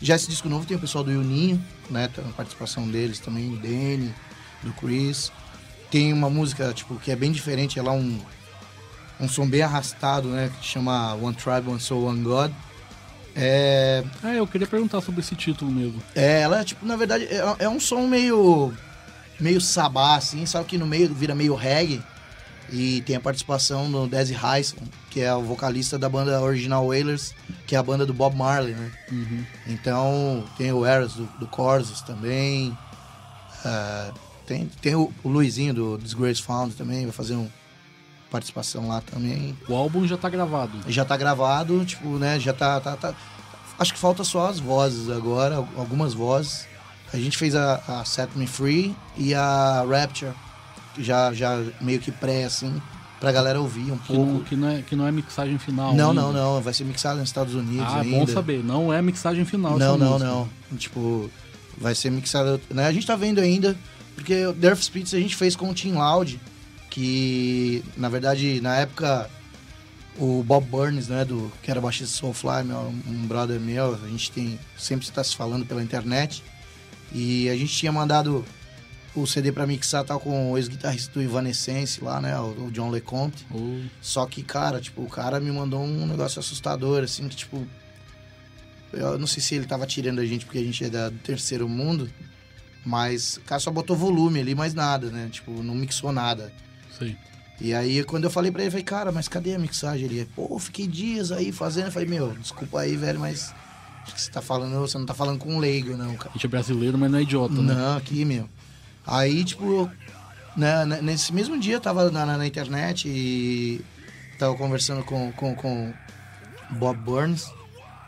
Já 0.00 0.16
esse 0.16 0.28
disco 0.28 0.48
novo 0.48 0.66
tem 0.66 0.76
o 0.76 0.80
pessoal 0.80 1.04
do 1.04 1.12
Juninho, 1.12 1.62
né? 1.90 2.08
Tem 2.08 2.24
a 2.24 2.28
participação 2.28 2.88
deles 2.88 3.18
também, 3.20 3.52
o 3.52 3.56
Danny, 3.56 4.12
do 4.62 4.72
Chris. 4.72 5.30
Tem 5.90 6.12
uma 6.12 6.30
música, 6.30 6.72
tipo, 6.72 6.96
que 6.96 7.10
é 7.10 7.16
bem 7.16 7.30
diferente, 7.30 7.78
ela 7.78 7.92
é 7.92 7.96
um, 7.96 8.18
um 9.20 9.28
som 9.28 9.46
bem 9.46 9.62
arrastado, 9.62 10.28
né? 10.28 10.50
Que 10.58 10.66
chama 10.66 11.14
One 11.14 11.34
Tribe, 11.36 11.68
One 11.68 11.80
Soul, 11.80 12.06
One 12.06 12.22
God. 12.22 12.50
É, 13.34 14.02
Ah, 14.22 14.34
eu 14.34 14.46
queria 14.46 14.66
perguntar 14.66 15.00
sobre 15.00 15.20
esse 15.20 15.34
título 15.34 15.70
mesmo. 15.70 16.02
é, 16.14 16.40
ela, 16.40 16.64
tipo, 16.64 16.84
na 16.84 16.96
verdade, 16.96 17.24
é, 17.24 17.56
é 17.60 17.68
um 17.68 17.78
som 17.80 18.06
meio. 18.06 18.72
meio 19.38 19.60
sabá, 19.60 20.16
assim, 20.16 20.44
sabe 20.46 20.66
que 20.66 20.78
no 20.78 20.86
meio 20.86 21.14
vira 21.14 21.34
meio 21.34 21.54
reggae. 21.54 22.02
E 22.72 23.02
tem 23.02 23.14
a 23.16 23.20
participação 23.20 23.90
do 23.90 24.06
Desi 24.06 24.32
Hyson, 24.32 24.78
que 25.10 25.20
é 25.20 25.34
o 25.34 25.42
vocalista 25.42 25.98
da 25.98 26.08
banda 26.08 26.40
Original 26.40 26.86
Wailers, 26.86 27.34
que 27.66 27.76
é 27.76 27.78
a 27.78 27.82
banda 27.82 28.06
do 28.06 28.14
Bob 28.14 28.34
Marley, 28.34 28.74
né? 28.74 28.90
Então, 29.66 30.44
tem 30.56 30.72
o 30.72 30.84
Eras 30.86 31.12
do, 31.12 31.24
do 31.38 31.46
Corsos 31.46 32.00
também. 32.00 32.76
ah, 33.64 34.10
tem 34.46 34.66
tem 34.80 34.94
o, 34.94 35.12
o 35.22 35.28
Luizinho 35.28 35.74
do 35.74 35.98
Disgrace 35.98 36.40
Found 36.42 36.74
também, 36.74 37.02
vai 37.04 37.12
fazer 37.12 37.34
uma 37.34 37.48
participação 38.30 38.88
lá 38.88 39.00
também. 39.02 39.56
O 39.68 39.74
álbum 39.74 40.06
já 40.06 40.16
tá 40.16 40.28
gravado. 40.30 40.72
Já 40.88 41.04
tá 41.04 41.16
gravado, 41.16 41.84
tipo, 41.84 42.08
né? 42.18 42.40
Já 42.40 42.52
tá, 42.54 42.80
tá, 42.80 42.96
tá- 42.96 43.14
Acho 43.78 43.92
que 43.92 43.98
falta 44.00 44.24
só 44.24 44.48
as 44.48 44.58
vozes 44.58 45.10
agora, 45.10 45.56
al- 45.56 45.68
algumas 45.76 46.14
vozes. 46.14 46.66
A 47.12 47.18
gente 47.18 47.36
fez 47.36 47.54
a, 47.54 47.74
a 47.86 48.04
Set 48.06 48.30
Me 48.34 48.46
Free 48.46 48.96
e 49.18 49.34
a 49.34 49.84
Rapture, 49.86 50.32
já, 50.98 51.32
já 51.32 51.62
meio 51.80 52.00
que 52.00 52.10
pré, 52.12 52.44
assim, 52.44 52.80
pra 53.20 53.30
galera 53.32 53.60
ouvir 53.60 53.90
um 53.92 53.98
Que 53.98 54.12
não, 54.12 54.24
pouco. 54.26 54.44
que, 54.44 54.56
não 54.56 54.68
é, 54.68 54.82
que 54.82 54.96
não 54.96 55.06
é 55.06 55.12
mixagem 55.12 55.58
final. 55.58 55.94
Não, 55.94 56.10
ainda. 56.10 56.22
não, 56.22 56.32
não. 56.32 56.60
Vai 56.60 56.74
ser 56.74 56.84
mixado 56.84 57.18
nos 57.20 57.28
Estados 57.28 57.54
Unidos 57.54 57.86
Ah, 57.88 58.00
ainda. 58.00 58.18
bom 58.18 58.26
saber. 58.26 58.62
Não 58.64 58.92
é 58.92 59.00
mixagem 59.00 59.44
final. 59.44 59.78
Não, 59.78 59.96
não, 59.96 60.10
música. 60.18 60.30
não. 60.30 60.76
Tipo, 60.76 61.30
vai 61.78 61.94
ser 61.94 62.10
mixado. 62.10 62.60
Né? 62.70 62.86
A 62.86 62.92
gente 62.92 63.06
tá 63.06 63.16
vendo 63.16 63.40
ainda, 63.40 63.76
porque 64.14 64.46
o 64.46 64.52
Death 64.52 64.78
Spirits 64.82 65.14
a 65.14 65.18
gente 65.18 65.36
fez 65.36 65.54
com 65.56 65.70
o 65.70 65.74
Tim 65.74 65.92
Loud, 65.92 66.40
que 66.90 67.82
na 67.96 68.08
verdade 68.08 68.60
na 68.60 68.76
época 68.76 69.30
o 70.18 70.42
Bob 70.46 70.66
Burns, 70.66 71.08
né, 71.08 71.24
do, 71.24 71.50
que 71.62 71.70
era 71.70 71.80
baixista 71.80 72.14
Soulfly, 72.18 72.64
meu, 72.64 72.92
um 73.08 73.26
brother 73.26 73.58
meu, 73.58 73.94
a 74.04 74.08
gente 74.08 74.30
tem 74.30 74.58
sempre 74.78 75.06
está 75.06 75.24
se 75.24 75.34
falando 75.34 75.64
pela 75.64 75.82
internet. 75.82 76.42
E 77.14 77.48
a 77.48 77.56
gente 77.56 77.72
tinha 77.74 77.92
mandado 77.92 78.44
o 79.14 79.26
CD 79.26 79.52
pra 79.52 79.66
mixar 79.66 80.04
tal 80.04 80.18
com 80.18 80.52
o 80.52 80.56
ex-guitarrista 80.58 81.12
do 81.12 81.22
Evanescence 81.22 82.02
lá, 82.02 82.20
né, 82.20 82.38
o, 82.38 82.70
John 82.70 82.90
LeCompte. 82.90 83.46
Ô, 83.50 83.80
Só 84.00 84.24
que, 84.26 84.42
cara, 84.42 84.80
tipo, 84.80 85.02
o 85.02 85.08
cara 85.08 85.38
me 85.40 85.50
mandou 85.52 85.82
um 85.82 86.06
negócio 86.06 86.38
assustador, 86.40 87.02
assim, 87.04 87.28
que, 87.28 87.36
tipo. 87.36 87.66
Eu 88.92 89.18
não 89.18 89.26
sei 89.26 89.42
se 89.42 89.54
ele 89.54 89.64
tava 89.66 89.86
tirando 89.86 90.18
a 90.20 90.26
gente 90.26 90.44
porque 90.44 90.58
a 90.58 90.62
gente 90.62 90.84
é 90.84 90.90
da- 90.90 91.08
do 91.08 91.16
terceiro 91.18 91.66
mundo, 91.68 92.10
mas 92.84 93.38
o 93.38 93.40
cara 93.42 93.58
só 93.60 93.70
botou 93.70 93.96
volume 93.96 94.40
ali, 94.40 94.54
mais 94.54 94.74
nada, 94.74 95.10
né? 95.10 95.28
Tipo, 95.30 95.50
não 95.62 95.74
mixou 95.74 96.12
nada. 96.12 96.52
sei. 96.98 97.16
E 97.60 97.72
aí, 97.72 98.02
quando 98.04 98.24
eu 98.24 98.30
falei 98.30 98.50
pra 98.50 98.60
ele, 98.62 98.68
eu 98.68 98.72
falei, 98.72 98.84
cara, 98.84 99.12
mas 99.12 99.28
cadê 99.28 99.54
a 99.54 99.58
mixagem? 99.58 100.04
Ele, 100.06 100.24
pô, 100.34 100.58
fiquei 100.58 100.86
dias 100.86 101.30
aí 101.30 101.52
fazendo. 101.52 101.86
Eu 101.86 101.92
falei, 101.92 102.08
meu, 102.08 102.32
desculpa 102.34 102.80
aí, 102.80 102.96
velho, 102.96 103.20
mas 103.20 103.54
acho 104.02 104.14
que 104.14 104.20
você 104.20 104.30
tá 104.32 104.42
falando, 104.42 104.78
você 104.80 104.98
não 104.98 105.06
tá 105.06 105.14
falando 105.14 105.38
com 105.38 105.54
um 105.54 105.58
leigo, 105.58 105.96
não, 105.96 106.14
cara. 106.16 106.30
A 106.30 106.32
gente 106.32 106.44
é 106.46 106.48
brasileiro, 106.48 106.98
mas 106.98 107.10
não 107.10 107.18
é 107.18 107.22
idiota, 107.22 107.54
né? 107.54 107.72
Não, 107.74 107.96
aqui, 107.96 108.24
meu. 108.24 108.48
Aí, 109.06 109.44
tipo, 109.44 109.90
né, 110.56 110.84
né, 110.84 111.00
nesse 111.02 111.32
mesmo 111.32 111.58
dia 111.58 111.74
eu 111.74 111.80
tava 111.80 112.10
na, 112.10 112.24
na- 112.24 112.46
internet 112.46 113.08
e 113.08 113.80
tava 114.38 114.54
conversando 114.56 115.02
com, 115.04 115.32
com, 115.32 115.54
com 115.54 115.92
Bob 116.70 116.98
Burns. 116.98 117.50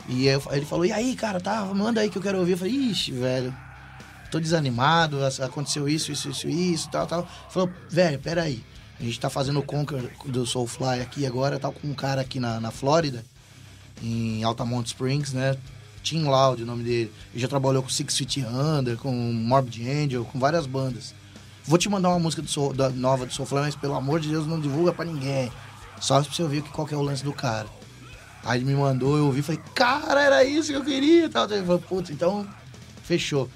E 0.08 0.26
eu- 0.26 0.42
ele 0.52 0.66
falou, 0.66 0.84
e 0.84 0.92
aí, 0.92 1.14
cara, 1.16 1.40
tá, 1.40 1.64
manda 1.74 2.00
aí 2.00 2.10
que 2.10 2.18
eu 2.18 2.22
quero 2.22 2.38
ouvir. 2.38 2.52
Eu 2.52 2.58
falei, 2.58 2.72
ixi, 2.74 3.10
velho, 3.12 3.54
tô 4.30 4.38
desanimado, 4.38 5.24
ac- 5.24 5.40
aconteceu 5.42 5.88
isso, 5.88 6.12
isso, 6.12 6.28
isso, 6.30 6.48
isso, 6.48 6.88
tal, 6.90 7.06
tal. 7.06 7.28
Falou, 7.50 7.70
velho, 7.88 8.18
peraí. 8.18 8.62
A 9.00 9.02
gente 9.02 9.18
tá 9.18 9.28
fazendo 9.28 9.58
o 9.58 9.62
Conquer 9.62 10.08
do 10.26 10.46
Soulfly 10.46 11.00
aqui 11.00 11.26
agora, 11.26 11.58
tá 11.58 11.68
com 11.70 11.88
um 11.88 11.94
cara 11.94 12.20
aqui 12.20 12.38
na, 12.38 12.60
na 12.60 12.70
Flórida, 12.70 13.24
em 14.00 14.44
Altamont 14.44 14.86
Springs, 14.86 15.32
né? 15.32 15.56
Tim 16.04 16.22
Loud, 16.24 16.62
o 16.62 16.66
nome 16.66 16.84
dele. 16.84 17.10
Ele 17.32 17.40
já 17.42 17.48
trabalhou 17.48 17.82
com 17.82 17.88
Six 17.88 18.16
Feet 18.16 18.44
Under, 18.46 18.96
com 18.96 19.10
Morbid 19.10 19.88
Angel, 19.90 20.24
com 20.24 20.38
várias 20.38 20.66
bandas. 20.66 21.12
Vou 21.64 21.78
te 21.78 21.88
mandar 21.88 22.10
uma 22.10 22.18
música 22.20 22.42
do 22.42 22.48
Soul- 22.48 22.74
da, 22.74 22.90
nova 22.90 23.24
do 23.26 23.32
Soulfly, 23.32 23.60
mas 23.62 23.74
pelo 23.74 23.94
amor 23.94 24.20
de 24.20 24.28
Deus 24.28 24.46
não 24.46 24.60
divulga 24.60 24.92
pra 24.92 25.04
ninguém. 25.04 25.50
Só 26.00 26.20
pra 26.22 26.30
você 26.32 26.42
ouvir 26.42 26.62
qual 26.64 26.86
que 26.86 26.92
é 26.94 26.96
o 26.96 27.02
lance 27.02 27.24
do 27.24 27.32
cara. 27.32 27.66
Aí 28.44 28.58
ele 28.58 28.66
me 28.66 28.74
mandou, 28.74 29.16
eu 29.16 29.24
ouvi 29.26 29.40
falei, 29.40 29.60
cara, 29.74 30.20
era 30.20 30.44
isso 30.44 30.70
que 30.70 30.76
eu 30.76 30.84
queria. 30.84 31.30
Tal. 31.30 31.50
Ele 31.50 31.62
falou, 31.62 31.78
putz, 31.80 32.10
então 32.10 32.46
fechou. 33.02 33.48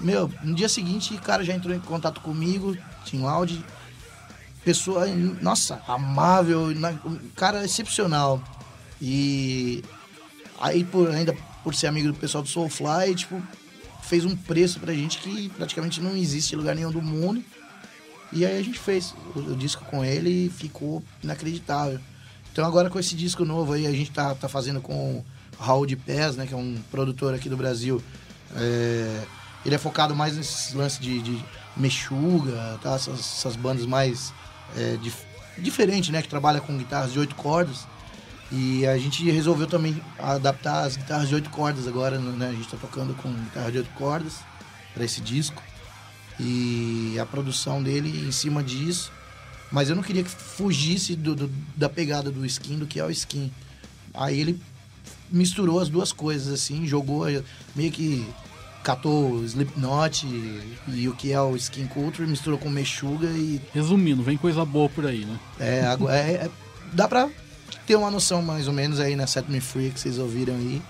Meu, 0.00 0.30
no 0.44 0.54
dia 0.54 0.68
seguinte, 0.68 1.14
o 1.14 1.20
cara 1.20 1.42
já 1.42 1.52
entrou 1.54 1.74
em 1.74 1.80
contato 1.80 2.20
comigo, 2.20 2.76
Tim 3.04 3.22
Loud. 3.22 3.64
Pessoa, 4.64 5.06
nossa, 5.40 5.80
amável, 5.88 6.66
cara 7.34 7.64
excepcional. 7.64 8.40
E 9.00 9.82
aí, 10.60 10.82
por, 10.84 11.08
ainda 11.10 11.36
por 11.66 11.74
ser 11.74 11.88
amigo 11.88 12.06
do 12.06 12.14
pessoal 12.14 12.44
do 12.44 12.48
Soulfly, 12.48 13.12
tipo, 13.16 13.42
fez 14.00 14.24
um 14.24 14.36
preço 14.36 14.78
pra 14.78 14.94
gente 14.94 15.18
que 15.18 15.48
praticamente 15.48 16.00
não 16.00 16.16
existe 16.16 16.54
em 16.54 16.56
lugar 16.56 16.76
nenhum 16.76 16.92
do 16.92 17.02
mundo. 17.02 17.42
E 18.32 18.46
aí 18.46 18.56
a 18.56 18.62
gente 18.62 18.78
fez 18.78 19.12
o, 19.34 19.40
o 19.40 19.56
disco 19.56 19.84
com 19.86 20.04
ele 20.04 20.46
e 20.46 20.48
ficou 20.48 21.02
inacreditável. 21.24 21.98
Então 22.52 22.64
agora 22.64 22.88
com 22.88 23.00
esse 23.00 23.16
disco 23.16 23.44
novo 23.44 23.72
aí, 23.72 23.84
a 23.84 23.90
gente 23.90 24.12
tá, 24.12 24.32
tá 24.36 24.48
fazendo 24.48 24.80
com 24.80 25.16
o 25.16 25.24
Raul 25.58 25.86
de 25.86 25.96
Pés, 25.96 26.36
né, 26.36 26.46
que 26.46 26.54
é 26.54 26.56
um 26.56 26.80
produtor 26.88 27.34
aqui 27.34 27.48
do 27.48 27.56
Brasil. 27.56 28.00
É, 28.54 29.24
ele 29.64 29.74
é 29.74 29.78
focado 29.78 30.14
mais 30.14 30.36
nesses 30.36 30.72
lances 30.72 31.00
de, 31.00 31.20
de 31.20 31.44
mexuga, 31.76 32.78
tá? 32.80 32.94
essas, 32.94 33.18
essas 33.18 33.56
bandas 33.56 33.86
mais 33.86 34.32
é, 34.76 34.96
dif, 35.02 35.24
diferentes, 35.58 36.10
né, 36.10 36.22
que 36.22 36.28
trabalha 36.28 36.60
com 36.60 36.78
guitarras 36.78 37.12
de 37.12 37.18
oito 37.18 37.34
cordas. 37.34 37.88
E 38.52 38.86
a 38.86 38.96
gente 38.96 39.28
resolveu 39.30 39.66
também 39.66 40.00
adaptar 40.18 40.84
as 40.84 40.96
guitarras 40.96 41.28
de 41.28 41.34
oito 41.34 41.50
cordas 41.50 41.88
agora, 41.88 42.18
né? 42.18 42.48
A 42.48 42.52
gente 42.52 42.68
tá 42.68 42.76
tocando 42.76 43.12
com 43.14 43.32
guitarra 43.32 43.72
de 43.72 43.78
oito 43.78 43.90
cordas 43.90 44.34
para 44.94 45.04
esse 45.04 45.20
disco. 45.20 45.62
E 46.38 47.16
a 47.20 47.26
produção 47.26 47.82
dele 47.82 48.26
em 48.26 48.30
cima 48.32 48.62
disso. 48.62 49.10
Mas 49.72 49.88
eu 49.90 49.96
não 49.96 50.02
queria 50.02 50.22
que 50.22 50.30
fugisse 50.30 51.16
do, 51.16 51.34
do- 51.34 51.50
da 51.74 51.88
pegada 51.88 52.30
do 52.30 52.44
skin, 52.46 52.78
do 52.78 52.86
que 52.86 53.00
é 53.00 53.04
o 53.04 53.10
skin. 53.10 53.50
Aí 54.14 54.38
ele 54.38 54.60
misturou 55.30 55.80
as 55.80 55.88
duas 55.88 56.12
coisas, 56.12 56.52
assim, 56.52 56.86
jogou 56.86 57.24
meio 57.74 57.90
que 57.90 58.24
catou 58.84 59.32
o 59.32 59.44
Slipknot 59.44 60.24
e, 60.24 60.62
e 60.86 61.08
o 61.08 61.14
que 61.14 61.32
é 61.32 61.40
o 61.40 61.56
Skin 61.56 61.88
Culture, 61.88 62.28
misturou 62.28 62.56
com 62.56 62.70
Meshuga 62.70 63.26
e 63.26 63.60
Resumindo, 63.74 64.22
vem 64.22 64.36
coisa 64.36 64.64
boa 64.64 64.88
por 64.88 65.04
aí, 65.04 65.24
né? 65.24 65.36
é, 65.58 65.80
é- 66.08 66.32
é- 66.44 66.50
dá 66.92 67.08
pra 67.08 67.28
ter 67.86 67.96
uma 67.96 68.10
noção 68.10 68.42
mais 68.42 68.66
ou 68.68 68.72
menos 68.74 69.00
aí 69.00 69.16
na 69.16 69.26
Set 69.26 69.48
Me 69.50 69.60
Free 69.60 69.90
que 69.90 70.00
vocês 70.00 70.18
ouviram 70.18 70.54
aí. 70.54 70.82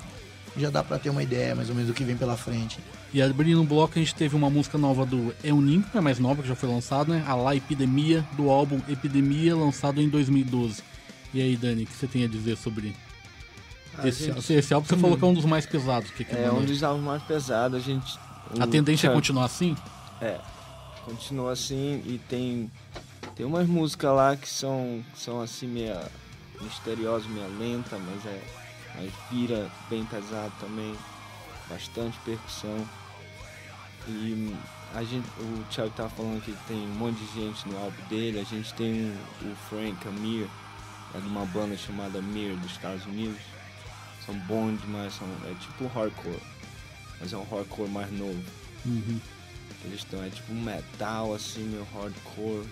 Já 0.56 0.70
dá 0.70 0.82
pra 0.82 0.98
ter 0.98 1.10
uma 1.10 1.22
ideia 1.22 1.54
mais 1.54 1.68
ou 1.68 1.74
menos 1.74 1.88
do 1.88 1.94
que 1.94 2.02
vem 2.02 2.16
pela 2.16 2.36
frente. 2.36 2.78
E 3.12 3.20
abrindo 3.20 3.60
o 3.60 3.64
bloco, 3.64 3.92
a 3.96 3.98
gente 3.98 4.14
teve 4.14 4.34
uma 4.34 4.48
música 4.50 4.78
nova 4.78 5.04
do 5.04 5.34
Ninho, 5.44 5.82
que 5.82 5.96
é 5.96 6.00
mais 6.00 6.18
nova, 6.18 6.42
que 6.42 6.48
já 6.48 6.54
foi 6.56 6.68
lançada, 6.68 7.12
né? 7.12 7.24
A 7.26 7.34
La 7.34 7.54
Epidemia, 7.54 8.26
do 8.36 8.50
álbum 8.50 8.80
Epidemia, 8.88 9.54
lançado 9.54 10.00
em 10.00 10.08
2012. 10.08 10.82
E 11.34 11.42
aí, 11.42 11.56
Dani, 11.56 11.82
o 11.84 11.86
que 11.86 11.92
você 11.94 12.06
tem 12.06 12.24
a 12.24 12.28
dizer 12.28 12.56
sobre 12.56 12.94
A 13.98 14.08
esse, 14.08 14.24
gente- 14.32 14.52
esse 14.52 14.72
álbum? 14.74 14.86
Você 14.88 14.96
falou 14.96 15.16
que 15.18 15.24
é 15.24 15.26
um 15.26 15.34
dos 15.34 15.44
mais 15.44 15.66
pesados. 15.66 16.10
Que 16.10 16.24
que 16.24 16.34
É 16.34 16.46
mandou? 16.46 16.60
um 16.60 16.64
dos 16.64 16.82
álbuns 16.82 17.04
mais 17.04 17.22
pesados. 17.22 17.78
A 17.78 17.80
gente. 17.82 18.18
A 18.58 18.64
o 18.64 18.66
tendência 18.66 19.08
é 19.08 19.12
continuar 19.12 19.44
assim? 19.44 19.76
É, 20.20 20.38
continua 21.04 21.52
assim 21.52 22.02
e 22.06 22.18
tem 22.28 22.70
tem 23.34 23.44
umas 23.44 23.66
músicas 23.68 24.10
lá 24.14 24.34
que 24.36 24.48
são 24.48 25.04
são 25.14 25.40
assim 25.42 25.66
meia 25.66 26.00
misteriosas, 26.60 27.26
meia 27.28 27.48
lenta, 27.48 27.98
mas 27.98 28.26
é 28.26 28.42
mas 28.96 29.12
vira 29.30 29.70
bem 29.90 30.04
pesado 30.06 30.52
também, 30.58 30.96
bastante 31.68 32.18
percussão. 32.24 32.86
E 34.08 34.54
a 34.94 35.04
gente, 35.04 35.26
o 35.38 35.64
Thiago 35.70 35.90
tava 35.90 36.10
falando 36.10 36.42
que 36.42 36.56
tem 36.66 36.76
um 36.76 36.94
monte 36.94 37.18
de 37.18 37.26
gente 37.34 37.68
no 37.68 37.76
álbum 37.78 38.02
dele, 38.08 38.40
a 38.40 38.44
gente 38.44 38.72
tem 38.74 39.12
o 39.42 39.54
Frank 39.68 40.08
Amir, 40.08 40.48
é 41.14 41.20
de 41.20 41.26
uma 41.26 41.44
banda 41.46 41.76
chamada 41.76 42.22
Mir 42.22 42.56
dos 42.56 42.72
Estados 42.72 43.04
Unidos. 43.06 43.40
São 44.24 44.34
bons 44.40 44.80
demais, 44.80 45.14
são, 45.14 45.28
é 45.44 45.54
tipo 45.54 45.86
hardcore, 45.86 46.40
mas 47.20 47.32
é 47.32 47.36
um 47.36 47.44
hardcore 47.44 47.88
mais 47.88 48.10
novo. 48.10 48.42
Uhum. 48.84 49.20
Eles 49.84 50.00
estão, 50.00 50.22
é 50.24 50.30
tipo 50.30 50.52
metal 50.52 51.34
assim, 51.34 51.62
meio 51.64 51.86
hardcore. 51.94 52.66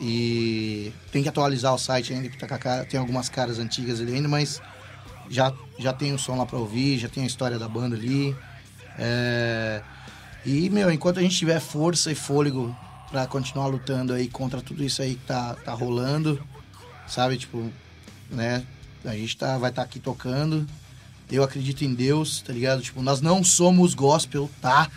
e 0.00 0.92
tem 1.10 1.22
que 1.22 1.28
atualizar 1.28 1.74
o 1.74 1.78
site 1.78 2.12
ainda, 2.12 2.28
que 2.28 2.36
tá 2.36 2.46
cara, 2.46 2.84
tem 2.84 2.98
algumas 2.98 3.28
caras 3.28 3.58
antigas 3.58 4.00
ali 4.00 4.14
ainda, 4.14 4.28
mas 4.28 4.60
já, 5.30 5.52
já 5.78 5.92
tem 5.92 6.12
o 6.12 6.18
som 6.18 6.36
lá 6.36 6.44
pra 6.44 6.58
ouvir, 6.58 6.98
já 6.98 7.08
tem 7.08 7.22
a 7.22 7.26
história 7.26 7.58
da 7.58 7.68
banda 7.68 7.96
ali. 7.96 8.36
É, 8.98 9.82
e, 10.44 10.68
meu, 10.70 10.90
enquanto 10.90 11.18
a 11.18 11.22
gente 11.22 11.36
tiver 11.36 11.60
força 11.60 12.10
e 12.10 12.14
fôlego 12.14 12.76
pra 13.10 13.26
continuar 13.26 13.66
lutando 13.66 14.12
aí 14.12 14.28
contra 14.28 14.60
tudo 14.60 14.82
isso 14.82 15.02
aí 15.02 15.14
que 15.14 15.24
tá, 15.24 15.54
tá 15.54 15.72
rolando, 15.72 16.42
sabe, 17.06 17.36
tipo, 17.36 17.70
né, 18.30 18.66
a 19.04 19.14
gente 19.14 19.36
tá, 19.36 19.58
vai 19.58 19.70
estar 19.70 19.82
aqui 19.82 20.00
tocando. 20.00 20.66
Eu 21.30 21.42
acredito 21.42 21.82
em 21.82 21.94
Deus, 21.94 22.42
tá 22.42 22.52
ligado? 22.52 22.82
Tipo, 22.82 23.02
nós 23.02 23.20
não 23.20 23.42
somos 23.42 23.94
gospel, 23.94 24.50
tá? 24.60 24.90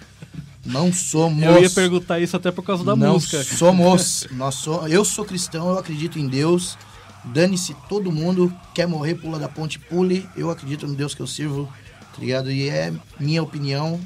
Não 0.66 0.92
somos. 0.92 1.44
Eu 1.44 1.62
ia 1.62 1.70
perguntar 1.70 2.20
isso 2.20 2.36
até 2.36 2.52
por 2.52 2.64
causa 2.64 2.84
da 2.84 2.96
não 2.96 3.14
música. 3.14 3.44
somos. 3.44 4.28
Nós 4.32 4.56
so, 4.56 4.88
eu 4.88 5.06
sou 5.06 5.24
cristão, 5.24 5.70
eu 5.70 5.78
acredito 5.78 6.18
em 6.18 6.28
Deus. 6.28 6.78
Dane-se 7.26 7.76
todo 7.88 8.12
mundo. 8.12 8.54
Quer 8.74 8.88
morrer, 8.88 9.16
pula 9.16 9.40
da 9.40 9.48
ponte, 9.48 9.80
pule. 9.80 10.28
Eu 10.36 10.50
acredito 10.50 10.88
no 10.88 10.96
Deus 10.96 11.14
que 11.14 11.22
eu 11.22 11.28
sirvo, 11.28 11.72
tá 12.14 12.20
ligado? 12.20 12.52
E 12.52 12.68
é 12.68 12.92
minha 13.20 13.42
opinião. 13.42 14.00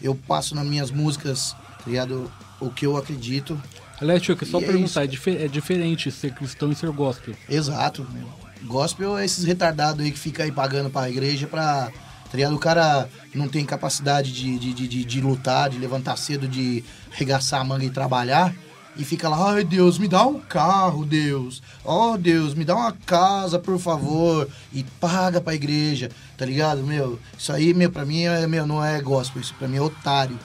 Eu 0.00 0.14
passo 0.14 0.54
nas 0.54 0.66
minhas 0.66 0.90
músicas, 0.90 1.52
tá 1.52 1.84
ligado? 1.86 2.30
O 2.60 2.70
que 2.70 2.86
eu 2.86 2.96
acredito. 2.96 3.60
Aliás, 4.00 4.22
Chuck, 4.22 4.44
só 4.44 4.60
E 4.60 4.64
é 4.64 4.66
perguntar, 4.66 5.02
é, 5.04 5.44
é 5.44 5.48
diferente 5.48 6.10
ser 6.10 6.34
cristão 6.34 6.72
e 6.72 6.74
ser 6.74 6.90
gospel. 6.90 7.34
Exato, 7.48 8.06
meu. 8.12 8.28
Gospel 8.64 9.16
é 9.16 9.24
esses 9.24 9.44
retardados 9.44 10.04
aí 10.04 10.10
que 10.10 10.18
fica 10.18 10.42
aí 10.44 10.52
pagando 10.52 10.90
pra 10.90 11.08
igreja 11.08 11.46
pra. 11.46 11.90
Tá 12.32 12.36
ligado? 12.38 12.54
O 12.56 12.58
cara 12.58 13.10
não 13.34 13.46
tem 13.46 13.62
capacidade 13.62 14.32
de, 14.32 14.58
de, 14.58 14.72
de, 14.72 14.88
de- 14.88 15.04
de 15.04 15.20
lutar, 15.20 15.68
de 15.68 15.78
levantar 15.78 16.16
cedo, 16.16 16.48
de 16.48 16.82
regaçar 17.10 17.60
a 17.60 17.64
manga 17.64 17.84
e 17.84 17.90
trabalhar. 17.90 18.54
E 18.96 19.04
fica 19.04 19.28
lá, 19.28 19.52
ai 19.52 19.64
Deus, 19.64 19.98
me 19.98 20.08
dá 20.08 20.26
um 20.26 20.40
carro, 20.40 21.04
Deus. 21.04 21.62
Oh 21.84 22.16
Deus, 22.16 22.54
me 22.54 22.64
dá 22.64 22.74
uma 22.74 22.92
casa, 22.92 23.58
por 23.58 23.78
favor. 23.78 24.48
E 24.72 24.82
paga 24.98 25.40
pra 25.42 25.54
igreja, 25.54 26.10
tá 26.38 26.44
ligado? 26.46 26.82
Meu, 26.82 27.18
isso 27.38 27.52
aí, 27.52 27.74
meu, 27.74 27.90
pra 27.90 28.04
mim 28.06 28.22
é, 28.24 28.46
meu, 28.46 28.66
não 28.66 28.82
é 28.82 28.98
gospel, 29.00 29.40
isso 29.42 29.54
pra 29.58 29.68
mim 29.68 29.76
é 29.76 29.80
otário, 29.82 30.38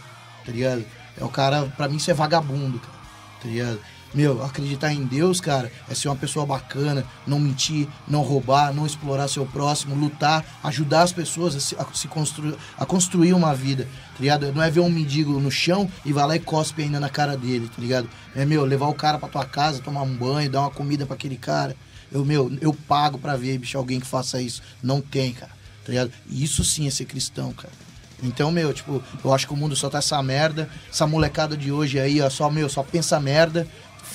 tá 0.46 0.52
ligado? 0.52 0.84
É 1.18 1.24
o 1.24 1.30
cara, 1.30 1.72
pra 1.78 1.88
mim 1.90 1.96
isso 1.98 2.12
é 2.12 2.14
vagabundo, 2.14 2.80
cara, 2.80 2.94
tá 3.42 3.48
ligado? 3.48 3.80
Meu, 4.14 4.44
acreditar 4.44 4.94
em 4.94 5.04
Deus, 5.06 5.42
cara, 5.42 5.72
é 5.90 5.94
ser 5.94 6.08
uma 6.08 6.16
pessoa 6.16 6.46
bacana, 6.46 7.06
não 7.26 7.40
mentir, 7.40 7.88
não 8.08 8.22
roubar, 8.22 8.74
não 8.74 8.86
explorar 8.86 9.28
seu 9.28 9.46
próximo, 9.46 9.96
lutar, 9.96 10.46
ajudar 10.64 11.02
as 11.02 11.12
pessoas 11.12 11.56
a 11.56 11.60
se, 11.60 11.76
a 11.76 11.86
se 11.94 12.08
construir, 12.08 12.56
a 12.78 12.86
construir 12.86 13.34
uma 13.34 13.54
vida, 13.54 13.84
tá 13.84 14.20
ligado? 14.20 14.52
Não 14.54 14.64
é 14.64 14.72
ver 14.72 14.80
um 14.80 14.90
mendigo 14.90 15.40
no 15.40 15.52
chão 15.52 15.90
e 16.06 16.14
vai 16.14 16.26
lá 16.26 16.36
e 16.36 16.40
cospe 16.40 16.84
ainda 16.84 17.00
na 17.00 17.10
cara 17.10 17.36
dele, 17.36 17.68
tá 17.68 17.82
ligado? 17.82 18.10
É, 18.34 18.46
meu, 18.46 18.64
levar 18.64 18.88
o 18.88 18.94
cara 18.94 19.18
pra 19.20 19.28
tua 19.28 19.46
casa, 19.46 19.82
tomar 19.82 20.04
um 20.04 20.16
banho, 20.16 20.50
dar 20.50 20.62
uma 20.62 20.72
comida 20.72 21.06
pra 21.06 21.16
aquele 21.16 21.38
cara. 21.38 21.76
Eu, 22.12 22.24
meu, 22.24 22.50
eu 22.62 22.74
pago 22.74 23.18
pra 23.18 23.36
ver, 23.36 23.58
bicho, 23.58 23.78
alguém 23.78 24.00
que 24.00 24.08
faça 24.08 24.42
isso. 24.42 24.62
Não 24.82 25.02
tem, 25.02 25.34
cara, 25.34 25.52
tá 25.84 25.90
ligado? 25.90 26.12
Isso 26.30 26.64
sim 26.64 26.88
é 26.88 26.90
ser 26.90 27.06
cristão, 27.06 27.52
cara. 27.52 27.74
Então, 28.24 28.52
meu, 28.52 28.74
tipo, 28.74 29.04
eu 29.24 29.34
acho 29.34 29.46
que 29.46 29.54
o 29.54 29.58
mundo 29.58 29.76
só 29.76 29.90
tá 29.90 30.00
essa 30.00 30.22
merda. 30.24 30.70
Essa 30.90 31.06
molecada 31.06 31.56
de 31.56 31.72
hoje 31.72 32.00
aí, 32.00 32.22
ó, 32.22 32.30
só, 32.30 32.50
meu, 32.50 32.68
só 32.68 32.82
pensa 32.82 33.20
merda. 33.20 33.68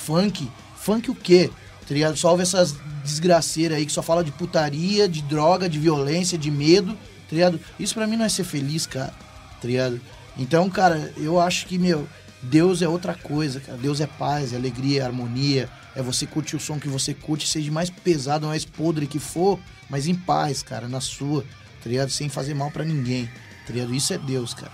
Funk. 0.05 0.49
Funk 0.75 1.09
o 1.09 1.15
quê? 1.15 1.49
Tá 1.87 1.93
ligado? 1.93 2.17
Só 2.17 2.31
ouve 2.31 2.43
essas 2.43 2.75
desgraceiras 3.03 3.77
aí 3.77 3.85
que 3.85 3.91
só 3.91 4.01
fala 4.01 4.23
de 4.23 4.31
putaria, 4.31 5.07
de 5.07 5.21
droga, 5.21 5.67
de 5.67 5.79
violência, 5.79 6.37
de 6.37 6.49
medo, 6.49 6.93
tá 6.93 7.35
ligado? 7.35 7.59
Isso 7.79 7.93
pra 7.93 8.07
mim 8.07 8.15
não 8.15 8.25
é 8.25 8.29
ser 8.29 8.43
feliz, 8.43 8.85
cara, 8.85 9.13
tá 9.61 9.67
ligado? 9.67 9.99
Então, 10.37 10.69
cara, 10.69 11.13
eu 11.17 11.39
acho 11.39 11.67
que, 11.67 11.77
meu, 11.77 12.07
Deus 12.41 12.81
é 12.81 12.87
outra 12.87 13.13
coisa, 13.13 13.59
cara. 13.59 13.77
Deus 13.77 14.01
é 14.01 14.07
paz, 14.07 14.53
é 14.53 14.55
alegria, 14.55 15.01
é 15.01 15.05
harmonia. 15.05 15.69
É 15.95 16.01
você 16.01 16.25
curtir 16.25 16.55
o 16.55 16.59
som 16.59 16.79
que 16.79 16.87
você 16.87 17.13
curte, 17.13 17.47
seja 17.47 17.71
mais 17.71 17.89
pesado, 17.89 18.47
mais 18.47 18.65
podre 18.65 19.05
que 19.05 19.19
for, 19.19 19.59
mas 19.89 20.07
em 20.07 20.15
paz, 20.15 20.63
cara, 20.63 20.87
na 20.87 20.99
sua, 20.99 21.43
tá 21.83 21.89
ligado? 21.89 22.09
Sem 22.09 22.29
fazer 22.29 22.53
mal 22.53 22.71
pra 22.71 22.83
ninguém, 22.83 23.29
tá 23.67 23.73
ligado? 23.73 23.93
Isso 23.93 24.13
é 24.13 24.17
Deus, 24.17 24.53
cara. 24.53 24.71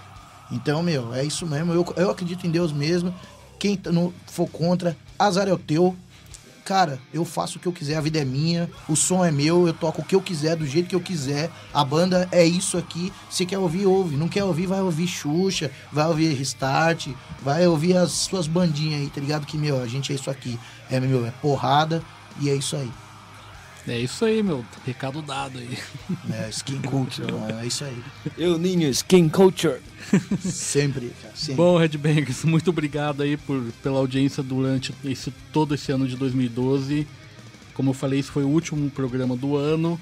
Então, 0.51 0.81
meu, 0.81 1.13
é 1.13 1.23
isso 1.23 1.45
mesmo. 1.45 1.73
Eu, 1.73 1.93
eu 1.97 2.09
acredito 2.09 2.47
em 2.47 2.51
Deus 2.51 2.71
mesmo. 2.71 3.13
Quem 3.59 3.79
não 3.91 4.13
for 4.25 4.47
contra, 4.49 4.97
azar 5.17 5.47
é 5.47 5.53
o 5.53 5.57
teu. 5.57 5.95
Cara, 6.63 6.99
eu 7.11 7.25
faço 7.25 7.57
o 7.57 7.59
que 7.61 7.67
eu 7.67 7.73
quiser, 7.73 7.95
a 7.95 8.01
vida 8.01 8.19
é 8.19 8.23
minha, 8.25 8.69
o 8.87 8.95
som 8.95 9.25
é 9.25 9.31
meu, 9.31 9.67
eu 9.67 9.73
toco 9.73 10.01
o 10.01 10.05
que 10.05 10.13
eu 10.13 10.21
quiser, 10.21 10.55
do 10.55 10.67
jeito 10.67 10.87
que 10.87 10.95
eu 10.95 11.01
quiser. 11.01 11.49
A 11.73 11.83
banda 11.83 12.29
é 12.31 12.45
isso 12.45 12.77
aqui. 12.77 13.11
Se 13.29 13.43
quer 13.45 13.57
ouvir, 13.57 13.87
ouve. 13.87 14.15
Não 14.15 14.27
quer 14.27 14.43
ouvir, 14.43 14.67
vai 14.67 14.79
ouvir 14.79 15.07
Xuxa, 15.07 15.71
vai 15.91 16.05
ouvir 16.05 16.33
Restart, 16.35 17.07
vai 17.41 17.67
ouvir 17.67 17.97
as 17.97 18.11
suas 18.11 18.45
bandinhas 18.47 19.01
aí, 19.01 19.09
tá 19.09 19.19
ligado? 19.19 19.47
Que, 19.47 19.57
meu, 19.57 19.81
a 19.81 19.87
gente 19.87 20.11
é 20.11 20.15
isso 20.15 20.29
aqui. 20.29 20.59
É, 20.91 20.99
meu, 20.99 21.25
é 21.25 21.31
porrada 21.41 22.03
e 22.39 22.49
é 22.49 22.55
isso 22.55 22.75
aí. 22.75 22.91
É 23.89 23.99
isso 23.99 24.23
aí, 24.23 24.43
meu. 24.43 24.63
Recado 24.85 25.21
dado 25.21 25.57
aí. 25.57 25.77
É 26.31 26.49
skin 26.49 26.81
culture, 26.81 27.27
é 27.61 27.65
isso 27.65 27.83
aí. 27.83 28.03
Eu, 28.37 28.57
Ninho, 28.57 28.89
Skin 28.89 29.27
Culture. 29.29 29.79
Sempre, 30.39 31.11
cara, 31.21 31.35
sempre. 31.35 31.55
Bom, 31.55 31.77
Red 31.77 31.97
Bangers, 31.97 32.43
muito 32.43 32.69
obrigado 32.69 33.21
aí 33.21 33.35
por, 33.35 33.61
pela 33.83 33.97
audiência 33.99 34.41
durante 34.41 34.93
esse, 35.03 35.31
todo 35.51 35.75
esse 35.75 35.91
ano 35.91 36.07
de 36.07 36.15
2012. 36.15 37.07
Como 37.73 37.89
eu 37.89 37.93
falei, 37.93 38.19
esse 38.19 38.29
foi 38.29 38.43
o 38.43 38.47
último 38.47 38.89
programa 38.89 39.35
do 39.35 39.57
ano. 39.57 39.99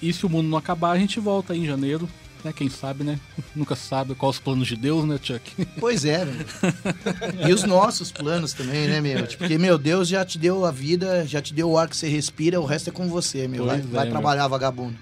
E 0.00 0.12
se 0.12 0.26
o 0.26 0.28
mundo 0.28 0.48
não 0.48 0.58
acabar, 0.58 0.92
a 0.92 0.98
gente 0.98 1.20
volta 1.20 1.52
aí 1.52 1.60
em 1.60 1.66
janeiro. 1.66 2.08
Né? 2.46 2.52
Quem 2.54 2.68
sabe, 2.68 3.02
né? 3.02 3.18
Nunca 3.56 3.74
sabe 3.74 4.14
quais 4.14 4.36
os 4.36 4.40
planos 4.40 4.68
de 4.68 4.76
Deus, 4.76 5.04
né, 5.04 5.18
Chuck? 5.20 5.66
Pois 5.80 6.04
é, 6.04 6.24
meu. 6.24 7.48
E 7.48 7.52
os 7.52 7.64
nossos 7.64 8.12
planos 8.12 8.52
também, 8.52 8.86
né, 8.86 9.00
meu? 9.00 9.26
Tipo, 9.26 9.40
Porque, 9.40 9.58
meu, 9.58 9.76
Deus 9.76 10.08
já 10.08 10.24
te 10.24 10.38
deu 10.38 10.64
a 10.64 10.70
vida, 10.70 11.26
já 11.26 11.42
te 11.42 11.52
deu 11.52 11.70
o 11.70 11.78
ar 11.78 11.88
que 11.88 11.96
você 11.96 12.08
respira, 12.08 12.60
o 12.60 12.64
resto 12.64 12.90
é 12.90 12.92
com 12.92 13.08
você, 13.08 13.48
meu. 13.48 13.66
Vai, 13.66 13.78
é, 13.78 13.82
vai 13.82 14.04
meu. 14.04 14.12
trabalhar, 14.12 14.46
vagabundo. 14.46 14.96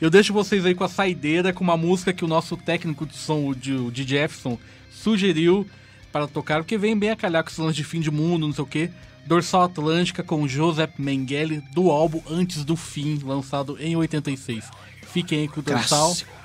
Eu 0.00 0.10
deixo 0.10 0.32
vocês 0.32 0.64
aí 0.64 0.74
com 0.74 0.84
a 0.84 0.88
saideira, 0.88 1.52
com 1.52 1.64
uma 1.64 1.76
música 1.76 2.12
que 2.12 2.24
o 2.24 2.28
nosso 2.28 2.56
técnico 2.56 3.04
de 3.04 3.16
som, 3.16 3.48
o 3.48 3.54
Di 3.54 4.04
Jefferson, 4.06 4.58
sugeriu 4.90 5.66
para 6.12 6.28
tocar, 6.28 6.58
porque 6.58 6.78
vem 6.78 6.96
bem 6.96 7.10
a 7.10 7.16
calhar 7.16 7.42
com 7.42 7.50
esse 7.50 7.60
lance 7.60 7.76
de 7.76 7.84
fim 7.84 8.00
de 8.00 8.10
mundo, 8.10 8.46
não 8.46 8.54
sei 8.54 8.64
o 8.64 8.66
quê. 8.66 8.90
Dorsal 9.26 9.64
Atlântica 9.64 10.22
com 10.22 10.46
Joseph 10.46 10.92
Mengele, 10.98 11.62
do 11.72 11.90
álbum 11.90 12.22
Antes 12.30 12.64
do 12.64 12.76
Fim, 12.76 13.18
lançado 13.24 13.76
em 13.80 13.96
86. 13.96 14.70
Fiquem 15.02 15.40
aí 15.40 15.48
com 15.48 15.58
o 15.60 15.62
Dorsal. 15.62 16.06
Clássico. 16.06 16.36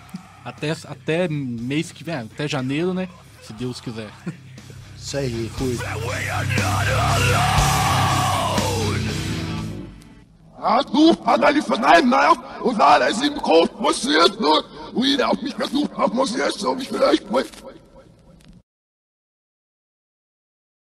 Até, 0.44 0.72
até 0.72 1.28
mês 1.28 1.92
que 1.92 2.04
vem, 2.04 2.16
até 2.16 2.48
janeiro, 2.48 2.94
né? 2.94 3.08
Se 3.44 3.54
Deus 3.54 3.80
quiser. 3.80 4.10
Isso 4.98 5.18
aí. 5.18 5.50
Fui. 5.58 5.78